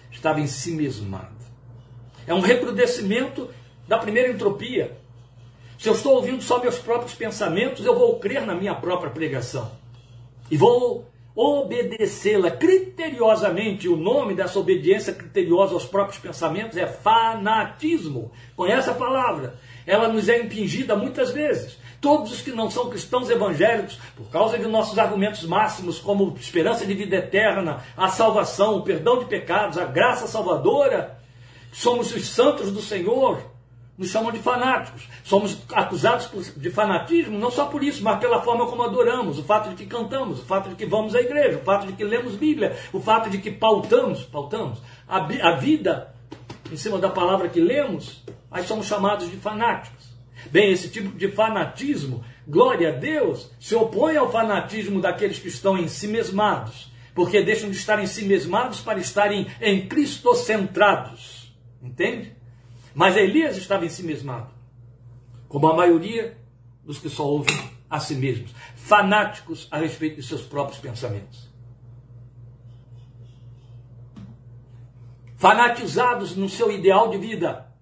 estava 0.09 0.39
em 0.39 0.47
si 0.47 0.71
mesmado. 0.71 1.38
É 2.29 2.33
um 2.33 2.41
recrudescimento 2.41 3.49
da 3.87 3.97
primeira 3.97 4.29
entropia. 4.29 4.95
Se 5.79 5.89
eu 5.89 5.93
estou 5.93 6.13
ouvindo 6.13 6.43
só 6.43 6.61
meus 6.61 6.77
próprios 6.77 7.15
pensamentos, 7.15 7.83
eu 7.83 7.97
vou 7.97 8.19
crer 8.19 8.45
na 8.45 8.53
minha 8.53 8.75
própria 8.75 9.09
pregação. 9.09 9.71
E 10.51 10.55
vou 10.55 11.09
obedecê-la 11.35 12.51
criteriosamente. 12.51 13.89
O 13.89 13.97
nome 13.97 14.35
dessa 14.35 14.59
obediência 14.59 15.11
criteriosa 15.11 15.73
aos 15.73 15.85
próprios 15.85 16.19
pensamentos 16.19 16.77
é 16.77 16.85
fanatismo. 16.85 18.31
Conhece 18.55 18.91
a 18.91 18.93
palavra? 18.93 19.57
ela 19.89 20.07
nos 20.07 20.29
é 20.29 20.39
impingida 20.39 20.95
muitas 20.95 21.31
vezes. 21.31 21.79
Todos 21.99 22.31
os 22.31 22.41
que 22.41 22.51
não 22.51 22.69
são 22.69 22.89
cristãos 22.89 23.29
evangélicos, 23.29 23.99
por 24.15 24.29
causa 24.29 24.57
de 24.57 24.67
nossos 24.67 24.97
argumentos 24.99 25.43
máximos, 25.43 25.99
como 25.99 26.35
esperança 26.39 26.85
de 26.85 26.93
vida 26.93 27.15
eterna, 27.15 27.83
a 27.97 28.07
salvação, 28.07 28.77
o 28.77 28.83
perdão 28.83 29.17
de 29.19 29.25
pecados, 29.25 29.79
a 29.79 29.85
graça 29.85 30.27
salvadora, 30.27 31.18
somos 31.71 32.13
os 32.13 32.27
santos 32.27 32.71
do 32.71 32.81
Senhor, 32.81 33.41
nos 33.99 34.09
chamam 34.09 34.31
de 34.31 34.39
fanáticos. 34.39 35.03
Somos 35.25 35.57
acusados 35.73 36.29
de 36.55 36.69
fanatismo 36.69 37.37
não 37.37 37.51
só 37.51 37.65
por 37.65 37.83
isso, 37.83 38.01
mas 38.01 38.17
pela 38.17 38.41
forma 38.41 38.65
como 38.65 38.81
adoramos, 38.81 39.37
o 39.37 39.43
fato 39.43 39.69
de 39.69 39.75
que 39.75 39.85
cantamos, 39.85 40.39
o 40.39 40.45
fato 40.45 40.69
de 40.69 40.75
que 40.75 40.85
vamos 40.85 41.13
à 41.13 41.19
igreja, 41.19 41.57
o 41.57 41.65
fato 41.65 41.85
de 41.85 41.93
que 41.93 42.03
lemos 42.05 42.35
Bíblia, 42.35 42.77
o 42.93 43.01
fato 43.01 43.29
de 43.29 43.39
que 43.39 43.51
pautamos, 43.51 44.23
pautamos 44.23 44.79
a, 45.05 45.17
a 45.17 45.55
vida 45.55 46.15
em 46.71 46.77
cima 46.77 46.97
da 46.97 47.09
palavra 47.09 47.49
que 47.49 47.59
lemos, 47.59 48.23
aí 48.49 48.63
somos 48.63 48.87
chamados 48.87 49.29
de 49.29 49.35
fanáticos. 49.35 50.07
Bem, 50.49 50.71
esse 50.71 50.89
tipo 50.89 51.17
de 51.17 51.29
fanatismo, 51.29 52.23
glória 52.47 52.89
a 52.89 52.91
Deus, 52.93 53.51
se 53.59 53.75
opõe 53.75 54.15
ao 54.15 54.31
fanatismo 54.31 55.01
daqueles 55.01 55.39
que 55.39 55.49
estão 55.49 55.77
em 55.77 55.89
si 55.89 56.07
mesmados, 56.07 56.89
porque 57.13 57.41
deixam 57.41 57.69
de 57.69 57.75
estar 57.75 58.01
em 58.01 58.07
si 58.07 58.23
mesmados 58.23 58.79
para 58.79 58.99
estarem 58.99 59.47
em 59.59 59.87
Cristo 59.89 60.33
centrados. 60.35 61.38
Entende? 61.81 62.35
Mas 62.93 63.15
Elias 63.15 63.57
estava 63.57 63.85
em 63.85 63.89
si 63.89 64.03
mesmado, 64.03 64.51
como 65.47 65.67
a 65.67 65.75
maioria 65.75 66.37
dos 66.83 66.99
que 66.99 67.09
só 67.09 67.25
ouvem 67.25 67.55
a 67.89 67.99
si 67.99 68.15
mesmos, 68.15 68.53
fanáticos 68.75 69.67
a 69.71 69.77
respeito 69.77 70.17
de 70.17 70.23
seus 70.23 70.41
próprios 70.41 70.79
pensamentos. 70.79 71.49
Fanatizados 75.35 76.35
no 76.35 76.49
seu 76.49 76.71
ideal 76.71 77.09
de 77.09 77.17
vida 77.17 77.73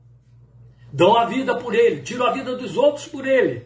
dão 0.93 1.17
a 1.17 1.25
vida 1.25 1.57
por 1.57 1.73
ele, 1.73 2.01
tiram 2.01 2.25
a 2.27 2.31
vida 2.31 2.55
dos 2.55 2.77
outros 2.77 3.07
por 3.07 3.27
ele. 3.27 3.65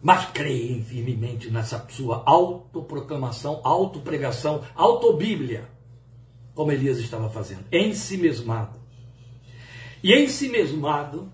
Mas 0.00 0.24
creem 0.26 0.82
firmemente 0.82 1.50
nessa 1.50 1.86
sua 1.90 2.22
autoproclamação, 2.24 3.60
autopregação, 3.64 4.64
autobíblia, 4.74 5.68
como 6.54 6.72
Elias 6.72 6.98
estava 6.98 7.28
fazendo, 7.28 7.64
em 7.70 7.92
si 7.92 8.16
mesmado. 8.16 8.79
E 10.02 10.12
em 10.12 10.28
si 10.28 10.48
mesmado 10.48 11.30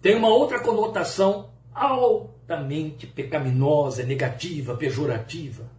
tem 0.00 0.16
uma 0.16 0.28
outra 0.28 0.60
conotação 0.60 1.50
altamente 1.74 3.06
pecaminosa, 3.06 4.02
negativa, 4.02 4.76
pejorativa. 4.76 5.70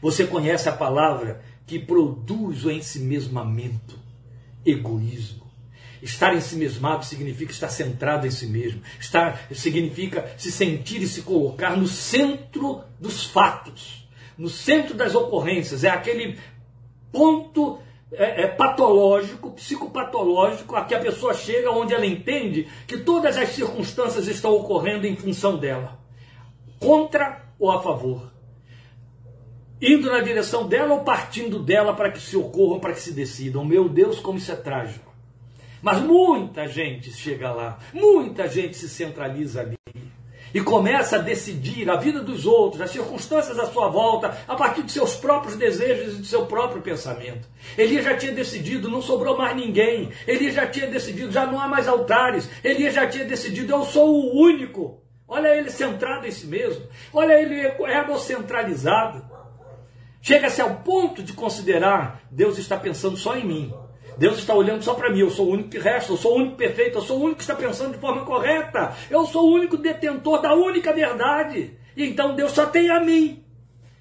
Você 0.00 0.26
conhece 0.26 0.68
a 0.68 0.72
palavra 0.72 1.42
que 1.66 1.78
produz 1.78 2.64
o 2.64 2.70
ensimesmamento, 2.70 3.98
egoísmo. 4.64 5.46
Estar 6.02 6.34
em 6.34 6.40
si 6.40 6.56
mesmado 6.56 7.04
significa 7.04 7.52
estar 7.52 7.68
centrado 7.68 8.26
em 8.26 8.30
si 8.30 8.46
mesmo. 8.46 8.82
Estar 9.00 9.48
significa 9.52 10.32
se 10.36 10.52
sentir 10.52 11.02
e 11.02 11.08
se 11.08 11.22
colocar 11.22 11.76
no 11.76 11.86
centro 11.86 12.82
dos 13.00 13.24
fatos, 13.24 14.06
no 14.36 14.48
centro 14.48 14.94
das 14.94 15.14
ocorrências. 15.14 15.84
É 15.84 15.90
aquele 15.90 16.38
ponto 17.10 17.78
é, 18.12 18.42
é, 18.42 18.46
patológico, 18.46 19.50
psicopatológico, 19.52 20.76
a 20.76 20.84
que 20.84 20.94
a 20.94 21.00
pessoa 21.00 21.34
chega 21.34 21.70
onde 21.70 21.92
ela 21.92 22.06
entende 22.06 22.68
que 22.86 22.98
todas 22.98 23.36
as 23.36 23.50
circunstâncias 23.50 24.28
estão 24.28 24.54
ocorrendo 24.54 25.06
em 25.06 25.16
função 25.16 25.58
dela, 25.58 25.98
contra 26.78 27.44
ou 27.58 27.70
a 27.70 27.82
favor. 27.82 28.32
Indo 29.80 30.10
na 30.10 30.20
direção 30.20 30.66
dela 30.66 30.94
ou 30.94 31.00
partindo 31.00 31.58
dela 31.58 31.94
para 31.94 32.10
que 32.10 32.20
se 32.20 32.36
ocorram, 32.36 32.80
para 32.80 32.94
que 32.94 33.00
se 33.00 33.12
decidam. 33.12 33.64
Meu 33.64 33.88
Deus, 33.88 34.18
como 34.18 34.38
isso 34.38 34.50
é 34.50 34.56
trágico. 34.56 35.12
Mas 35.82 36.00
muita 36.00 36.66
gente 36.66 37.12
chega 37.12 37.52
lá, 37.52 37.78
muita 37.92 38.48
gente 38.48 38.76
se 38.76 38.88
centraliza 38.88 39.60
ali 39.60 39.76
e 40.56 40.60
começa 40.62 41.16
a 41.16 41.18
decidir 41.18 41.90
a 41.90 41.96
vida 41.96 42.22
dos 42.22 42.46
outros, 42.46 42.80
as 42.80 42.90
circunstâncias 42.90 43.58
à 43.58 43.66
sua 43.66 43.88
volta, 43.88 44.38
a 44.48 44.54
partir 44.54 44.84
de 44.84 44.90
seus 44.90 45.14
próprios 45.14 45.54
desejos 45.54 46.14
e 46.14 46.16
do 46.22 46.24
seu 46.24 46.46
próprio 46.46 46.80
pensamento. 46.80 47.46
Elias 47.76 48.02
já 48.02 48.16
tinha 48.16 48.32
decidido, 48.32 48.88
não 48.88 49.02
sobrou 49.02 49.36
mais 49.36 49.54
ninguém. 49.54 50.10
Elias 50.26 50.54
já 50.54 50.66
tinha 50.66 50.86
decidido, 50.86 51.30
já 51.30 51.44
não 51.44 51.60
há 51.60 51.68
mais 51.68 51.86
altares. 51.86 52.48
Elias 52.64 52.94
já 52.94 53.06
tinha 53.06 53.26
decidido, 53.26 53.70
eu 53.70 53.84
sou 53.84 54.08
o 54.08 54.40
único. 54.40 55.02
Olha 55.28 55.54
ele 55.54 55.68
centrado 55.68 56.26
em 56.26 56.30
si 56.30 56.46
mesmo. 56.46 56.86
Olha 57.12 57.34
ele 57.34 57.60
egocentralizado. 57.60 59.26
Chega-se 60.22 60.62
ao 60.62 60.76
ponto 60.76 61.22
de 61.22 61.34
considerar 61.34 62.22
Deus 62.30 62.56
está 62.56 62.78
pensando 62.78 63.18
só 63.18 63.36
em 63.36 63.44
mim. 63.44 63.74
Deus 64.16 64.38
está 64.38 64.54
olhando 64.54 64.82
só 64.82 64.94
para 64.94 65.10
mim, 65.10 65.20
eu 65.20 65.30
sou 65.30 65.46
o 65.46 65.52
único 65.52 65.70
que 65.70 65.78
resta, 65.78 66.12
eu 66.12 66.16
sou 66.16 66.32
o 66.32 66.36
único 66.36 66.56
perfeito, 66.56 66.98
eu 66.98 67.02
sou 67.02 67.18
o 67.18 67.22
único 67.22 67.36
que 67.36 67.42
está 67.42 67.54
pensando 67.54 67.92
de 67.92 67.98
forma 67.98 68.24
correta, 68.24 68.94
eu 69.10 69.26
sou 69.26 69.50
o 69.50 69.54
único 69.54 69.76
detentor 69.76 70.40
da 70.40 70.54
única 70.54 70.92
verdade. 70.92 71.76
Então 71.96 72.34
Deus 72.34 72.52
só 72.52 72.66
tem 72.66 72.90
a 72.90 73.00
mim. 73.00 73.44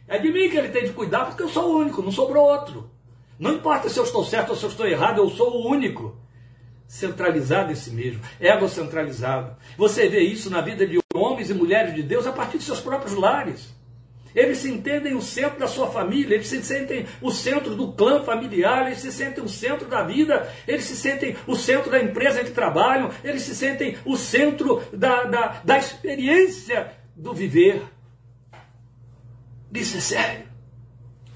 É 0.07 0.17
de 0.17 0.31
mim 0.31 0.49
que 0.49 0.57
ele 0.57 0.69
tem 0.69 0.85
de 0.85 0.91
cuidar, 0.91 1.25
porque 1.25 1.43
eu 1.43 1.49
sou 1.49 1.73
o 1.73 1.77
único, 1.79 2.01
não 2.01 2.11
sobrou 2.11 2.45
outro. 2.45 2.89
Não 3.37 3.53
importa 3.53 3.89
se 3.89 3.99
eu 3.99 4.03
estou 4.03 4.23
certo 4.23 4.51
ou 4.51 4.55
se 4.55 4.63
eu 4.63 4.69
estou 4.69 4.87
errado, 4.87 5.17
eu 5.17 5.29
sou 5.29 5.51
o 5.57 5.69
único. 5.69 6.15
centralizado 6.87 7.71
em 7.71 7.75
si 7.75 7.91
mesmo, 7.91 8.21
egocentralizado. 8.39 9.57
Você 9.77 10.07
vê 10.07 10.21
isso 10.21 10.49
na 10.49 10.61
vida 10.61 10.85
de 10.85 10.99
homens 11.13 11.49
e 11.49 11.53
mulheres 11.53 11.93
de 11.93 12.03
Deus 12.03 12.27
a 12.27 12.31
partir 12.31 12.59
de 12.59 12.63
seus 12.63 12.79
próprios 12.79 13.15
lares. 13.15 13.73
Eles 14.35 14.57
se 14.57 14.69
entendem 14.69 15.15
o 15.15 15.21
centro 15.21 15.57
da 15.57 15.67
sua 15.67 15.89
família, 15.89 16.35
eles 16.35 16.47
se 16.47 16.61
sentem 16.61 17.05
o 17.21 17.31
centro 17.31 17.73
do 17.73 17.93
clã 17.93 18.21
familiar, 18.23 18.87
eles 18.87 18.99
se 18.99 19.11
sentem 19.11 19.43
o 19.43 19.47
centro 19.47 19.87
da 19.87 20.03
vida, 20.03 20.51
eles 20.67 20.83
se 20.83 20.95
sentem 20.95 21.37
o 21.47 21.55
centro 21.55 21.89
da 21.89 22.01
empresa 22.01 22.41
em 22.41 22.45
que 22.45 22.51
trabalham, 22.51 23.09
eles 23.23 23.43
se 23.43 23.55
sentem 23.55 23.97
o 24.03 24.17
centro 24.17 24.83
da, 24.91 25.23
da, 25.23 25.61
da 25.63 25.77
experiência 25.77 26.91
do 27.15 27.33
viver. 27.33 27.81
Isso 29.73 29.97
é 29.97 30.01
sério. 30.01 30.45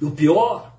E 0.01 0.05
o 0.05 0.11
pior, 0.11 0.69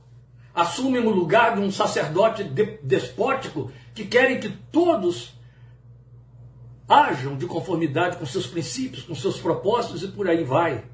assumem 0.55 1.03
o 1.03 1.11
lugar 1.11 1.55
de 1.55 1.61
um 1.61 1.71
sacerdote 1.71 2.45
despótico 2.83 3.73
que 3.95 4.05
querem 4.05 4.41
que 4.41 4.51
todos 4.71 5.35
ajam 6.89 7.37
de 7.37 7.47
conformidade 7.47 8.17
com 8.17 8.27
seus 8.27 8.47
princípios, 8.47 9.05
com 9.05 9.15
seus 9.15 9.39
propósitos 9.39 10.03
e 10.03 10.09
por 10.09 10.29
aí 10.29 10.43
vai. 10.43 10.85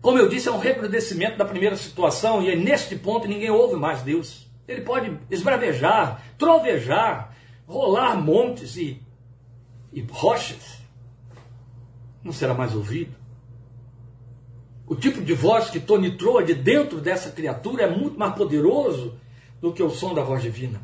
Como 0.00 0.18
eu 0.18 0.28
disse, 0.28 0.48
é 0.48 0.52
um 0.52 0.58
recrudescimento 0.58 1.36
da 1.36 1.44
primeira 1.44 1.76
situação, 1.76 2.42
e 2.42 2.50
é 2.50 2.56
neste 2.56 2.96
ponto 2.96 3.28
ninguém 3.28 3.50
ouve 3.50 3.76
mais 3.76 4.02
Deus. 4.02 4.48
Ele 4.66 4.80
pode 4.80 5.18
esbravejar, 5.30 6.22
trovejar, 6.38 7.36
rolar 7.66 8.16
montes 8.16 8.76
e, 8.76 9.02
e 9.92 10.00
rochas. 10.00 10.78
Não 12.22 12.32
será 12.32 12.54
mais 12.54 12.74
ouvido. 12.74 13.14
O 14.86 14.96
tipo 14.96 15.22
de 15.22 15.34
voz 15.34 15.70
que 15.70 15.78
tonitroa 15.78 16.42
de 16.42 16.54
dentro 16.54 17.00
dessa 17.00 17.30
criatura 17.30 17.84
é 17.84 17.90
muito 17.90 18.18
mais 18.18 18.34
poderoso 18.34 19.18
do 19.60 19.72
que 19.72 19.82
o 19.82 19.90
som 19.90 20.14
da 20.14 20.22
voz 20.22 20.42
divina. 20.42 20.80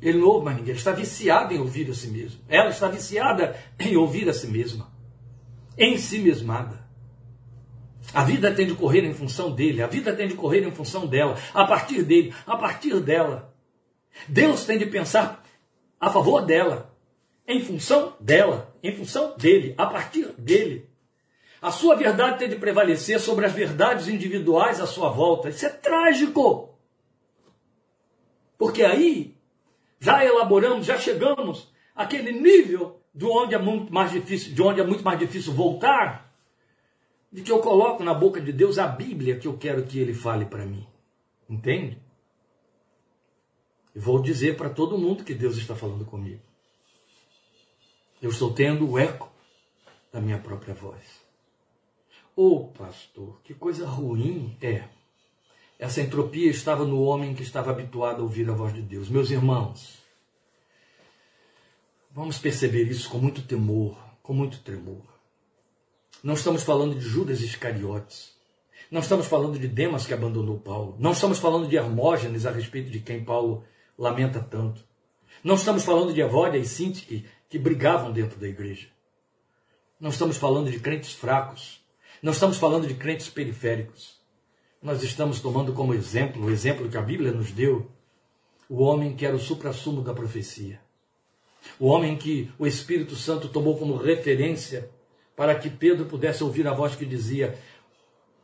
Ele 0.00 0.18
não 0.18 0.28
ouve 0.28 0.44
mais 0.44 0.56
ninguém, 0.56 0.70
ele 0.70 0.78
está 0.78 0.92
viciado 0.92 1.52
em 1.52 1.58
ouvir 1.58 1.90
a 1.90 1.94
si 1.94 2.08
mesmo. 2.08 2.40
Ela 2.48 2.70
está 2.70 2.88
viciada 2.88 3.56
em 3.78 3.96
ouvir 3.96 4.28
a 4.28 4.32
si 4.32 4.46
mesma, 4.46 4.90
em 5.76 5.96
si 5.98 6.18
mesmada. 6.18 6.81
A 8.12 8.24
vida 8.24 8.52
tem 8.52 8.66
de 8.66 8.74
correr 8.74 9.04
em 9.04 9.14
função 9.14 9.52
dele, 9.52 9.82
a 9.82 9.86
vida 9.86 10.14
tem 10.14 10.26
de 10.26 10.34
correr 10.34 10.66
em 10.66 10.70
função 10.70 11.06
dela, 11.06 11.36
a 11.54 11.64
partir 11.64 12.02
dele, 12.02 12.34
a 12.46 12.56
partir 12.56 13.00
dela. 13.00 13.54
Deus 14.28 14.64
tem 14.64 14.78
de 14.78 14.86
pensar 14.86 15.42
a 16.00 16.10
favor 16.10 16.42
dela, 16.42 16.94
em 17.46 17.62
função 17.62 18.14
dela, 18.20 18.74
em 18.82 18.94
função 18.94 19.36
dele, 19.36 19.74
a 19.78 19.86
partir 19.86 20.32
dele. 20.38 20.90
A 21.60 21.70
sua 21.70 21.94
verdade 21.94 22.38
tem 22.38 22.48
de 22.48 22.56
prevalecer 22.56 23.20
sobre 23.20 23.46
as 23.46 23.52
verdades 23.52 24.08
individuais 24.08 24.80
à 24.80 24.86
sua 24.86 25.10
volta. 25.10 25.48
Isso 25.48 25.64
é 25.64 25.68
trágico. 25.68 26.76
Porque 28.58 28.82
aí 28.82 29.36
já 30.00 30.24
elaboramos, 30.24 30.84
já 30.84 30.98
chegamos 30.98 31.72
àquele 31.94 32.32
nível 32.32 33.00
de 33.14 33.24
onde 33.24 33.54
é 33.54 33.58
muito 33.58 33.92
mais 33.92 34.10
difícil, 34.10 34.52
de 34.52 34.60
onde 34.60 34.80
é 34.80 34.84
muito 34.84 35.04
mais 35.04 35.18
difícil 35.18 35.52
voltar 35.52 36.31
de 37.32 37.42
que 37.42 37.50
eu 37.50 37.60
coloco 37.60 38.04
na 38.04 38.12
boca 38.12 38.40
de 38.40 38.52
Deus 38.52 38.78
a 38.78 38.86
Bíblia 38.86 39.38
que 39.38 39.48
eu 39.48 39.56
quero 39.56 39.84
que 39.84 39.98
ele 39.98 40.12
fale 40.12 40.44
para 40.44 40.66
mim. 40.66 40.86
Entende? 41.48 41.98
E 43.94 43.98
vou 43.98 44.20
dizer 44.20 44.56
para 44.56 44.68
todo 44.68 44.98
mundo 44.98 45.24
que 45.24 45.34
Deus 45.34 45.56
está 45.56 45.74
falando 45.74 46.04
comigo. 46.04 46.42
Eu 48.20 48.30
estou 48.30 48.52
tendo 48.52 48.88
o 48.88 48.98
eco 48.98 49.32
da 50.12 50.20
minha 50.20 50.38
própria 50.38 50.74
voz. 50.74 51.22
Ô 52.36 52.56
oh, 52.56 52.68
pastor, 52.68 53.40
que 53.42 53.54
coisa 53.54 53.86
ruim 53.86 54.56
é. 54.60 54.84
Essa 55.78 56.00
entropia 56.00 56.50
estava 56.50 56.84
no 56.84 57.02
homem 57.02 57.34
que 57.34 57.42
estava 57.42 57.70
habituado 57.70 58.20
a 58.20 58.22
ouvir 58.22 58.48
a 58.48 58.54
voz 58.54 58.72
de 58.72 58.82
Deus. 58.82 59.08
Meus 59.08 59.30
irmãos, 59.30 59.98
vamos 62.10 62.38
perceber 62.38 62.84
isso 62.84 63.10
com 63.10 63.18
muito 63.18 63.42
temor, 63.42 63.98
com 64.22 64.32
muito 64.32 64.60
tremor. 64.60 65.11
Não 66.22 66.34
estamos 66.34 66.62
falando 66.62 66.94
de 66.94 67.04
Judas 67.04 67.40
Iscariotes. 67.40 68.32
Não 68.90 69.00
estamos 69.00 69.26
falando 69.26 69.58
de 69.58 69.66
Demas 69.66 70.06
que 70.06 70.14
abandonou 70.14 70.58
Paulo. 70.58 70.96
Não 70.98 71.12
estamos 71.12 71.38
falando 71.38 71.66
de 71.66 71.76
Hermógenes 71.76 72.46
a 72.46 72.50
respeito 72.50 72.90
de 72.90 73.00
quem 73.00 73.24
Paulo 73.24 73.64
lamenta 73.98 74.38
tanto. 74.38 74.84
Não 75.42 75.56
estamos 75.56 75.82
falando 75.82 76.12
de 76.12 76.20
Evódia 76.20 76.58
e 76.58 76.64
Sintique 76.64 77.26
que 77.48 77.58
brigavam 77.58 78.12
dentro 78.12 78.38
da 78.38 78.46
igreja. 78.46 78.88
Não 79.98 80.10
estamos 80.10 80.36
falando 80.36 80.70
de 80.70 80.78
crentes 80.78 81.12
fracos. 81.12 81.80
Não 82.22 82.32
estamos 82.32 82.56
falando 82.56 82.86
de 82.86 82.94
crentes 82.94 83.28
periféricos. 83.28 84.20
Nós 84.80 85.02
estamos 85.02 85.40
tomando 85.40 85.72
como 85.72 85.94
exemplo, 85.94 86.44
o 86.44 86.50
exemplo 86.50 86.88
que 86.88 86.96
a 86.96 87.02
Bíblia 87.02 87.32
nos 87.32 87.50
deu, 87.50 87.90
o 88.68 88.82
homem 88.82 89.16
que 89.16 89.26
era 89.26 89.34
o 89.34 89.40
suprassumo 89.40 90.02
da 90.02 90.14
profecia. 90.14 90.80
O 91.78 91.86
homem 91.86 92.16
que 92.16 92.50
o 92.58 92.66
Espírito 92.66 93.16
Santo 93.16 93.48
tomou 93.48 93.76
como 93.76 93.96
referência 93.96 94.90
para 95.36 95.54
que 95.54 95.70
Pedro 95.70 96.06
pudesse 96.06 96.44
ouvir 96.44 96.66
a 96.66 96.72
voz 96.72 96.94
que 96.94 97.06
dizia: 97.06 97.58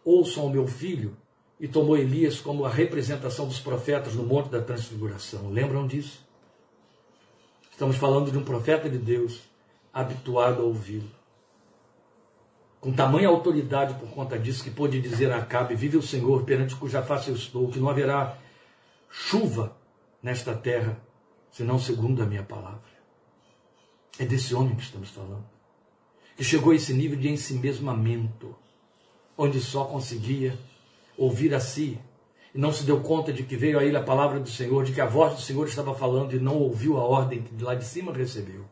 Ouçam 0.05 0.47
o 0.47 0.51
meu 0.51 0.67
filho, 0.67 1.17
e 1.61 1.67
tomou 1.67 1.97
Elias 1.97 2.41
como 2.41 2.65
a 2.65 2.71
representação 2.71 3.47
dos 3.47 3.61
profetas 3.61 4.15
no 4.15 4.23
Monte 4.23 4.51
da 4.51 4.63
Transfiguração. 4.63 5.51
Lembram 5.51 5.87
disso? 5.87 6.27
Estamos 7.71 7.97
falando 7.97 8.31
de 8.31 8.39
um 8.39 8.45
profeta 8.45 8.89
de 8.89 8.99
Deus 8.99 9.41
habituado 9.93 10.63
a 10.63 10.65
ouvi-lo. 10.65 11.11
Com 12.81 12.93
tamanha 12.93 13.29
autoridade 13.29 13.95
por 13.95 14.09
conta 14.11 14.39
disso, 14.39 14.63
que 14.63 14.71
pôde 14.71 15.01
dizer 15.01 15.33
a 15.33 15.39
Acabe: 15.39 15.75
Vive 15.75 15.97
o 15.97 16.03
Senhor, 16.03 16.45
perante 16.45 16.77
cuja 16.77 17.03
face 17.03 17.29
eu 17.29 17.35
estou, 17.35 17.69
que 17.69 17.81
não 17.81 17.89
haverá 17.89 18.39
chuva 19.11 19.77
nesta 20.23 20.55
terra, 20.55 21.01
senão 21.51 21.79
segundo 21.79 22.23
a 22.23 22.27
minha 22.27 22.43
palavra. 22.43 22.99
É 24.19 24.25
desse 24.25 24.55
homem 24.55 24.77
que 24.77 24.83
estamos 24.83 25.11
falando 25.11 25.58
que 26.39 26.45
chegou 26.45 26.71
a 26.71 26.77
esse 26.77 26.95
nível 26.95 27.19
de 27.19 27.29
ensimesmamento, 27.29 28.55
onde 29.37 29.61
só 29.61 29.85
conseguia 29.85 30.57
ouvir 31.17 31.53
a 31.53 31.59
si 31.59 31.99
e 32.55 32.59
não 32.59 32.73
se 32.73 32.85
deu 32.85 33.01
conta 33.01 33.33
de 33.33 33.43
que 33.43 33.57
veio 33.57 33.77
a 33.77 33.85
ele 33.85 33.97
a 33.97 34.03
palavra 34.05 34.39
do 34.39 34.49
Senhor, 34.49 34.85
de 34.85 34.93
que 34.93 35.01
a 35.01 35.07
voz 35.07 35.35
do 35.35 35.41
Senhor 35.41 35.67
estava 35.67 35.93
falando 35.97 36.37
e 36.37 36.39
não 36.39 36.57
ouviu 36.57 36.97
a 36.97 37.03
ordem 37.03 37.43
que 37.43 37.53
de 37.53 37.65
lá 37.65 37.75
de 37.75 37.85
cima 37.85 38.13
recebeu. 38.13 38.65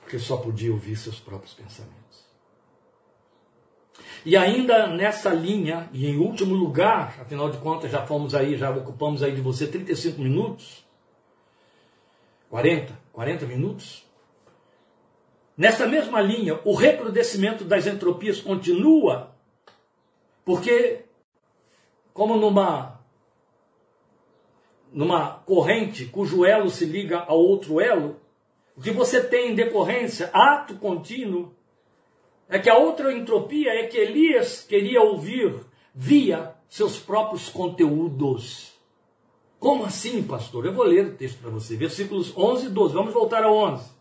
Porque 0.00 0.18
só 0.18 0.38
podia 0.38 0.72
ouvir 0.72 0.96
seus 0.96 1.20
próprios 1.20 1.52
pensamentos. 1.52 2.24
E 4.24 4.38
ainda 4.38 4.86
nessa 4.86 5.28
linha, 5.28 5.90
e 5.92 6.06
em 6.06 6.16
último 6.16 6.54
lugar, 6.54 7.20
afinal 7.20 7.50
de 7.50 7.58
contas 7.58 7.90
já 7.90 8.06
fomos 8.06 8.34
aí, 8.34 8.56
já 8.56 8.70
ocupamos 8.70 9.22
aí 9.22 9.34
de 9.34 9.42
você 9.42 9.66
35 9.66 10.22
minutos, 10.22 10.86
40, 12.48 12.98
40 13.12 13.44
minutos. 13.44 14.09
Nessa 15.60 15.86
mesma 15.86 16.22
linha, 16.22 16.58
o 16.64 16.72
recrudescimento 16.72 17.64
das 17.64 17.86
entropias 17.86 18.40
continua, 18.40 19.36
porque, 20.42 21.04
como 22.14 22.34
numa, 22.34 22.98
numa 24.90 25.32
corrente 25.44 26.06
cujo 26.06 26.46
elo 26.46 26.70
se 26.70 26.86
liga 26.86 27.26
a 27.28 27.34
outro 27.34 27.78
elo, 27.78 28.18
o 28.74 28.80
que 28.80 28.90
você 28.90 29.22
tem 29.22 29.50
em 29.50 29.54
decorrência, 29.54 30.30
ato 30.32 30.76
contínuo, 30.76 31.52
é 32.48 32.58
que 32.58 32.70
a 32.70 32.78
outra 32.78 33.12
entropia 33.12 33.70
é 33.74 33.86
que 33.86 33.98
Elias 33.98 34.64
queria 34.66 35.02
ouvir 35.02 35.60
via 35.94 36.54
seus 36.70 36.98
próprios 36.98 37.50
conteúdos. 37.50 38.72
Como 39.58 39.84
assim, 39.84 40.22
pastor? 40.22 40.64
Eu 40.64 40.72
vou 40.72 40.86
ler 40.86 41.04
o 41.04 41.14
texto 41.16 41.38
para 41.38 41.50
você, 41.50 41.76
versículos 41.76 42.34
11 42.34 42.64
e 42.64 42.70
12. 42.70 42.94
Vamos 42.94 43.12
voltar 43.12 43.44
a 43.44 43.52
11. 43.52 43.99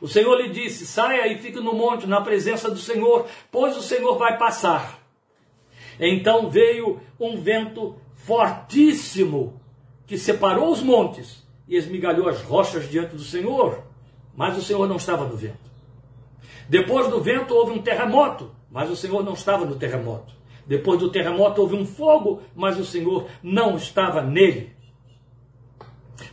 O 0.00 0.08
Senhor 0.08 0.34
lhe 0.36 0.50
disse: 0.50 0.86
saia 0.86 1.26
e 1.26 1.38
fique 1.38 1.60
no 1.60 1.72
monte, 1.72 2.06
na 2.06 2.20
presença 2.20 2.70
do 2.70 2.78
Senhor, 2.78 3.26
pois 3.50 3.76
o 3.76 3.82
Senhor 3.82 4.16
vai 4.18 4.36
passar. 4.36 4.98
Então 5.98 6.50
veio 6.50 7.00
um 7.18 7.40
vento 7.40 7.96
fortíssimo 8.12 9.60
que 10.06 10.18
separou 10.18 10.70
os 10.70 10.82
montes 10.82 11.46
e 11.68 11.76
esmigalhou 11.76 12.28
as 12.28 12.42
rochas 12.42 12.88
diante 12.88 13.16
do 13.16 13.22
Senhor, 13.22 13.82
mas 14.36 14.56
o 14.56 14.62
Senhor 14.62 14.86
não 14.86 14.96
estava 14.96 15.24
no 15.24 15.36
vento. 15.36 15.66
Depois 16.68 17.08
do 17.08 17.20
vento 17.20 17.54
houve 17.54 17.72
um 17.72 17.82
terremoto, 17.82 18.50
mas 18.70 18.90
o 18.90 18.96
Senhor 18.96 19.24
não 19.24 19.32
estava 19.32 19.64
no 19.64 19.76
terremoto. 19.76 20.34
Depois 20.66 20.98
do 20.98 21.10
terremoto 21.10 21.60
houve 21.60 21.76
um 21.76 21.86
fogo, 21.86 22.42
mas 22.54 22.78
o 22.78 22.84
Senhor 22.84 23.28
não 23.42 23.76
estava 23.76 24.20
nele. 24.20 24.75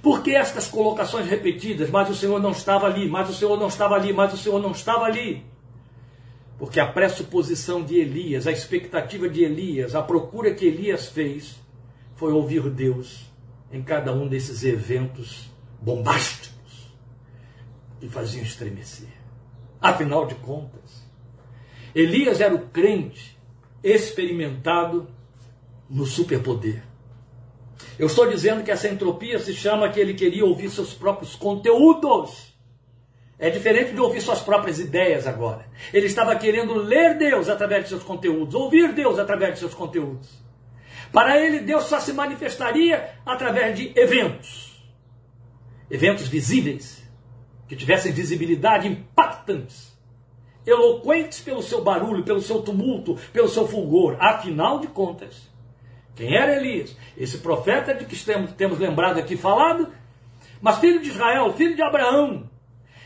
Por 0.01 0.23
que 0.23 0.35
estas 0.35 0.67
colocações 0.67 1.27
repetidas? 1.27 1.89
Mas 1.89 2.09
o 2.09 2.15
Senhor 2.15 2.41
não 2.41 2.51
estava 2.51 2.85
ali, 2.85 3.07
mas 3.07 3.29
o 3.29 3.33
Senhor 3.33 3.59
não 3.59 3.67
estava 3.67 3.95
ali, 3.95 4.13
mas 4.13 4.33
o 4.33 4.37
Senhor 4.37 4.61
não 4.61 4.71
estava 4.71 5.05
ali. 5.05 5.45
Porque 6.57 6.79
a 6.79 6.87
pressuposição 6.87 7.83
de 7.83 7.97
Elias, 7.97 8.47
a 8.47 8.51
expectativa 8.51 9.27
de 9.27 9.43
Elias, 9.43 9.95
a 9.95 10.01
procura 10.01 10.53
que 10.53 10.65
Elias 10.65 11.07
fez, 11.07 11.61
foi 12.15 12.31
ouvir 12.31 12.69
Deus 12.69 13.29
em 13.71 13.81
cada 13.81 14.13
um 14.13 14.27
desses 14.27 14.63
eventos 14.63 15.51
bombásticos 15.81 16.93
que 17.99 18.07
faziam 18.07 18.43
estremecer. 18.43 19.09
Afinal 19.81 20.25
de 20.25 20.35
contas, 20.35 21.03
Elias 21.93 22.39
era 22.39 22.55
o 22.55 22.67
crente 22.67 23.37
experimentado 23.83 25.07
no 25.89 26.05
superpoder. 26.05 26.83
Eu 27.97 28.07
estou 28.07 28.27
dizendo 28.27 28.63
que 28.63 28.71
essa 28.71 28.87
entropia 28.87 29.37
se 29.39 29.53
chama 29.53 29.89
que 29.89 29.99
ele 29.99 30.13
queria 30.13 30.45
ouvir 30.45 30.69
seus 30.69 30.93
próprios 30.93 31.35
conteúdos. 31.35 32.53
É 33.37 33.49
diferente 33.49 33.93
de 33.93 33.99
ouvir 33.99 34.21
suas 34.21 34.41
próprias 34.41 34.79
ideias 34.79 35.27
agora. 35.27 35.65
Ele 35.93 36.07
estava 36.07 36.35
querendo 36.35 36.73
ler 36.75 37.17
Deus 37.17 37.49
através 37.49 37.83
de 37.83 37.89
seus 37.89 38.03
conteúdos, 38.03 38.55
ouvir 38.55 38.93
Deus 38.93 39.19
através 39.19 39.53
de 39.53 39.59
seus 39.59 39.73
conteúdos. 39.73 40.29
Para 41.11 41.39
ele, 41.39 41.59
Deus 41.59 41.83
só 41.83 41.99
se 41.99 42.13
manifestaria 42.13 43.11
através 43.25 43.77
de 43.77 43.93
eventos. 43.95 44.83
Eventos 45.91 46.27
visíveis, 46.27 47.03
que 47.67 47.75
tivessem 47.75 48.11
visibilidade, 48.11 48.87
impactantes, 48.87 49.95
eloquentes 50.65 51.39
pelo 51.41 51.61
seu 51.61 51.83
barulho, 51.83 52.23
pelo 52.23 52.41
seu 52.41 52.61
tumulto, 52.61 53.15
pelo 53.31 53.47
seu 53.47 53.67
fulgor. 53.67 54.17
Afinal 54.19 54.79
de 54.79 54.87
contas, 54.87 55.52
quem 56.15 56.35
era 56.35 56.55
Elias? 56.55 56.95
Esse 57.17 57.39
profeta 57.39 57.93
de 57.93 58.05
que 58.05 58.15
temos 58.55 58.79
lembrado 58.79 59.19
aqui 59.19 59.35
falado, 59.35 59.91
mas 60.61 60.77
filho 60.77 61.01
de 61.01 61.09
Israel, 61.09 61.51
filho 61.53 61.75
de 61.75 61.81
Abraão, 61.81 62.49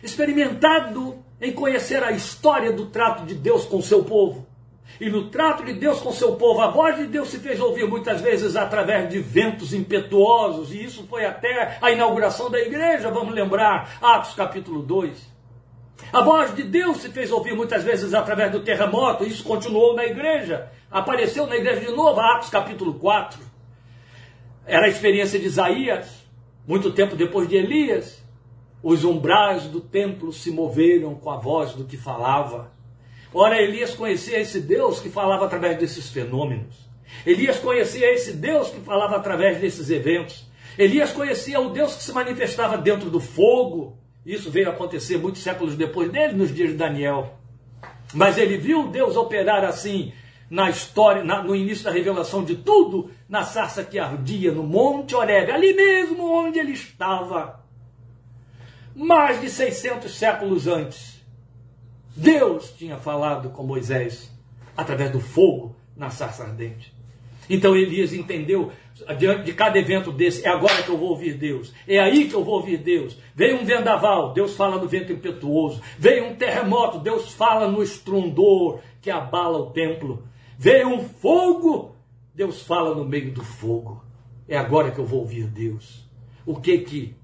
experimentado 0.03 1.23
em 1.39 1.51
conhecer 1.51 2.03
a 2.03 2.11
história 2.11 2.71
do 2.71 2.87
trato 2.87 3.25
de 3.25 3.35
Deus 3.35 3.65
com 3.65 3.81
seu 3.81 4.03
povo. 4.03 4.47
E 4.99 5.09
no 5.09 5.29
trato 5.29 5.63
de 5.63 5.73
Deus 5.73 5.99
com 5.99 6.11
seu 6.11 6.35
povo, 6.35 6.61
a 6.61 6.71
voz 6.71 6.95
de 6.97 7.05
Deus 7.05 7.29
se 7.29 7.39
fez 7.39 7.59
ouvir 7.59 7.87
muitas 7.87 8.21
vezes 8.21 8.55
através 8.55 9.09
de 9.09 9.19
ventos 9.19 9.73
impetuosos, 9.73 10.73
e 10.73 10.83
isso 10.83 11.05
foi 11.07 11.25
até 11.25 11.77
a 11.81 11.91
inauguração 11.91 12.49
da 12.49 12.59
igreja, 12.59 13.11
vamos 13.11 13.33
lembrar, 13.33 13.97
Atos 14.01 14.33
capítulo 14.33 14.81
2. 14.81 15.37
A 16.11 16.21
voz 16.21 16.55
de 16.55 16.63
Deus 16.63 16.97
se 16.97 17.09
fez 17.09 17.31
ouvir 17.31 17.53
muitas 17.53 17.83
vezes 17.83 18.13
através 18.13 18.51
do 18.51 18.61
terremoto, 18.61 19.25
isso 19.25 19.43
continuou 19.43 19.95
na 19.95 20.05
igreja, 20.05 20.71
apareceu 20.91 21.47
na 21.47 21.55
igreja 21.55 21.81
de 21.81 21.91
novo, 21.91 22.19
Atos 22.19 22.49
capítulo 22.49 22.95
4. 22.95 23.39
Era 24.65 24.85
a 24.85 24.89
experiência 24.89 25.39
de 25.39 25.45
Isaías, 25.45 26.25
muito 26.67 26.91
tempo 26.91 27.15
depois 27.15 27.47
de 27.47 27.55
Elias. 27.55 28.23
Os 28.83 29.03
umbrais 29.03 29.63
do 29.63 29.81
templo 29.81 30.31
se 30.31 30.51
moveram 30.51 31.15
com 31.15 31.29
a 31.29 31.37
voz 31.37 31.73
do 31.73 31.85
que 31.85 31.97
falava. 31.97 32.71
Ora, 33.33 33.61
Elias 33.61 33.93
conhecia 33.93 34.39
esse 34.39 34.59
Deus 34.59 34.99
que 34.99 35.09
falava 35.09 35.45
através 35.45 35.77
desses 35.77 36.09
fenômenos. 36.09 36.87
Elias 37.25 37.59
conhecia 37.59 38.13
esse 38.13 38.33
Deus 38.33 38.69
que 38.69 38.79
falava 38.81 39.15
através 39.15 39.59
desses 39.59 39.89
eventos. 39.89 40.47
Elias 40.77 41.11
conhecia 41.11 41.59
o 41.59 41.69
Deus 41.69 41.95
que 41.95 42.03
se 42.03 42.13
manifestava 42.13 42.77
dentro 42.77 43.09
do 43.09 43.19
fogo. 43.19 43.97
Isso 44.25 44.51
veio 44.51 44.69
acontecer 44.69 45.17
muitos 45.17 45.41
séculos 45.41 45.75
depois 45.75 46.11
dele, 46.11 46.33
nos 46.33 46.53
dias 46.53 46.69
de 46.69 46.75
Daniel. 46.75 47.37
Mas 48.13 48.37
ele 48.37 48.57
viu 48.57 48.87
Deus 48.87 49.15
operar 49.15 49.63
assim 49.63 50.13
na 50.49 50.69
história, 50.69 51.23
na, 51.23 51.43
no 51.43 51.55
início 51.55 51.83
da 51.83 51.91
revelação 51.91 52.43
de 52.43 52.55
tudo, 52.55 53.11
na 53.27 53.43
sarça 53.43 53.83
que 53.83 53.99
ardia 53.99 54.51
no 54.51 54.63
Monte 54.63 55.15
Oreb, 55.15 55.51
ali 55.51 55.73
mesmo 55.73 56.31
onde 56.31 56.59
ele 56.59 56.71
estava 56.71 57.63
mais 58.95 59.39
de 59.41 59.49
600 59.49 60.11
séculos 60.11 60.67
antes. 60.67 61.21
Deus 62.15 62.71
tinha 62.71 62.97
falado 62.97 63.49
com 63.49 63.63
Moisés 63.63 64.31
através 64.75 65.11
do 65.11 65.19
fogo 65.19 65.75
na 65.95 66.09
sarça 66.09 66.43
ardente. 66.43 66.95
Então 67.49 67.75
Elias 67.75 68.11
entendeu, 68.11 68.71
diante 69.17 69.43
de 69.43 69.53
cada 69.53 69.77
evento 69.77 70.11
desse, 70.11 70.45
é 70.45 70.49
agora 70.49 70.83
que 70.83 70.89
eu 70.89 70.97
vou 70.97 71.09
ouvir 71.09 71.35
Deus, 71.35 71.73
é 71.87 71.99
aí 71.99 72.27
que 72.27 72.33
eu 72.33 72.43
vou 72.43 72.55
ouvir 72.55 72.77
Deus. 72.77 73.17
Veio 73.35 73.61
um 73.61 73.65
vendaval, 73.65 74.33
Deus 74.33 74.55
fala 74.55 74.77
no 74.77 74.87
vento 74.87 75.11
impetuoso. 75.11 75.81
Veio 75.97 76.25
um 76.25 76.35
terremoto, 76.35 76.99
Deus 76.99 77.31
fala 77.33 77.69
no 77.69 77.81
estrondor 77.81 78.79
que 79.01 79.09
abala 79.09 79.59
o 79.59 79.71
templo. 79.71 80.23
Veio 80.57 80.89
um 80.89 81.07
fogo, 81.07 81.95
Deus 82.33 82.63
fala 82.63 82.95
no 82.95 83.05
meio 83.05 83.31
do 83.31 83.43
fogo. 83.43 84.03
É 84.47 84.57
agora 84.57 84.89
que 84.89 84.97
eu 84.97 85.05
vou 85.05 85.19
ouvir 85.19 85.45
Deus. 85.45 86.09
O 86.45 86.55
que 86.55 86.79
que 86.79 87.15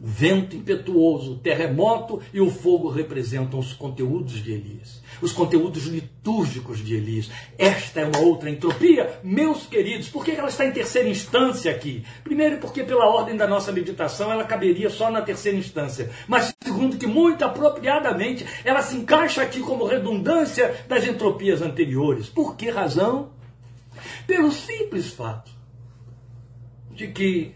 o 0.00 0.06
vento 0.06 0.56
impetuoso, 0.56 1.32
o 1.32 1.38
terremoto 1.38 2.20
e 2.32 2.40
o 2.40 2.50
fogo 2.50 2.88
representam 2.88 3.58
os 3.58 3.72
conteúdos 3.72 4.42
de 4.42 4.52
Elias, 4.52 5.02
os 5.22 5.32
conteúdos 5.32 5.86
litúrgicos 5.86 6.84
de 6.84 6.94
Elias. 6.94 7.30
Esta 7.58 8.00
é 8.00 8.06
uma 8.06 8.20
outra 8.20 8.50
entropia, 8.50 9.15
meus 9.26 9.66
queridos. 9.66 10.08
Por 10.08 10.24
que 10.24 10.30
ela 10.30 10.48
está 10.48 10.64
em 10.64 10.70
terceira 10.70 11.08
instância 11.08 11.72
aqui? 11.72 12.04
Primeiro, 12.22 12.58
porque 12.58 12.84
pela 12.84 13.08
ordem 13.08 13.36
da 13.36 13.46
nossa 13.46 13.72
meditação 13.72 14.30
ela 14.30 14.44
caberia 14.44 14.88
só 14.88 15.10
na 15.10 15.20
terceira 15.20 15.58
instância. 15.58 16.10
Mas 16.28 16.54
segundo, 16.62 16.96
que 16.96 17.08
muito 17.08 17.44
apropriadamente 17.44 18.46
ela 18.64 18.82
se 18.82 18.96
encaixa 18.96 19.42
aqui 19.42 19.60
como 19.60 19.84
redundância 19.84 20.84
das 20.88 21.04
entropias 21.04 21.60
anteriores. 21.60 22.28
Por 22.28 22.54
que 22.56 22.70
razão? 22.70 23.32
Pelo 24.28 24.52
simples 24.52 25.08
fato 25.08 25.50
de 26.92 27.08
que 27.08 27.52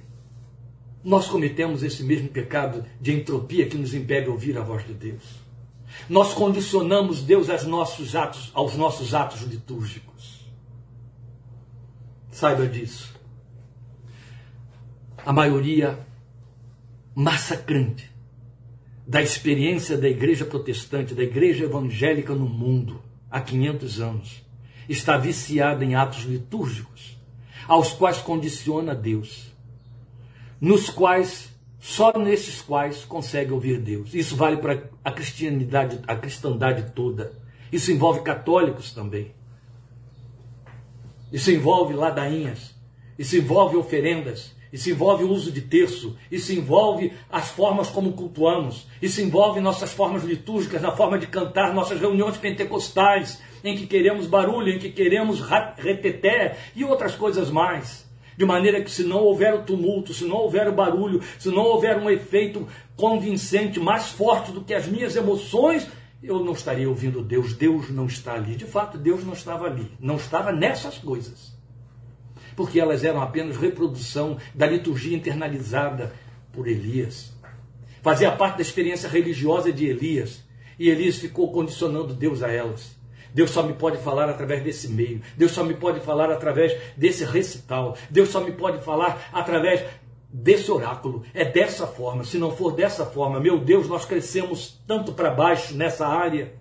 nós 1.04 1.28
cometemos 1.28 1.84
esse 1.84 2.02
mesmo 2.02 2.28
pecado 2.28 2.84
de 3.00 3.12
entropia 3.12 3.68
que 3.68 3.76
nos 3.76 3.94
impede 3.94 4.24
de 4.24 4.30
ouvir 4.30 4.58
a 4.58 4.62
voz 4.62 4.84
de 4.84 4.92
Deus. 4.92 5.22
Nós 6.08 6.34
condicionamos 6.34 7.22
Deus 7.22 7.48
aos 7.48 7.64
nossos 7.64 8.16
atos, 8.16 8.50
aos 8.54 8.74
nossos 8.74 9.14
atos 9.14 9.42
litúrgicos. 9.42 10.19
Saiba 12.40 12.66
disso. 12.66 13.14
A 15.26 15.30
maioria 15.30 15.98
massacrante 17.14 18.10
da 19.06 19.20
experiência 19.20 19.98
da 19.98 20.08
igreja 20.08 20.46
protestante, 20.46 21.14
da 21.14 21.22
igreja 21.22 21.64
evangélica 21.64 22.34
no 22.34 22.48
mundo 22.48 23.02
há 23.30 23.42
500 23.42 24.00
anos, 24.00 24.42
está 24.88 25.18
viciada 25.18 25.84
em 25.84 25.94
atos 25.94 26.22
litúrgicos, 26.22 27.14
aos 27.68 27.92
quais 27.92 28.22
condiciona 28.22 28.94
Deus 28.94 29.52
nos 30.58 30.88
quais, 30.88 31.54
só 31.78 32.10
nesses 32.18 32.62
quais 32.62 33.04
consegue 33.04 33.52
ouvir 33.52 33.78
Deus. 33.82 34.14
Isso 34.14 34.34
vale 34.34 34.56
para 34.56 34.88
a 35.04 35.12
cristianidade, 35.12 36.00
a 36.06 36.16
cristandade 36.16 36.90
toda. 36.92 37.34
Isso 37.70 37.92
envolve 37.92 38.22
católicos 38.22 38.92
também. 38.92 39.34
Isso 41.32 41.50
envolve 41.50 41.94
ladainhas. 41.94 42.74
Isso 43.18 43.36
envolve 43.36 43.76
oferendas. 43.76 44.54
Isso 44.72 44.88
envolve 44.88 45.24
o 45.24 45.30
uso 45.30 45.50
de 45.50 45.60
terço. 45.60 46.16
Isso 46.30 46.52
envolve 46.52 47.12
as 47.30 47.50
formas 47.50 47.88
como 47.88 48.12
cultuamos. 48.12 48.86
Isso 49.02 49.20
envolve 49.20 49.60
nossas 49.60 49.92
formas 49.92 50.22
litúrgicas, 50.24 50.80
na 50.80 50.92
forma 50.92 51.18
de 51.18 51.26
cantar, 51.26 51.74
nossas 51.74 52.00
reuniões 52.00 52.36
pentecostais, 52.36 53.40
em 53.64 53.76
que 53.76 53.86
queremos 53.86 54.26
barulho, 54.26 54.72
em 54.72 54.78
que 54.78 54.90
queremos 54.90 55.40
reteté 55.76 56.56
e 56.74 56.84
outras 56.84 57.14
coisas 57.14 57.50
mais. 57.50 58.08
De 58.36 58.44
maneira 58.46 58.80
que, 58.80 58.90
se 58.90 59.04
não 59.04 59.18
houver 59.18 59.52
o 59.54 59.62
tumulto, 59.62 60.14
se 60.14 60.24
não 60.24 60.36
houver 60.36 60.68
o 60.68 60.72
barulho, 60.72 61.20
se 61.38 61.48
não 61.48 61.62
houver 61.62 61.98
um 61.98 62.08
efeito 62.08 62.66
convincente 62.96 63.78
mais 63.78 64.08
forte 64.08 64.52
do 64.52 64.62
que 64.62 64.72
as 64.72 64.86
minhas 64.86 65.16
emoções, 65.16 65.86
eu 66.22 66.44
não 66.44 66.52
estaria 66.52 66.88
ouvindo 66.88 67.22
Deus. 67.22 67.54
Deus 67.54 67.90
não 67.90 68.06
está 68.06 68.34
ali. 68.34 68.54
De 68.54 68.66
fato, 68.66 68.98
Deus 68.98 69.24
não 69.24 69.32
estava 69.32 69.66
ali. 69.66 69.90
Não 69.98 70.16
estava 70.16 70.52
nessas 70.52 70.98
coisas. 70.98 71.58
Porque 72.54 72.78
elas 72.78 73.04
eram 73.04 73.22
apenas 73.22 73.56
reprodução 73.56 74.36
da 74.54 74.66
liturgia 74.66 75.16
internalizada 75.16 76.12
por 76.52 76.68
Elias. 76.68 77.32
Fazia 78.02 78.30
parte 78.32 78.56
da 78.56 78.62
experiência 78.62 79.08
religiosa 79.08 79.72
de 79.72 79.86
Elias. 79.86 80.44
E 80.78 80.88
Elias 80.88 81.16
ficou 81.16 81.52
condicionando 81.52 82.14
Deus 82.14 82.42
a 82.42 82.50
elas. 82.50 82.98
Deus 83.32 83.50
só 83.50 83.62
me 83.62 83.72
pode 83.74 83.98
falar 83.98 84.28
através 84.28 84.62
desse 84.62 84.88
meio. 84.88 85.22
Deus 85.36 85.52
só 85.52 85.62
me 85.62 85.74
pode 85.74 86.00
falar 86.00 86.30
através 86.30 86.76
desse 86.96 87.24
recital. 87.24 87.96
Deus 88.10 88.28
só 88.28 88.40
me 88.40 88.52
pode 88.52 88.82
falar 88.84 89.30
através 89.32 89.84
desse 90.32 90.70
oráculo. 90.70 91.24
É 91.34 91.44
dessa 91.44 91.86
forma. 91.86 92.24
Se 92.24 92.38
não 92.38 92.50
for 92.50 92.72
dessa 92.72 93.04
forma, 93.06 93.40
meu 93.40 93.58
Deus, 93.58 93.88
nós 93.88 94.04
crescemos 94.04 94.80
tanto 94.86 95.12
para 95.12 95.30
baixo 95.30 95.74
nessa 95.74 96.06
área 96.06 96.54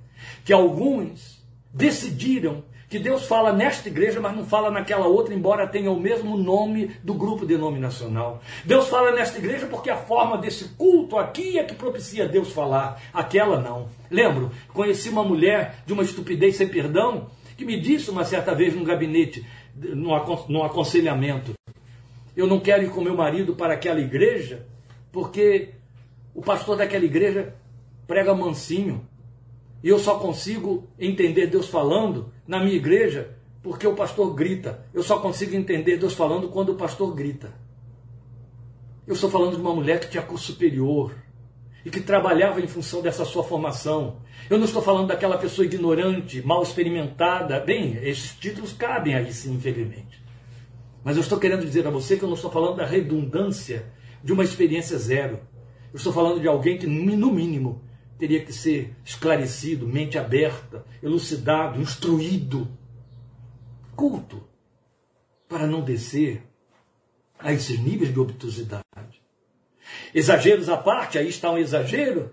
que 0.43 0.53
alguns 0.53 1.43
decidiram 1.73 2.63
que 2.89 2.97
Deus 2.97 3.25
fala 3.27 3.53
nesta 3.53 3.87
igreja, 3.87 4.19
mas 4.19 4.35
não 4.35 4.43
fala 4.43 4.71
naquela 4.71 5.05
outra, 5.05 5.33
embora 5.33 5.67
tenha 5.67 5.91
o 5.91 5.99
mesmo 5.99 6.35
nome 6.35 6.87
do 7.03 7.13
grupo 7.13 7.45
denominacional. 7.45 8.41
Deus 8.65 8.87
fala 8.87 9.11
nesta 9.11 9.37
igreja 9.37 9.67
porque 9.67 9.91
a 9.91 9.95
forma 9.95 10.39
desse 10.39 10.69
culto 10.69 11.15
aqui 11.15 11.59
é 11.59 11.63
que 11.63 11.75
propicia 11.75 12.27
Deus 12.27 12.51
falar, 12.51 12.99
aquela 13.13 13.61
não. 13.61 13.89
Lembro, 14.09 14.51
conheci 14.73 15.07
uma 15.09 15.23
mulher 15.23 15.83
de 15.85 15.93
uma 15.93 16.01
estupidez 16.01 16.55
sem 16.55 16.67
perdão 16.67 17.27
que 17.55 17.63
me 17.63 17.79
disse 17.79 18.09
uma 18.09 18.25
certa 18.25 18.55
vez 18.55 18.75
num 18.75 18.83
gabinete, 18.83 19.45
num 19.75 20.63
aconselhamento: 20.63 21.53
Eu 22.39 22.47
não 22.47 22.61
quero 22.61 22.85
ir 22.85 22.89
com 22.89 23.01
meu 23.01 23.17
marido 23.17 23.53
para 23.53 23.73
aquela 23.73 23.99
igreja 23.99 24.65
porque 25.11 25.73
o 26.33 26.41
pastor 26.41 26.77
daquela 26.77 27.03
igreja 27.03 27.53
prega 28.07 28.33
mansinho. 28.33 29.05
E 29.83 29.89
eu 29.89 29.99
só 29.99 30.19
consigo 30.19 30.87
entender 30.97 31.47
Deus 31.47 31.67
falando 31.67 32.31
na 32.47 32.63
minha 32.63 32.77
igreja 32.77 33.35
porque 33.61 33.85
o 33.85 33.93
pastor 33.93 34.33
grita. 34.33 34.85
Eu 34.93 35.03
só 35.03 35.19
consigo 35.19 35.53
entender 35.53 35.97
Deus 35.97 36.13
falando 36.13 36.47
quando 36.47 36.69
o 36.71 36.75
pastor 36.75 37.13
grita. 37.13 37.53
Eu 39.05 39.15
estou 39.15 39.29
falando 39.29 39.55
de 39.55 39.61
uma 39.61 39.75
mulher 39.75 39.99
que 39.99 40.09
tinha 40.09 40.23
curso 40.23 40.53
superior 40.53 41.13
e 41.83 41.89
que 41.89 41.99
trabalhava 41.99 42.61
em 42.61 42.67
função 42.67 43.01
dessa 43.01 43.25
sua 43.25 43.43
formação. 43.43 44.21
Eu 44.49 44.57
não 44.57 44.63
estou 44.63 44.81
falando 44.81 45.07
daquela 45.07 45.37
pessoa 45.37 45.65
ignorante, 45.65 46.41
mal 46.41 46.63
experimentada. 46.63 47.59
Bem, 47.59 47.97
esses 48.01 48.31
títulos 48.31 48.71
cabem 48.71 49.13
aí 49.13 49.33
sim, 49.33 49.55
infelizmente. 49.55 50.28
Mas 51.03 51.15
eu 51.15 51.21
estou 51.21 51.39
querendo 51.39 51.65
dizer 51.65 51.87
a 51.87 51.89
você 51.89 52.17
que 52.17 52.23
eu 52.23 52.27
não 52.27 52.35
estou 52.35 52.51
falando 52.51 52.77
da 52.77 52.85
redundância 52.85 53.91
de 54.23 54.33
uma 54.33 54.43
experiência 54.43 54.97
zero. 54.97 55.39
Eu 55.91 55.97
estou 55.97 56.13
falando 56.13 56.39
de 56.39 56.47
alguém 56.47 56.77
que, 56.77 56.85
no 56.85 57.31
mínimo, 57.31 57.81
teria 58.17 58.43
que 58.43 58.51
ser 58.51 58.95
esclarecido, 59.03 59.87
mente 59.87 60.17
aberta, 60.17 60.85
elucidado, 61.01 61.81
instruído, 61.81 62.67
culto, 63.95 64.43
para 65.47 65.65
não 65.65 65.81
descer 65.81 66.43
a 67.39 67.53
esses 67.53 67.79
níveis 67.79 68.13
de 68.13 68.19
obtusidade. 68.19 68.83
Exageros 70.13 70.67
à 70.69 70.77
parte, 70.77 71.17
aí 71.17 71.29
está 71.29 71.49
um 71.49 71.57
exagero, 71.57 72.31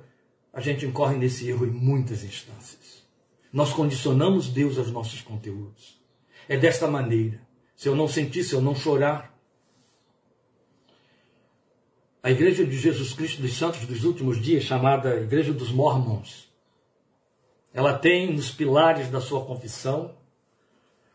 a 0.53 0.61
gente 0.61 0.85
incorre 0.85 1.17
nesse 1.17 1.49
erro 1.49 1.65
em 1.67 1.71
muitas 1.71 2.25
instâncias. 2.25 3.07
Nós 3.53 3.73
condicionamos 3.73 4.49
Deus 4.49 4.77
aos 4.77 4.91
nossos 4.91 5.23
conteúdos. 5.23 6.03
É 6.49 6.57
desta 6.57 6.89
maneira. 6.89 7.46
Se 7.77 7.89
eu 7.89 7.95
não 7.95 8.09
sentir, 8.09 8.43
se 8.43 8.55
eu 8.55 8.61
não 8.61 8.75
chorar, 8.75 9.33
a 12.23 12.31
Igreja 12.31 12.67
de 12.67 12.77
Jesus 12.77 13.13
Cristo 13.13 13.41
dos 13.41 13.53
Santos 13.53 13.87
dos 13.87 14.03
Últimos 14.03 14.43
Dias, 14.43 14.65
chamada 14.65 15.21
Igreja 15.21 15.53
dos 15.53 15.71
Mormons, 15.71 16.51
ela 17.73 17.97
tem 17.97 18.33
nos 18.33 18.51
pilares 18.51 19.09
da 19.09 19.21
sua 19.21 19.45
confissão 19.45 20.17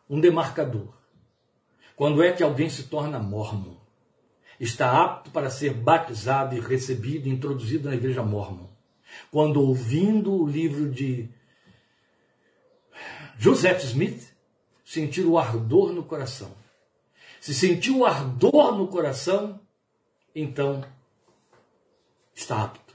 um 0.08 0.22
demarcador. 0.22 0.94
Quando 1.96 2.24
é 2.24 2.32
que 2.32 2.44
alguém 2.44 2.70
se 2.70 2.84
torna 2.84 3.20
mormon? 3.20 3.76
Está 4.60 5.04
apto 5.04 5.32
para 5.32 5.50
ser 5.50 5.74
batizado 5.74 6.56
e 6.56 6.60
recebido 6.60 7.28
introduzido 7.28 7.90
na 7.90 7.96
igreja 7.96 8.22
mormon. 8.22 8.70
Quando 9.32 9.62
ouvindo 9.62 10.32
o 10.34 10.48
livro 10.48 10.90
de 10.92 11.30
Joseph 13.38 13.84
Smith, 13.84 14.31
sentir 14.92 15.26
o 15.26 15.38
ardor 15.38 15.94
no 15.94 16.04
coração. 16.04 16.52
Se 17.40 17.54
sentiu 17.54 18.00
o 18.00 18.06
ardor 18.06 18.76
no 18.78 18.90
coração, 18.90 19.58
então 20.36 20.84
está 22.36 22.64
apto. 22.64 22.94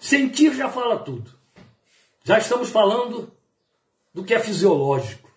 Sentir 0.00 0.54
já 0.54 0.70
fala 0.70 0.98
tudo. 0.98 1.30
Já 2.24 2.38
estamos 2.38 2.70
falando 2.70 3.30
do 4.14 4.24
que 4.24 4.32
é 4.32 4.40
fisiológico 4.40 5.30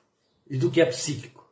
e 0.49 0.57
do 0.57 0.71
que 0.71 0.79
é 0.79 0.85
psíquico. 0.85 1.45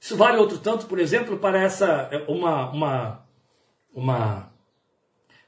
Isso 0.00 0.16
vale 0.16 0.38
outro 0.38 0.58
tanto, 0.58 0.86
por 0.86 1.00
exemplo, 1.00 1.36
para 1.38 1.60
essa 1.60 2.08
uma 2.28 2.70
uma 2.70 3.26
uma 3.92 4.52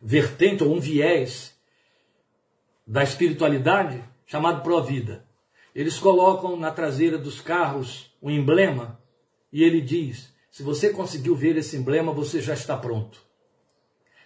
vertente 0.03 0.65
ou 0.65 0.75
um 0.75 0.81
viés 0.81 1.57
da 2.85 3.05
espiritualidade 3.05 4.03
chamado 4.27 4.65
pró-vida. 4.65 5.28
Eles 5.75 5.99
colocam 5.99 6.57
na 6.57 6.71
traseira 6.71 7.19
dos 7.19 7.41
carros 7.41 8.13
um 8.23 8.31
emblema 8.31 9.01
e 9.53 9.63
ele 9.63 9.81
diz: 9.81 10.33
se 10.51 10.63
você 10.63 10.91
conseguiu 10.91 11.35
ver 11.35 11.57
esse 11.57 11.77
emblema, 11.77 12.13
você 12.13 12.41
já 12.41 12.55
está 12.55 12.77
pronto. 12.77 13.21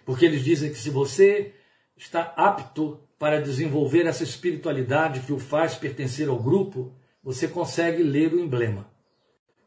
Porque 0.05 0.25
eles 0.25 0.43
dizem 0.43 0.71
que 0.71 0.77
se 0.77 0.89
você 0.89 1.53
está 1.95 2.33
apto 2.35 2.99
para 3.17 3.41
desenvolver 3.41 4.05
essa 4.05 4.23
espiritualidade 4.23 5.21
que 5.21 5.31
o 5.31 5.39
faz 5.39 5.75
pertencer 5.75 6.27
ao 6.27 6.37
grupo, 6.37 6.93
você 7.23 7.47
consegue 7.47 8.03
ler 8.03 8.33
o 8.33 8.39
emblema. 8.39 8.91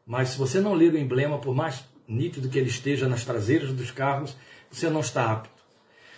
Mas 0.05 0.29
se 0.29 0.37
você 0.37 0.59
não 0.59 0.73
ler 0.73 0.93
o 0.93 0.97
emblema, 0.97 1.39
por 1.39 1.55
mais 1.55 1.83
nítido 2.07 2.49
que 2.49 2.57
ele 2.57 2.69
esteja 2.69 3.07
nas 3.07 3.25
traseiras 3.25 3.73
dos 3.73 3.91
carros, 3.91 4.37
você 4.69 4.89
não 4.89 4.99
está 5.01 5.31
apto. 5.31 5.63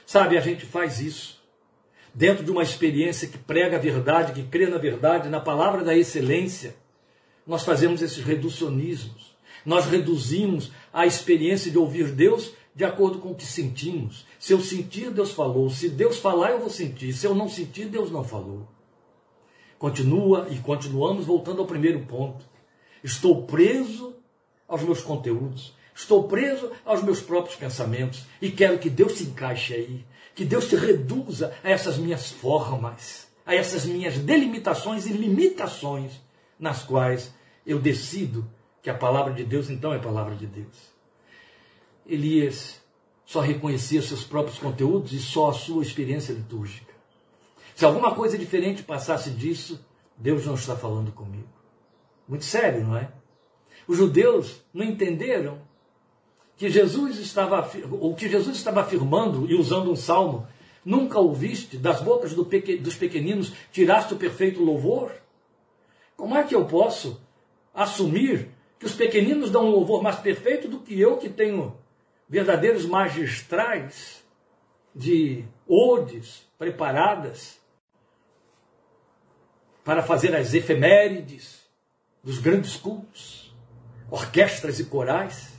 Sabe, 0.05 0.37
a 0.37 0.41
gente 0.41 0.65
faz 0.65 0.99
isso 0.99 1.38
dentro 2.13 2.43
de 2.43 2.51
uma 2.51 2.63
experiência 2.63 3.27
que 3.27 3.37
prega 3.37 3.77
a 3.77 3.79
verdade, 3.79 4.33
que 4.33 4.47
crê 4.47 4.67
na 4.67 4.77
verdade, 4.77 5.29
na 5.29 5.39
palavra 5.39 5.83
da 5.83 5.95
excelência. 5.95 6.75
Nós 7.45 7.63
fazemos 7.63 8.01
esses 8.01 8.23
reducionismos. 8.23 9.35
Nós 9.65 9.85
reduzimos 9.85 10.71
a 10.93 11.05
experiência 11.05 11.71
de 11.71 11.77
ouvir 11.77 12.11
Deus 12.11 12.53
de 12.75 12.85
acordo 12.85 13.19
com 13.19 13.31
o 13.31 13.35
que 13.35 13.45
sentimos. 13.45 14.25
Se 14.39 14.53
eu 14.53 14.61
sentir, 14.61 15.11
Deus 15.11 15.31
falou. 15.31 15.69
Se 15.69 15.89
Deus 15.89 16.17
falar, 16.17 16.51
eu 16.51 16.59
vou 16.59 16.69
sentir. 16.69 17.11
Se 17.13 17.25
eu 17.25 17.35
não 17.35 17.49
sentir, 17.49 17.85
Deus 17.85 18.11
não 18.11 18.23
falou. 18.23 18.67
Continua 19.77 20.47
e 20.49 20.57
continuamos 20.59 21.25
voltando 21.25 21.61
ao 21.61 21.67
primeiro 21.67 21.99
ponto. 22.01 22.45
Estou 23.03 23.43
preso 23.43 24.15
aos 24.67 24.83
meus 24.83 25.01
conteúdos. 25.01 25.73
Estou 25.95 26.29
preso 26.29 26.71
aos 26.85 27.03
meus 27.03 27.19
próprios 27.19 27.57
pensamentos 27.57 28.23
e 28.41 28.49
quero 28.49 28.79
que 28.79 28.89
Deus 28.89 29.13
se 29.13 29.23
encaixe 29.23 29.73
aí, 29.73 30.05
que 30.39 30.45
Deus 30.45 30.69
se 30.69 30.75
reduza 30.77 31.53
a 31.61 31.69
essas 31.69 31.97
minhas 31.97 32.31
formas, 32.31 33.27
a 33.45 33.53
essas 33.53 33.85
minhas 33.85 34.17
delimitações 34.17 35.05
e 35.05 35.11
limitações 35.11 36.13
nas 36.57 36.81
quais 36.81 37.33
eu 37.65 37.77
decido 37.77 38.49
que 38.81 38.89
a 38.89 38.93
palavra 38.93 39.33
de 39.33 39.43
Deus 39.43 39.69
então 39.69 39.93
é 39.93 39.99
palavra 39.99 40.37
de 40.37 40.47
Deus. 40.47 40.93
Elias 42.07 42.81
só 43.25 43.41
reconhecia 43.41 44.01
seus 44.01 44.23
próprios 44.23 44.57
conteúdos 44.57 45.11
e 45.11 45.19
só 45.19 45.49
a 45.49 45.53
sua 45.53 45.83
experiência 45.83 46.31
litúrgica. 46.31 46.93
Se 47.75 47.83
alguma 47.83 48.15
coisa 48.15 48.37
diferente 48.37 48.81
passasse 48.81 49.31
disso, 49.31 49.85
Deus 50.15 50.45
não 50.45 50.55
está 50.55 50.77
falando 50.77 51.11
comigo. 51.11 51.49
Muito 52.25 52.45
sério, 52.45 52.87
não 52.87 52.95
é? 52.95 53.11
Os 53.85 53.97
judeus 53.97 54.61
não 54.73 54.85
entenderam 54.85 55.59
que 56.59 56.69
Jesus 56.69 57.17
estava, 57.19 57.71
o 57.89 58.13
que 58.13 58.27
Jesus 58.27 58.57
estava 58.57 58.81
afirmando 58.81 59.49
e 59.49 59.55
usando 59.55 59.89
um 59.89 59.95
salmo, 59.95 60.45
nunca 60.83 61.17
ouviste 61.17 61.77
das 61.77 62.01
bocas 62.01 62.33
do 62.33 62.43
dos 62.43 62.95
pequeninos 62.97 63.53
tiraste 63.71 64.13
o 64.13 64.17
perfeito 64.17 64.61
louvor? 64.61 65.13
Como 66.17 66.37
é 66.37 66.43
que 66.43 66.53
eu 66.53 66.65
posso 66.65 67.17
assumir 67.73 68.49
que 68.77 68.85
os 68.85 68.93
pequeninos 68.93 69.49
dão 69.49 69.67
um 69.67 69.71
louvor 69.71 70.03
mais 70.03 70.17
perfeito 70.17 70.67
do 70.67 70.81
que 70.81 70.99
eu 70.99 71.15
que 71.15 71.29
tenho 71.29 71.77
verdadeiros 72.27 72.85
magistrais 72.85 74.21
de 74.93 75.45
odes 75.65 76.45
preparadas 76.57 77.57
para 79.81 80.03
fazer 80.03 80.35
as 80.35 80.53
efemérides 80.53 81.63
dos 82.21 82.37
grandes 82.37 82.75
cultos, 82.75 83.55
orquestras 84.11 84.77
e 84.81 84.83
corais, 84.83 85.57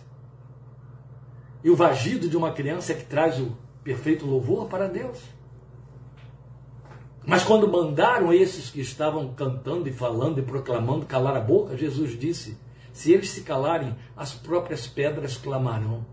e 1.63 1.71
o 1.71 1.77
vagido 1.77 2.29
de 2.29 2.37
uma 2.37 2.53
criança 2.53 2.95
que 2.95 3.05
traz 3.05 3.39
o 3.39 3.57
perfeito 3.85 4.27
louvor 4.27 4.67
para 4.67 4.89
Deus. 4.89 5.19
Mas 7.27 7.45
quando 7.45 7.69
mandaram 7.69 8.33
esses 8.33 8.71
que 8.71 8.81
estavam 8.81 9.33
cantando 9.35 9.89
e 9.89 9.93
falando 9.93 10.39
e 10.39 10.43
proclamando 10.43 11.07
calar 11.07 11.37
a 11.37 11.41
boca, 11.41 11.77
Jesus 11.77 12.19
disse: 12.19 12.59
Se 12.93 13.13
eles 13.13 13.31
se 13.31 13.43
calarem, 13.43 13.95
as 14.17 14.33
próprias 14.33 14.87
pedras 14.87 15.37
clamarão. 15.37 16.05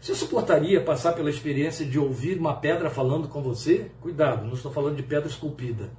Você 0.00 0.14
suportaria 0.14 0.82
passar 0.82 1.12
pela 1.12 1.28
experiência 1.28 1.84
de 1.84 1.98
ouvir 1.98 2.38
uma 2.38 2.54
pedra 2.54 2.88
falando 2.88 3.28
com 3.28 3.42
você? 3.42 3.90
Cuidado, 4.00 4.46
não 4.46 4.54
estou 4.54 4.72
falando 4.72 4.96
de 4.96 5.02
pedra 5.02 5.28
esculpida. 5.28 5.92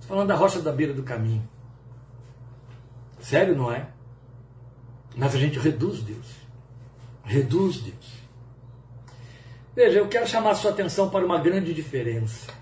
Estou 0.00 0.16
falando 0.16 0.28
da 0.28 0.34
rocha 0.34 0.62
da 0.62 0.72
beira 0.72 0.94
do 0.94 1.02
caminho. 1.02 1.46
Sério, 3.20 3.54
não 3.54 3.70
é? 3.70 3.90
Mas 5.14 5.34
a 5.34 5.38
gente 5.38 5.58
reduz 5.58 6.02
Deus. 6.02 6.39
Reduz 7.24 7.80
Deus. 7.80 8.20
Veja, 9.74 9.98
eu 9.98 10.08
quero 10.08 10.26
chamar 10.26 10.54
sua 10.54 10.70
atenção 10.70 11.08
para 11.10 11.24
uma 11.24 11.38
grande 11.38 11.72
diferença. 11.72 12.52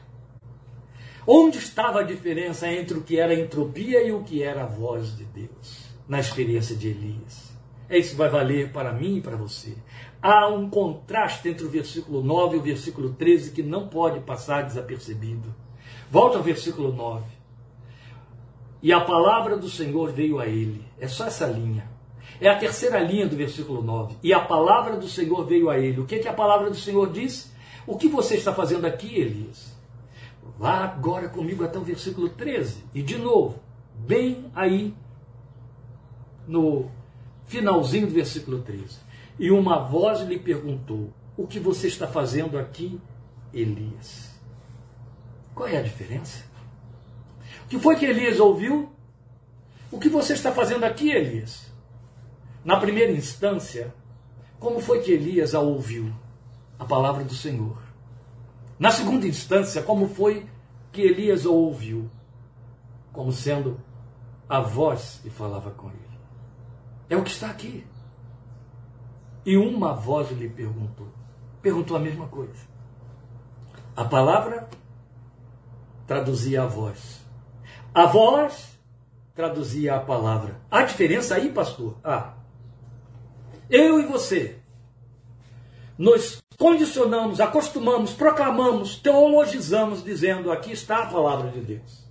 Onde 1.27 1.59
estava 1.59 2.01
a 2.01 2.05
diferença 2.05 2.71
entre 2.71 2.97
o 2.97 3.03
que 3.03 3.19
era 3.19 3.35
entropia 3.35 4.03
e 4.03 4.13
o 4.13 4.23
que 4.23 4.43
era 4.43 4.65
a 4.65 4.67
voz 4.67 5.17
de 5.17 5.25
Deus 5.25 5.89
na 6.09 6.21
experiência 6.21 6.75
de 6.75 6.89
Elias? 6.89 7.53
É 7.89 7.99
isso 7.99 8.11
que 8.11 8.17
vai 8.17 8.29
valer 8.29 8.71
para 8.71 8.93
mim 8.93 9.17
e 9.17 9.21
para 9.21 9.37
você 9.37 9.75
há 10.23 10.49
um 10.49 10.69
contraste 10.69 11.49
entre 11.49 11.65
o 11.65 11.71
versículo 11.71 12.23
9 12.23 12.57
e 12.57 12.59
o 12.59 12.63
versículo 12.63 13.15
13 13.15 13.53
que 13.53 13.63
não 13.63 13.89
pode 13.89 14.21
passar 14.21 14.63
desapercebido. 14.63 15.55
Volta 16.11 16.39
ao 16.39 16.43
versículo 16.43 16.93
9. 16.93 17.25
E 18.83 18.93
a 18.93 19.01
palavra 19.01 19.57
do 19.57 19.69
Senhor 19.69 20.13
veio 20.13 20.39
a 20.39 20.47
ele. 20.47 20.85
É 20.99 21.09
só 21.09 21.27
essa 21.27 21.47
linha. 21.47 21.89
É 22.41 22.49
a 22.49 22.59
terceira 22.59 23.01
linha 23.01 23.26
do 23.26 23.36
versículo 23.36 23.82
9. 23.82 24.16
E 24.22 24.32
a 24.32 24.41
palavra 24.41 24.97
do 24.97 25.09
Senhor 25.09 25.45
veio 25.45 25.68
a 25.68 25.78
ele. 25.78 26.01
O 26.01 26.07
que, 26.07 26.16
é 26.16 26.18
que 26.18 26.28
a 26.28 26.32
palavra 26.32 26.70
do 26.70 26.76
Senhor 26.76 27.11
diz? 27.11 27.53
O 27.86 27.97
que 27.97 28.09
você 28.09 28.36
está 28.36 28.55
fazendo 28.55 28.86
aqui, 28.86 29.18
Elias? 29.18 29.76
Vá 30.59 30.84
agora 30.84 31.28
comigo 31.28 31.64
até 31.64 31.78
o 31.78 31.82
versículo 31.82 32.28
13. 32.28 32.84
E 32.95 33.03
de 33.03 33.16
novo, 33.18 33.61
bem 33.95 34.51
aí 34.55 34.95
no 36.47 36.91
finalzinho 37.47 38.07
do 38.07 38.12
versículo 38.12 38.61
13. 38.61 38.99
E 39.39 39.51
uma 39.51 39.78
voz 39.78 40.20
lhe 40.20 40.39
perguntou: 40.39 41.12
O 41.36 41.47
que 41.47 41.59
você 41.59 41.86
está 41.89 42.07
fazendo 42.07 42.59
aqui, 42.59 43.01
Elias? 43.53 44.36
Qual 45.55 45.68
é 45.68 45.76
a 45.76 45.82
diferença? 45.82 46.45
O 47.64 47.68
que 47.68 47.78
foi 47.78 47.97
que 47.97 48.07
Elias 48.07 48.41
ouviu? 48.41 48.91
O 49.91 49.99
que 49.99 50.09
você 50.09 50.34
está 50.34 50.53
fazendo 50.53 50.84
aqui, 50.84 51.11
Elias? 51.11 51.68
Na 52.69 52.77
primeira 52.79 53.11
instância, 53.12 53.95
como 54.61 54.79
foi 54.79 55.01
que 55.01 55.11
Elias 55.11 55.55
a 55.55 55.61
ouviu? 55.61 56.12
A 56.79 56.85
palavra 56.85 57.25
do 57.25 57.33
Senhor. 57.33 57.79
Na 58.79 58.91
segunda 58.91 59.27
instância, 59.27 59.83
como 59.83 60.07
foi 60.07 60.47
que 60.93 61.01
Elias 61.01 61.47
a 61.47 61.49
ouviu? 61.49 62.11
Como 63.11 63.33
sendo 63.33 63.81
a 64.47 64.61
voz 64.61 65.19
que 65.23 65.31
falava 65.31 65.71
com 65.71 65.89
ele. 65.89 66.21
É 67.09 67.16
o 67.16 67.25
que 67.25 67.31
está 67.31 67.49
aqui. 67.49 67.87
E 69.47 69.57
uma 69.57 69.95
voz 69.95 70.31
lhe 70.31 70.51
perguntou. 70.51 71.09
Perguntou 71.62 71.97
a 71.97 72.01
mesma 72.01 72.29
coisa. 72.29 72.66
A 73.97 74.05
palavra 74.05 74.69
traduzia 76.07 76.64
a 76.64 76.66
voz. 76.66 77.25
A 77.95 78.05
voz 78.05 78.79
traduzia 79.35 79.95
a 79.95 80.01
palavra. 80.01 80.61
Há 80.71 80.83
diferença 80.83 81.35
aí, 81.35 81.51
pastor? 81.51 81.97
Ah. 82.05 82.35
Eu 83.71 84.01
e 84.01 84.07
você 84.07 84.59
nos 85.99 86.41
condicionamos, 86.57 87.41
acostumamos, 87.41 88.12
proclamamos, 88.12 88.97
teologizamos, 88.97 90.03
dizendo: 90.03 90.51
aqui 90.51 90.73
está 90.73 91.03
a 91.03 91.07
palavra 91.07 91.51
de 91.51 91.61
Deus. 91.61 92.07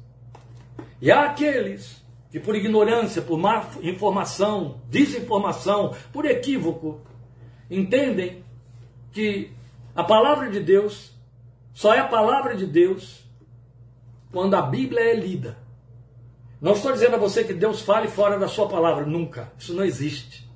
E 1.02 1.12
há 1.12 1.26
aqueles 1.26 2.04
que, 2.32 2.40
por 2.40 2.56
ignorância, 2.56 3.22
por 3.22 3.38
má 3.38 3.68
informação, 3.82 4.82
desinformação, 4.90 5.96
por 6.12 6.26
equívoco, 6.26 7.02
entendem 7.70 8.44
que 9.12 9.52
a 9.96 10.04
palavra 10.04 10.50
de 10.50 10.60
Deus 10.60 11.14
só 11.74 11.94
é 11.94 12.00
a 12.00 12.08
palavra 12.08 12.56
de 12.56 12.66
Deus 12.66 13.24
quando 14.32 14.56
a 14.56 14.62
Bíblia 14.62 15.02
é 15.02 15.16
lida. 15.16 15.58
Não 16.60 16.74
estou 16.74 16.92
dizendo 16.92 17.16
a 17.16 17.20
você 17.20 17.44
que 17.44 17.54
Deus 17.54 17.82
fale 17.82 18.08
fora 18.08 18.40
da 18.40 18.48
sua 18.48 18.68
palavra, 18.68 19.06
nunca. 19.06 19.52
Isso 19.58 19.74
não 19.74 19.84
existe. 19.84 20.47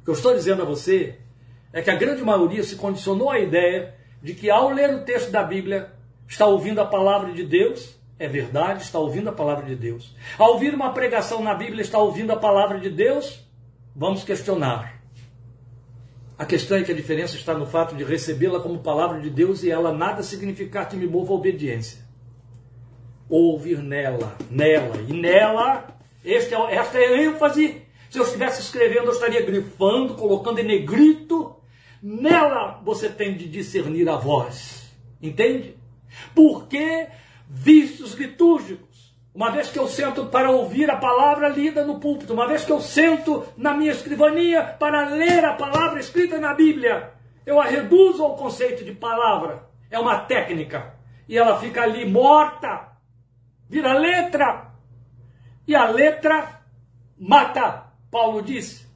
O 0.00 0.04
que 0.04 0.10
eu 0.10 0.14
estou 0.14 0.34
dizendo 0.34 0.62
a 0.62 0.64
você 0.64 1.18
é 1.72 1.82
que 1.82 1.90
a 1.90 1.94
grande 1.94 2.22
maioria 2.22 2.62
se 2.62 2.76
condicionou 2.76 3.30
à 3.30 3.38
ideia 3.38 3.94
de 4.22 4.34
que 4.34 4.50
ao 4.50 4.70
ler 4.70 4.94
o 4.94 5.04
texto 5.04 5.30
da 5.30 5.42
Bíblia 5.42 5.92
está 6.26 6.46
ouvindo 6.46 6.80
a 6.80 6.86
palavra 6.86 7.32
de 7.32 7.44
Deus, 7.44 7.98
é 8.18 8.28
verdade, 8.28 8.82
está 8.82 8.98
ouvindo 8.98 9.30
a 9.30 9.32
palavra 9.32 9.66
de 9.66 9.74
Deus. 9.74 10.14
Ao 10.38 10.52
ouvir 10.52 10.74
uma 10.74 10.92
pregação 10.92 11.42
na 11.42 11.54
Bíblia, 11.54 11.80
está 11.82 11.98
ouvindo 11.98 12.32
a 12.32 12.36
palavra 12.36 12.78
de 12.78 12.90
Deus? 12.90 13.40
Vamos 13.96 14.24
questionar. 14.24 15.00
A 16.38 16.44
questão 16.44 16.78
é 16.78 16.82
que 16.82 16.92
a 16.92 16.94
diferença 16.94 17.36
está 17.36 17.54
no 17.54 17.66
fato 17.66 17.94
de 17.94 18.04
recebê-la 18.04 18.60
como 18.60 18.78
palavra 18.78 19.20
de 19.20 19.28
Deus 19.28 19.62
e 19.62 19.70
ela 19.70 19.92
nada 19.92 20.22
significar 20.22 20.88
que 20.88 20.96
me 20.96 21.06
mova 21.06 21.32
a 21.32 21.36
obediência. 21.36 22.00
Ouvir 23.28 23.78
nela, 23.78 24.34
nela 24.50 24.96
e 25.06 25.12
nela, 25.12 25.86
é, 26.24 26.34
esta 26.34 26.98
é 26.98 27.06
a 27.06 27.22
ênfase. 27.22 27.79
Se 28.10 28.18
eu 28.18 28.24
estivesse 28.24 28.60
escrevendo, 28.60 29.06
eu 29.06 29.12
estaria 29.12 29.40
grifando, 29.40 30.14
colocando 30.14 30.58
em 30.58 30.64
negrito 30.64 31.56
Nela 32.02 32.80
você 32.82 33.10
tem 33.10 33.36
de 33.36 33.46
discernir 33.46 34.08
a 34.08 34.16
voz. 34.16 34.90
Entende? 35.20 35.76
Porque 36.34 37.08
vícios 37.48 38.14
litúrgicos. 38.14 38.88
Uma 39.34 39.50
vez 39.50 39.70
que 39.70 39.78
eu 39.78 39.86
sento 39.86 40.26
para 40.26 40.50
ouvir 40.50 40.90
a 40.90 40.96
palavra 40.96 41.48
lida 41.48 41.84
no 41.84 42.00
púlpito, 42.00 42.32
uma 42.32 42.48
vez 42.48 42.64
que 42.64 42.72
eu 42.72 42.80
sento 42.80 43.46
na 43.56 43.74
minha 43.74 43.92
escrivania 43.92 44.64
para 44.64 45.10
ler 45.10 45.44
a 45.44 45.52
palavra 45.52 46.00
escrita 46.00 46.38
na 46.38 46.52
Bíblia, 46.52 47.12
eu 47.46 47.60
a 47.60 47.64
reduzo 47.64 48.24
ao 48.24 48.36
conceito 48.36 48.84
de 48.84 48.92
palavra. 48.92 49.68
É 49.90 49.98
uma 49.98 50.20
técnica. 50.20 50.94
E 51.28 51.36
ela 51.36 51.60
fica 51.60 51.82
ali 51.82 52.04
morta. 52.04 52.88
Vira 53.68 53.92
letra. 53.92 54.72
E 55.66 55.76
a 55.76 55.88
letra 55.88 56.62
mata, 57.16 57.89
Paulo 58.10 58.42
disse. 58.42 58.88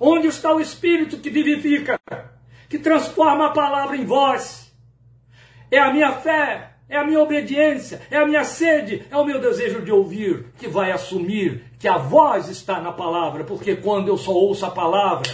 Onde 0.00 0.28
está 0.28 0.54
o 0.54 0.60
Espírito 0.60 1.18
que 1.18 1.30
vivifica? 1.30 1.98
que 2.68 2.78
transforma 2.78 3.46
a 3.46 3.50
palavra 3.50 3.96
em 3.96 4.04
voz. 4.04 4.70
É 5.70 5.78
a 5.78 5.92
minha 5.92 6.12
fé, 6.12 6.72
é 6.88 6.96
a 6.96 7.04
minha 7.04 7.20
obediência, 7.20 8.00
é 8.10 8.16
a 8.16 8.26
minha 8.26 8.44
sede, 8.44 9.04
é 9.10 9.16
o 9.16 9.24
meu 9.24 9.40
desejo 9.40 9.82
de 9.82 9.90
ouvir 9.90 10.46
que 10.58 10.68
vai 10.68 10.90
assumir 10.90 11.64
que 11.78 11.88
a 11.88 11.96
voz 11.96 12.48
está 12.48 12.80
na 12.80 12.92
palavra, 12.92 13.44
porque 13.44 13.76
quando 13.76 14.08
eu 14.08 14.16
só 14.16 14.32
ouço 14.32 14.66
a 14.66 14.70
palavra, 14.70 15.30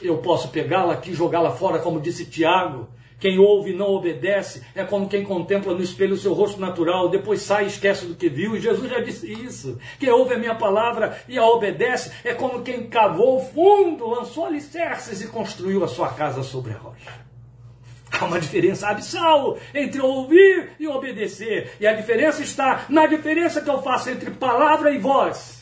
eu 0.00 0.18
posso 0.18 0.48
pegá-la 0.48 0.94
aqui 0.94 1.10
e 1.10 1.14
jogá-la 1.14 1.50
fora, 1.50 1.78
como 1.78 2.00
disse 2.00 2.24
Tiago. 2.26 2.88
Quem 3.18 3.38
ouve 3.38 3.70
e 3.70 3.74
não 3.74 3.86
obedece 3.86 4.62
é 4.74 4.84
como 4.84 5.08
quem 5.08 5.24
contempla 5.24 5.74
no 5.74 5.82
espelho 5.82 6.14
o 6.14 6.18
seu 6.18 6.32
rosto 6.32 6.60
natural, 6.60 7.08
depois 7.08 7.42
sai 7.42 7.64
e 7.64 7.68
esquece 7.68 8.06
do 8.06 8.14
que 8.14 8.28
viu. 8.28 8.56
E 8.56 8.60
Jesus 8.60 8.90
já 8.90 9.00
disse 9.00 9.30
isso. 9.32 9.78
Quem 9.98 10.10
ouve 10.10 10.34
a 10.34 10.38
minha 10.38 10.54
palavra 10.54 11.20
e 11.28 11.36
a 11.36 11.44
obedece 11.44 12.12
é 12.24 12.32
como 12.32 12.62
quem 12.62 12.86
cavou 12.86 13.40
fundo, 13.40 14.06
lançou 14.06 14.46
alicerces 14.46 15.20
e 15.20 15.28
construiu 15.28 15.82
a 15.82 15.88
sua 15.88 16.10
casa 16.10 16.42
sobre 16.42 16.72
a 16.72 16.78
rocha. 16.78 17.28
Há 18.10 18.24
uma 18.24 18.40
diferença 18.40 18.88
abissal 18.88 19.58
entre 19.74 20.00
ouvir 20.00 20.70
e 20.78 20.86
obedecer. 20.86 21.72
E 21.78 21.86
a 21.86 21.92
diferença 21.92 22.42
está 22.42 22.86
na 22.88 23.06
diferença 23.06 23.60
que 23.60 23.68
eu 23.68 23.82
faço 23.82 24.10
entre 24.10 24.30
palavra 24.30 24.90
e 24.92 24.98
voz. 24.98 25.57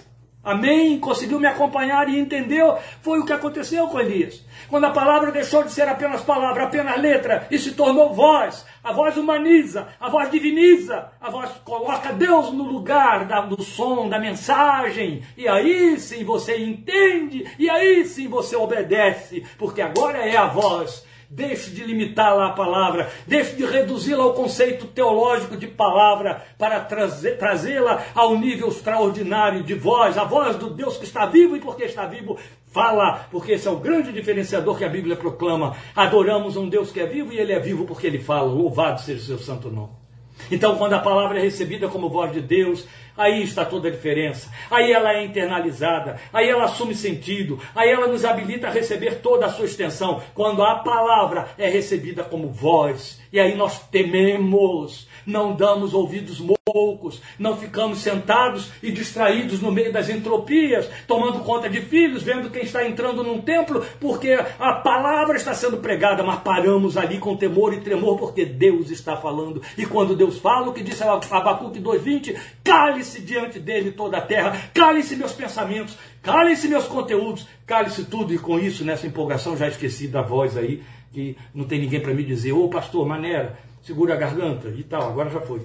Amém? 0.47 1.01
Conseguiu 1.01 1.41
me 1.41 1.49
acompanhar 1.49 2.09
e 2.09 2.21
entendeu? 2.21 2.79
Foi 3.03 3.19
o 3.19 3.27
que 3.27 3.33
aconteceu 3.33 3.89
com 3.89 3.99
Elias. 3.99 4.45
Quando 4.69 4.85
a 4.85 4.93
palavra 4.93 5.33
deixou 5.33 5.65
de 5.65 5.73
ser 5.73 5.89
apenas 5.89 6.23
palavra, 6.23 6.63
apenas 6.63 7.01
letra, 7.01 7.49
e 7.51 7.59
se 7.59 7.73
tornou 7.73 8.15
voz, 8.15 8.65
a 8.83 8.93
voz 8.93 9.17
humaniza, 9.17 9.89
a 9.99 10.09
voz 10.09 10.31
diviniza, 10.31 11.09
a 11.21 11.31
voz 11.31 11.51
coloca 11.65 12.13
Deus 12.13 12.53
no 12.53 12.63
lugar 12.63 13.25
do 13.49 13.61
som, 13.61 14.09
da 14.09 14.21
mensagem, 14.21 15.25
e 15.37 15.49
aí 15.49 15.99
sim 15.99 16.25
você 16.25 16.57
entende, 16.57 17.45
e 17.59 17.69
aí 17.69 18.05
sim 18.05 18.29
você 18.29 18.55
obedece, 18.55 19.45
porque 19.59 19.83
agora 19.83 20.19
é 20.19 20.37
a 20.37 20.47
voz 20.47 21.05
Deixe 21.29 21.71
de 21.71 21.85
limitá-la 21.85 22.49
à 22.49 22.53
palavra, 22.53 23.11
deixe 23.27 23.57
de 23.57 23.65
reduzi-la 23.65 24.23
ao 24.23 24.35
conceito 24.35 24.87
teológico 24.87 25.57
de 25.57 25.67
palavra, 25.67 26.45
para 26.57 26.81
trazê-la 26.81 28.05
ao 28.15 28.39
nível 28.39 28.69
extraordinário 28.69 29.63
de 29.63 29.75
voz, 29.75 30.17
a 30.17 30.25
voz 30.25 30.57
do 30.57 30.71
Deus 30.71 30.97
que 30.97 31.05
está 31.05 31.27
vivo 31.27 31.57
e 31.57 31.61
porque 31.61 31.85
está 31.85 32.07
vivo, 32.07 32.39
fala, 32.67 33.27
porque 33.31 33.53
esse 33.53 33.67
é 33.67 33.71
o 33.71 33.79
grande 33.79 34.13
diferenciador 34.13 34.77
que 34.79 34.85
a 34.85 34.89
Bíblia 34.89 35.17
proclama. 35.17 35.77
Adoramos 35.95 36.57
um 36.57 36.69
Deus 36.69 36.93
que 36.93 37.01
é 37.01 37.07
vivo 37.07 37.33
e 37.33 37.39
ele 37.39 37.53
é 37.53 37.59
vivo 37.59 37.85
porque 37.85 38.07
ele 38.07 38.19
fala. 38.19 38.53
Louvado 38.53 39.01
seja 39.01 39.21
o 39.21 39.25
seu 39.25 39.39
santo 39.39 39.71
nome. 39.71 40.06
Então, 40.51 40.77
quando 40.77 40.95
a 40.95 41.01
palavra 41.01 41.39
é 41.39 41.43
recebida 41.43 41.89
como 41.89 42.09
voz 42.09 42.33
de 42.33 42.41
Deus, 42.41 42.87
aí 43.17 43.43
está 43.43 43.65
toda 43.65 43.89
a 43.89 43.91
diferença. 43.91 44.51
Aí 44.71 44.93
ela 44.93 45.13
é 45.13 45.25
internalizada, 45.25 46.21
aí 46.33 46.49
ela 46.49 46.65
assume 46.65 46.95
sentido, 46.95 47.59
aí 47.75 47.91
ela 47.91 48.07
nos 48.07 48.25
habilita 48.25 48.69
a 48.69 48.71
receber 48.71 49.21
toda 49.21 49.47
a 49.47 49.51
sua 49.51 49.65
extensão. 49.65 50.23
Quando 50.35 50.63
a 50.63 50.77
palavra 50.77 51.49
é 51.59 51.69
recebida 51.69 52.23
como 52.23 52.49
voz, 52.49 53.21
e 53.33 53.41
aí 53.41 53.57
nós 53.57 53.81
tememos, 53.89 55.06
não 55.27 55.55
damos 55.55 55.93
ouvidos 55.93 56.41
poucos, 56.77 57.23
não 57.39 57.57
ficamos 57.57 58.01
sentados 58.01 58.71
e 58.83 58.91
distraídos 58.93 59.61
no 59.61 59.73
meio 59.73 59.93
das 59.93 60.11
entropias, 60.11 60.91
tomando 61.07 61.41
conta 61.41 61.71
de 61.71 61.81
filhos, 61.81 62.23
vendo 62.23 62.51
quem 62.51 62.65
está 62.65 62.87
entrando 62.87 63.23
num 63.23 63.41
templo, 63.41 63.87
porque 63.99 64.33
a 64.59 64.73
palavra 64.75 65.37
está 65.37 65.55
sendo 65.55 65.79
pregada, 65.79 66.23
mas 66.23 66.41
paramos 66.41 66.97
ali 66.97 67.19
com 67.19 67.37
temor 67.37 67.73
e 67.73 67.81
tremor, 67.81 68.19
porque 68.19 68.45
Deus 68.45 68.91
está 68.91 69.17
falando. 69.17 69.63
E 69.79 69.87
quando 69.87 70.15
Deus 70.15 70.39
fala, 70.39 70.69
o 70.69 70.73
que 70.73 70.83
disse 70.83 71.03
Abacuque 71.03 71.81
2,20, 71.81 72.37
cale-se 72.63 73.23
diante 73.23 73.59
dele 73.59 73.93
toda 73.93 74.19
a 74.19 74.23
terra, 74.23 74.71
cale-se 74.75 75.17
meus 75.17 75.33
pensamentos, 75.33 75.97
cale-se 76.23 76.69
meus 76.69 76.87
conteúdos, 76.87 77.47
cale-se 77.65 78.05
tudo, 78.05 78.35
e 78.35 78.39
com 78.39 78.59
isso, 78.59 78.85
nessa 78.85 79.07
empolgação, 79.07 79.57
já 79.57 79.69
esqueci 79.69 80.09
da 80.09 80.21
voz 80.21 80.57
aí, 80.57 80.83
que 81.13 81.37
não 81.55 81.65
tem 81.65 81.81
ninguém 81.81 82.01
para 82.01 82.13
me 82.13 82.23
dizer, 82.23 82.53
ô 82.53 82.69
pastor, 82.69 83.07
maneira, 83.07 83.57
segura 83.87 84.15
a 84.15 84.17
garganta 84.17 84.69
e 84.69 84.83
tal, 84.83 85.09
agora 85.09 85.31
já 85.31 85.41
foi. 85.41 85.65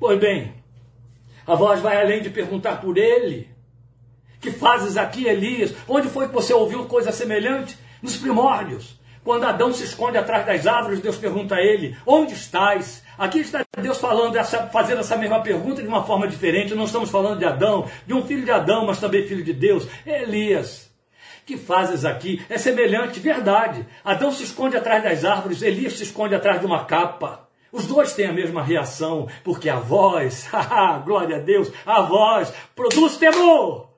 Pois 0.00 0.18
bem, 0.18 0.54
a 1.46 1.54
voz 1.54 1.80
vai 1.82 2.00
além 2.00 2.22
de 2.22 2.30
perguntar 2.30 2.80
por 2.80 2.96
ele. 2.96 3.46
Que 4.40 4.50
fazes 4.50 4.96
aqui, 4.96 5.26
Elias? 5.26 5.74
Onde 5.86 6.08
foi 6.08 6.28
que 6.28 6.34
você 6.34 6.54
ouviu 6.54 6.86
coisa 6.86 7.12
semelhante? 7.12 7.76
Nos 8.00 8.16
primórdios. 8.16 8.98
Quando 9.22 9.44
Adão 9.44 9.74
se 9.74 9.84
esconde 9.84 10.16
atrás 10.16 10.46
das 10.46 10.66
árvores, 10.66 11.00
Deus 11.00 11.18
pergunta 11.18 11.56
a 11.56 11.60
ele: 11.60 11.94
Onde 12.06 12.32
estás? 12.32 13.02
Aqui 13.18 13.40
está 13.40 13.62
Deus 13.82 13.98
falando, 13.98 14.36
essa, 14.36 14.68
fazendo 14.68 15.00
essa 15.00 15.16
mesma 15.16 15.42
pergunta 15.42 15.82
de 15.82 15.88
uma 15.88 16.04
forma 16.04 16.26
diferente. 16.26 16.74
Não 16.74 16.84
estamos 16.84 17.10
falando 17.10 17.38
de 17.38 17.44
Adão, 17.44 17.86
de 18.06 18.14
um 18.14 18.22
filho 18.22 18.44
de 18.44 18.50
Adão, 18.50 18.86
mas 18.86 19.00
também 19.00 19.26
filho 19.26 19.44
de 19.44 19.52
Deus. 19.52 19.86
Elias, 20.06 20.90
que 21.44 21.58
fazes 21.58 22.06
aqui? 22.06 22.40
É 22.48 22.56
semelhante, 22.56 23.20
verdade. 23.20 23.84
Adão 24.02 24.32
se 24.32 24.44
esconde 24.44 24.76
atrás 24.76 25.02
das 25.02 25.24
árvores, 25.24 25.60
Elias 25.60 25.94
se 25.94 26.04
esconde 26.04 26.34
atrás 26.34 26.60
de 26.60 26.66
uma 26.66 26.84
capa. 26.84 27.47
Os 27.70 27.86
dois 27.86 28.14
têm 28.14 28.26
a 28.26 28.32
mesma 28.32 28.62
reação, 28.62 29.28
porque 29.44 29.68
a 29.68 29.78
voz, 29.78 30.48
glória 31.04 31.36
a 31.36 31.40
Deus, 31.40 31.70
a 31.84 32.02
voz 32.02 32.52
produz 32.74 33.16
temor. 33.16 33.88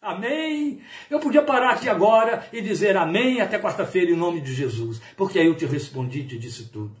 Amém? 0.00 0.80
Eu 1.10 1.18
podia 1.18 1.42
parar 1.42 1.72
aqui 1.72 1.88
agora 1.88 2.48
e 2.52 2.60
dizer 2.60 2.96
amém 2.96 3.40
até 3.40 3.58
quarta-feira 3.58 4.10
em 4.10 4.16
nome 4.16 4.40
de 4.40 4.54
Jesus, 4.54 5.00
porque 5.16 5.38
aí 5.38 5.46
eu 5.46 5.56
te 5.56 5.66
respondi 5.66 6.20
e 6.20 6.26
te 6.26 6.38
disse 6.38 6.66
tudo. 6.66 6.96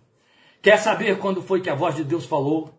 Quer 0.60 0.78
saber 0.78 1.18
quando 1.18 1.40
foi 1.40 1.60
que 1.60 1.70
a 1.70 1.74
voz 1.74 1.94
de 1.94 2.04
Deus 2.04 2.26
falou? 2.26 2.74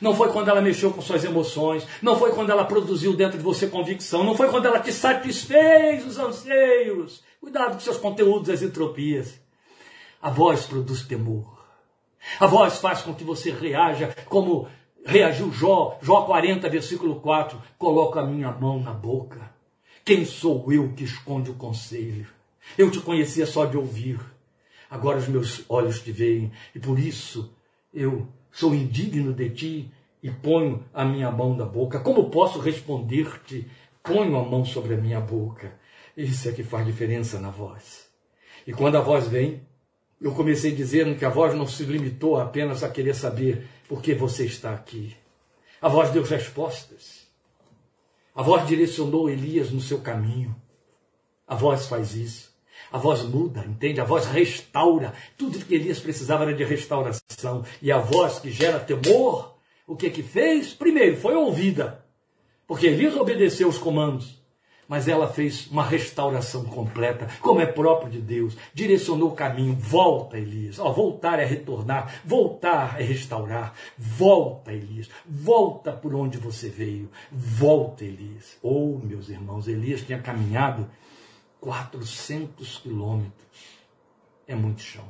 Não 0.00 0.14
foi 0.14 0.30
quando 0.30 0.48
ela 0.48 0.60
mexeu 0.60 0.92
com 0.92 1.00
suas 1.00 1.24
emoções, 1.24 1.86
não 2.00 2.16
foi 2.16 2.32
quando 2.32 2.50
ela 2.50 2.64
produziu 2.64 3.16
dentro 3.16 3.38
de 3.38 3.42
você 3.42 3.66
convicção, 3.66 4.22
não 4.22 4.36
foi 4.36 4.48
quando 4.48 4.66
ela 4.66 4.78
te 4.78 4.92
satisfez 4.92 6.06
os 6.06 6.18
anseios. 6.18 7.22
Cuidado 7.40 7.74
com 7.74 7.80
seus 7.80 7.96
conteúdos, 7.96 8.50
as 8.50 8.62
entropias. 8.62 9.40
A 10.20 10.30
voz 10.30 10.66
produz 10.66 11.02
temor. 11.02 11.51
A 12.38 12.46
voz 12.46 12.78
faz 12.78 13.02
com 13.02 13.14
que 13.14 13.24
você 13.24 13.50
reaja 13.50 14.14
como 14.26 14.68
reagiu 15.04 15.52
Jó, 15.52 15.98
Jó 16.00 16.22
40, 16.22 16.68
versículo 16.68 17.20
4. 17.20 17.60
Coloco 17.78 18.18
a 18.18 18.26
minha 18.26 18.50
mão 18.50 18.80
na 18.80 18.92
boca. 18.92 19.50
Quem 20.04 20.24
sou 20.24 20.72
eu 20.72 20.92
que 20.92 21.04
esconde 21.04 21.50
o 21.50 21.54
conselho? 21.54 22.26
Eu 22.76 22.90
te 22.90 23.00
conhecia 23.00 23.46
só 23.46 23.64
de 23.64 23.76
ouvir. 23.76 24.20
Agora 24.90 25.18
os 25.18 25.28
meus 25.28 25.64
olhos 25.68 26.00
te 26.00 26.12
veem 26.12 26.52
e 26.74 26.78
por 26.78 26.98
isso 26.98 27.52
eu 27.92 28.26
sou 28.50 28.74
indigno 28.74 29.32
de 29.32 29.50
ti 29.50 29.90
e 30.22 30.30
ponho 30.30 30.84
a 30.92 31.04
minha 31.04 31.30
mão 31.30 31.56
na 31.56 31.64
boca. 31.64 32.00
Como 32.00 32.30
posso 32.30 32.58
responder-te? 32.60 33.66
Ponho 34.02 34.36
a 34.36 34.44
mão 34.44 34.64
sobre 34.64 34.94
a 34.94 34.98
minha 34.98 35.20
boca. 35.20 35.72
Isso 36.16 36.48
é 36.48 36.52
que 36.52 36.62
faz 36.62 36.84
diferença 36.84 37.38
na 37.38 37.50
voz. 37.50 38.06
E 38.66 38.72
quando 38.72 38.96
a 38.96 39.00
voz 39.00 39.26
vem, 39.26 39.62
eu 40.22 40.32
comecei 40.32 40.70
dizendo 40.70 41.18
que 41.18 41.24
a 41.24 41.28
voz 41.28 41.52
não 41.54 41.66
se 41.66 41.82
limitou 41.82 42.38
apenas 42.38 42.84
a 42.84 42.88
querer 42.88 43.14
saber 43.14 43.66
por 43.88 44.00
que 44.00 44.14
você 44.14 44.44
está 44.46 44.72
aqui. 44.72 45.16
A 45.80 45.88
voz 45.88 46.10
deu 46.10 46.22
respostas. 46.22 47.26
A 48.34 48.40
voz 48.40 48.66
direcionou 48.66 49.28
Elias 49.28 49.70
no 49.72 49.80
seu 49.80 50.00
caminho. 50.00 50.54
A 51.46 51.56
voz 51.56 51.86
faz 51.86 52.14
isso. 52.14 52.52
A 52.90 52.98
voz 52.98 53.22
muda, 53.22 53.64
entende? 53.66 54.00
A 54.00 54.04
voz 54.04 54.26
restaura. 54.26 55.12
Tudo 55.36 55.58
que 55.58 55.74
Elias 55.74 55.98
precisava 55.98 56.44
era 56.44 56.54
de 56.54 56.62
restauração. 56.62 57.64
E 57.80 57.90
a 57.90 57.98
voz 57.98 58.38
que 58.38 58.50
gera 58.50 58.78
temor, 58.78 59.56
o 59.86 59.96
que 59.96 60.08
que 60.08 60.22
fez? 60.22 60.72
Primeiro, 60.72 61.16
foi 61.16 61.34
ouvida. 61.34 62.04
Porque 62.66 62.86
Elias 62.86 63.16
obedeceu 63.16 63.68
os 63.68 63.76
comandos 63.76 64.41
mas 64.92 65.08
ela 65.08 65.26
fez 65.26 65.68
uma 65.68 65.82
restauração 65.82 66.66
completa, 66.66 67.26
como 67.40 67.62
é 67.62 67.64
próprio 67.64 68.12
de 68.12 68.20
Deus. 68.20 68.54
Direcionou 68.74 69.30
o 69.30 69.34
caminho. 69.34 69.74
Volta, 69.74 70.36
Elias. 70.36 70.78
Ó, 70.78 70.92
voltar 70.92 71.38
é 71.38 71.46
retornar, 71.46 72.20
voltar 72.22 73.00
é 73.00 73.02
restaurar. 73.02 73.72
Volta, 73.96 74.70
Elias. 74.70 75.08
Volta 75.24 75.92
por 75.92 76.14
onde 76.14 76.36
você 76.36 76.68
veio. 76.68 77.10
Volta, 77.32 78.04
Elias. 78.04 78.58
Oh, 78.60 78.98
meus 79.02 79.30
irmãos, 79.30 79.66
Elias 79.66 80.02
tinha 80.02 80.18
caminhado 80.18 80.86
400 81.58 82.76
quilômetros. 82.76 83.78
É 84.46 84.54
muito 84.54 84.82
chão. 84.82 85.06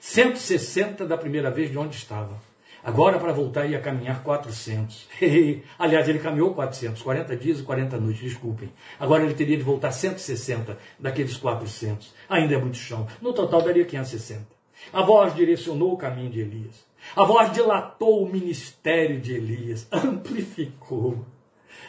160 0.00 1.06
da 1.06 1.18
primeira 1.18 1.50
vez 1.50 1.70
de 1.70 1.76
onde 1.76 1.94
estava. 1.94 2.40
Agora, 2.84 3.18
para 3.18 3.32
voltar, 3.32 3.64
ia 3.64 3.80
caminhar 3.80 4.22
400. 4.22 5.08
Aliás, 5.78 6.06
ele 6.06 6.18
caminhou 6.18 6.52
400, 6.52 7.00
40 7.00 7.34
dias 7.34 7.60
e 7.60 7.62
40 7.62 7.98
noites, 7.98 8.22
desculpem. 8.22 8.70
Agora 9.00 9.24
ele 9.24 9.32
teria 9.32 9.56
de 9.56 9.62
voltar 9.62 9.90
160 9.90 10.76
daqueles 10.98 11.34
400. 11.34 12.12
Ainda 12.28 12.54
é 12.54 12.58
muito 12.58 12.76
chão. 12.76 13.06
No 13.22 13.32
total, 13.32 13.62
daria 13.62 13.86
560. 13.86 14.46
A 14.92 15.00
voz 15.00 15.34
direcionou 15.34 15.94
o 15.94 15.96
caminho 15.96 16.28
de 16.28 16.40
Elias. 16.40 16.84
A 17.16 17.24
voz 17.24 17.50
dilatou 17.52 18.22
o 18.22 18.30
ministério 18.30 19.18
de 19.18 19.32
Elias, 19.32 19.88
amplificou. 19.90 21.24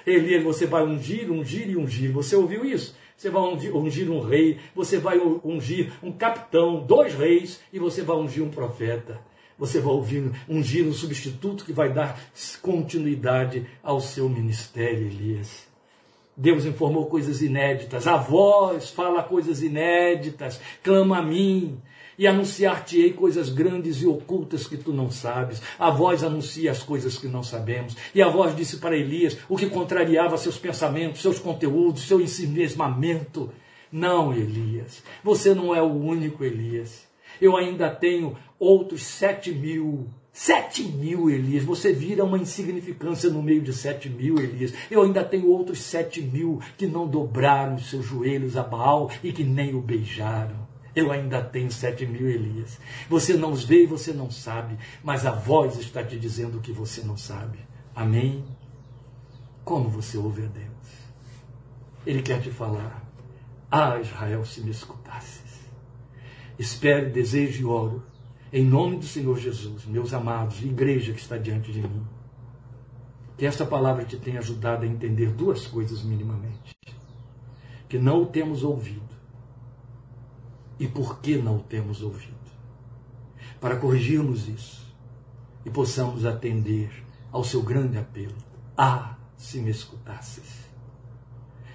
Elias, 0.07 0.43
você 0.43 0.65
vai 0.65 0.83
ungir, 0.83 1.29
ungir 1.29 1.69
e 1.69 1.75
ungir. 1.75 2.13
Você 2.13 2.37
ouviu 2.37 2.63
isso? 2.63 2.95
Você 3.17 3.29
vai 3.29 3.41
ungir, 3.41 3.75
ungir 3.75 4.09
um 4.09 4.21
rei, 4.21 4.59
você 4.73 4.97
vai 4.97 5.19
ungir 5.19 5.91
um 6.01 6.11
capitão, 6.11 6.85
dois 6.85 7.13
reis, 7.15 7.61
e 7.73 7.79
você 7.79 8.01
vai 8.01 8.15
ungir 8.15 8.41
um 8.41 8.49
profeta 8.49 9.19
você 9.57 9.79
vai 9.79 9.93
ouvir 9.93 10.31
ungir 10.47 10.85
um 10.85 10.93
substituto 10.93 11.63
que 11.63 11.73
vai 11.73 11.91
dar 11.91 12.19
continuidade 12.61 13.65
ao 13.83 14.01
seu 14.01 14.27
ministério, 14.27 15.07
Elias. 15.07 15.65
Deus 16.37 16.65
informou 16.65 17.05
coisas 17.05 17.41
inéditas, 17.41 18.07
a 18.07 18.17
voz 18.17 18.89
fala 18.89 19.23
coisas 19.23 19.63
inéditas, 19.63 20.59
clama 20.83 21.19
a 21.19 21.21
mim, 21.21 21.81
e 22.17 22.27
anunciar-te-ei 22.27 23.13
coisas 23.13 23.49
grandes 23.49 24.01
e 24.01 24.07
ocultas 24.07 24.67
que 24.67 24.77
tu 24.77 24.91
não 24.91 25.09
sabes. 25.09 25.61
A 25.79 25.89
voz 25.89 26.23
anuncia 26.23 26.71
as 26.71 26.83
coisas 26.83 27.17
que 27.17 27.27
não 27.27 27.43
sabemos. 27.43 27.95
E 28.13 28.21
a 28.21 28.29
voz 28.29 28.55
disse 28.55 28.77
para 28.77 28.97
Elias 28.97 29.37
o 29.49 29.57
que 29.57 29.69
contrariava 29.69 30.37
seus 30.37 30.57
pensamentos, 30.57 31.21
seus 31.21 31.39
conteúdos, 31.39 32.03
seu 32.03 32.21
ensimesmamento. 32.21 33.51
Não, 33.91 34.33
Elias, 34.33 35.03
você 35.23 35.53
não 35.53 35.75
é 35.75 35.81
o 35.81 35.91
único 35.91 36.43
Elias 36.43 37.05
eu 37.41 37.55
ainda 37.55 37.89
tenho 37.89 38.37
outros 38.59 39.03
sete 39.03 39.51
mil. 39.51 40.07
Sete 40.31 40.83
mil, 40.83 41.29
Elias. 41.29 41.63
Você 41.63 41.93
vira 41.93 42.23
uma 42.23 42.37
insignificância 42.37 43.29
no 43.29 43.41
meio 43.41 43.61
de 43.61 43.71
sete 43.71 44.09
mil, 44.09 44.37
Elias. 44.37 44.73
Eu 44.91 45.01
ainda 45.01 45.23
tenho 45.23 45.47
outros 45.49 45.81
sete 45.81 46.21
mil 46.21 46.59
que 46.77 46.85
não 46.85 47.07
dobraram 47.07 47.75
os 47.75 47.89
seus 47.89 48.05
joelhos 48.05 48.57
a 48.57 48.63
Baal 48.63 49.09
e 49.23 49.31
que 49.31 49.43
nem 49.43 49.73
o 49.73 49.81
beijaram. 49.81 50.65
Eu 50.93 51.11
ainda 51.11 51.41
tenho 51.41 51.71
sete 51.71 52.05
mil 52.05 52.27
Elias. 52.29 52.79
Você 53.09 53.33
não 53.33 53.51
os 53.51 53.63
vê 53.63 53.83
e 53.83 53.87
você 53.87 54.11
não 54.11 54.29
sabe, 54.29 54.77
mas 55.03 55.25
a 55.25 55.31
voz 55.31 55.77
está 55.77 56.03
te 56.03 56.17
dizendo 56.17 56.59
que 56.59 56.71
você 56.71 57.01
não 57.01 57.15
sabe. 57.15 57.59
Amém? 57.95 58.43
Como 59.63 59.89
você 59.89 60.17
ouve 60.17 60.43
a 60.43 60.47
Deus? 60.47 60.65
Ele 62.05 62.21
quer 62.21 62.41
te 62.41 62.51
falar. 62.51 63.03
Ah, 63.71 63.99
Israel, 63.99 64.45
se 64.45 64.61
me 64.61 64.71
escutasse 64.71 65.45
espero, 66.57 67.11
desejo 67.11 67.61
e 67.61 67.65
oro, 67.65 68.03
em 68.55 68.63
nome 68.63 68.95
do 68.95 69.05
Senhor 69.05 69.37
Jesus, 69.37 69.83
meus 69.83 70.13
amados, 70.13 70.61
igreja 70.61 71.11
que 71.11 71.19
está 71.19 71.37
diante 71.37 71.73
de 71.73 71.81
mim, 71.81 72.07
que 73.37 73.45
esta 73.45 73.65
palavra 73.65 74.05
te 74.05 74.15
tenha 74.15 74.39
ajudado 74.39 74.85
a 74.85 74.87
entender 74.87 75.29
duas 75.29 75.67
coisas 75.67 76.01
minimamente. 76.03 76.73
Que 77.89 77.99
não 77.99 78.21
o 78.21 78.25
temos 78.25 78.63
ouvido. 78.63 79.13
E 80.79 80.87
por 80.87 81.19
que 81.19 81.35
não 81.35 81.57
o 81.57 81.63
temos 81.63 82.01
ouvido? 82.01 82.33
Para 83.59 83.75
corrigirmos 83.75 84.47
isso 84.47 84.95
e 85.65 85.69
possamos 85.69 86.25
atender 86.25 86.89
ao 87.33 87.43
seu 87.43 87.61
grande 87.61 87.97
apelo. 87.97 88.37
Ah, 88.77 89.17
se 89.35 89.59
me 89.59 89.69
escutasses. 89.69 90.63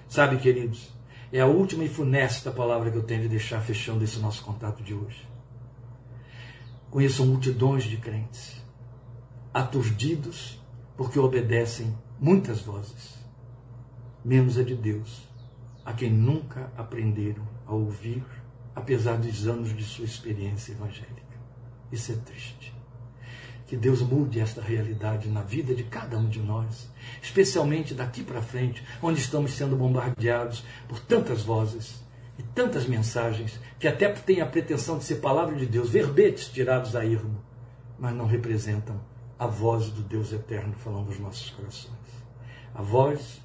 Sabe, 0.08 0.38
queridos, 0.38 0.88
é 1.30 1.40
a 1.40 1.46
última 1.46 1.84
e 1.84 1.90
funesta 1.90 2.50
palavra 2.50 2.90
que 2.90 2.96
eu 2.96 3.02
tenho 3.02 3.20
de 3.20 3.28
deixar 3.28 3.60
fechando 3.60 4.02
esse 4.02 4.18
nosso 4.18 4.42
contato 4.42 4.82
de 4.82 4.94
hoje. 4.94 5.29
Conheço 6.90 7.24
multidões 7.24 7.84
de 7.84 7.96
crentes, 7.96 8.60
aturdidos 9.54 10.60
porque 10.96 11.20
obedecem 11.20 11.96
muitas 12.18 12.62
vozes, 12.62 13.16
menos 14.24 14.58
a 14.58 14.64
de 14.64 14.74
Deus, 14.74 15.22
a 15.84 15.92
quem 15.92 16.10
nunca 16.10 16.72
aprenderam 16.76 17.46
a 17.64 17.72
ouvir, 17.72 18.24
apesar 18.74 19.18
dos 19.18 19.46
anos 19.46 19.74
de 19.76 19.84
sua 19.84 20.04
experiência 20.04 20.72
evangélica. 20.72 21.38
Isso 21.92 22.10
é 22.10 22.16
triste. 22.16 22.74
Que 23.68 23.76
Deus 23.76 24.02
mude 24.02 24.40
esta 24.40 24.60
realidade 24.60 25.28
na 25.28 25.42
vida 25.42 25.72
de 25.76 25.84
cada 25.84 26.18
um 26.18 26.28
de 26.28 26.40
nós, 26.40 26.90
especialmente 27.22 27.94
daqui 27.94 28.24
para 28.24 28.42
frente, 28.42 28.84
onde 29.00 29.20
estamos 29.20 29.52
sendo 29.52 29.76
bombardeados 29.76 30.64
por 30.88 30.98
tantas 30.98 31.42
vozes 31.42 32.02
e 32.40 32.42
tantas 32.54 32.86
mensagens 32.86 33.60
que 33.78 33.86
até 33.86 34.08
têm 34.08 34.40
a 34.40 34.46
pretensão 34.46 34.96
de 34.96 35.04
ser 35.04 35.16
palavra 35.16 35.54
de 35.54 35.66
Deus, 35.66 35.90
verbetes 35.90 36.48
tirados 36.48 36.96
a 36.96 37.04
irmo, 37.04 37.38
mas 37.98 38.14
não 38.14 38.24
representam 38.24 38.98
a 39.38 39.46
voz 39.46 39.90
do 39.90 40.00
Deus 40.00 40.32
eterno 40.32 40.72
falando 40.72 41.08
aos 41.08 41.18
nossos 41.18 41.50
corações. 41.50 41.92
A 42.74 42.80
voz 42.80 43.42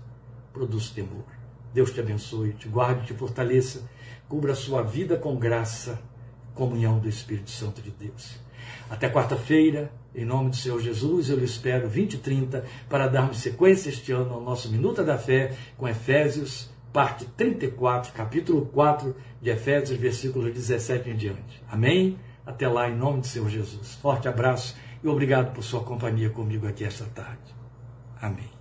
produz 0.53 0.91
temor. 0.91 1.25
Deus 1.73 1.91
te 1.91 1.99
abençoe, 1.99 2.53
te 2.53 2.69
guarde, 2.69 3.07
te 3.07 3.13
fortaleça, 3.13 3.83
cubra 4.29 4.53
a 4.53 4.55
sua 4.55 4.81
vida 4.81 5.17
com 5.17 5.35
graça, 5.35 6.01
comunhão 6.53 6.97
do 6.97 7.09
Espírito 7.09 7.49
Santo 7.49 7.81
de 7.81 7.91
Deus. 7.91 8.39
Até 8.89 9.09
quarta-feira, 9.09 9.91
em 10.15 10.23
nome 10.23 10.51
do 10.51 10.55
Senhor 10.55 10.79
Jesus, 10.79 11.29
eu 11.29 11.37
lhe 11.37 11.43
espero 11.43 11.89
20 11.89 12.13
e 12.13 12.17
30 12.19 12.63
para 12.87 13.09
darmos 13.09 13.39
sequência 13.39 13.89
este 13.89 14.13
ano 14.13 14.35
ao 14.35 14.41
nosso 14.41 14.71
Minuta 14.71 15.03
da 15.03 15.17
Fé 15.17 15.53
com 15.77 15.85
Efésios, 15.85 16.73
parte 16.95 17.25
34, 17.25 18.13
capítulo 18.13 18.67
4 18.67 19.13
de 19.41 19.49
Efésios, 19.49 19.99
versículos 19.99 20.53
17 20.53 21.09
em 21.09 21.17
diante. 21.17 21.61
Amém? 21.69 22.17
Até 22.45 22.69
lá, 22.69 22.89
em 22.89 22.95
nome 22.95 23.19
do 23.19 23.27
Senhor 23.27 23.49
Jesus. 23.49 23.95
Forte 23.95 24.29
abraço 24.29 24.77
e 25.03 25.07
obrigado 25.09 25.53
por 25.53 25.61
sua 25.61 25.83
companhia 25.83 26.29
comigo 26.29 26.65
aqui 26.65 26.85
esta 26.85 27.03
tarde. 27.03 27.53
Amém. 28.21 28.54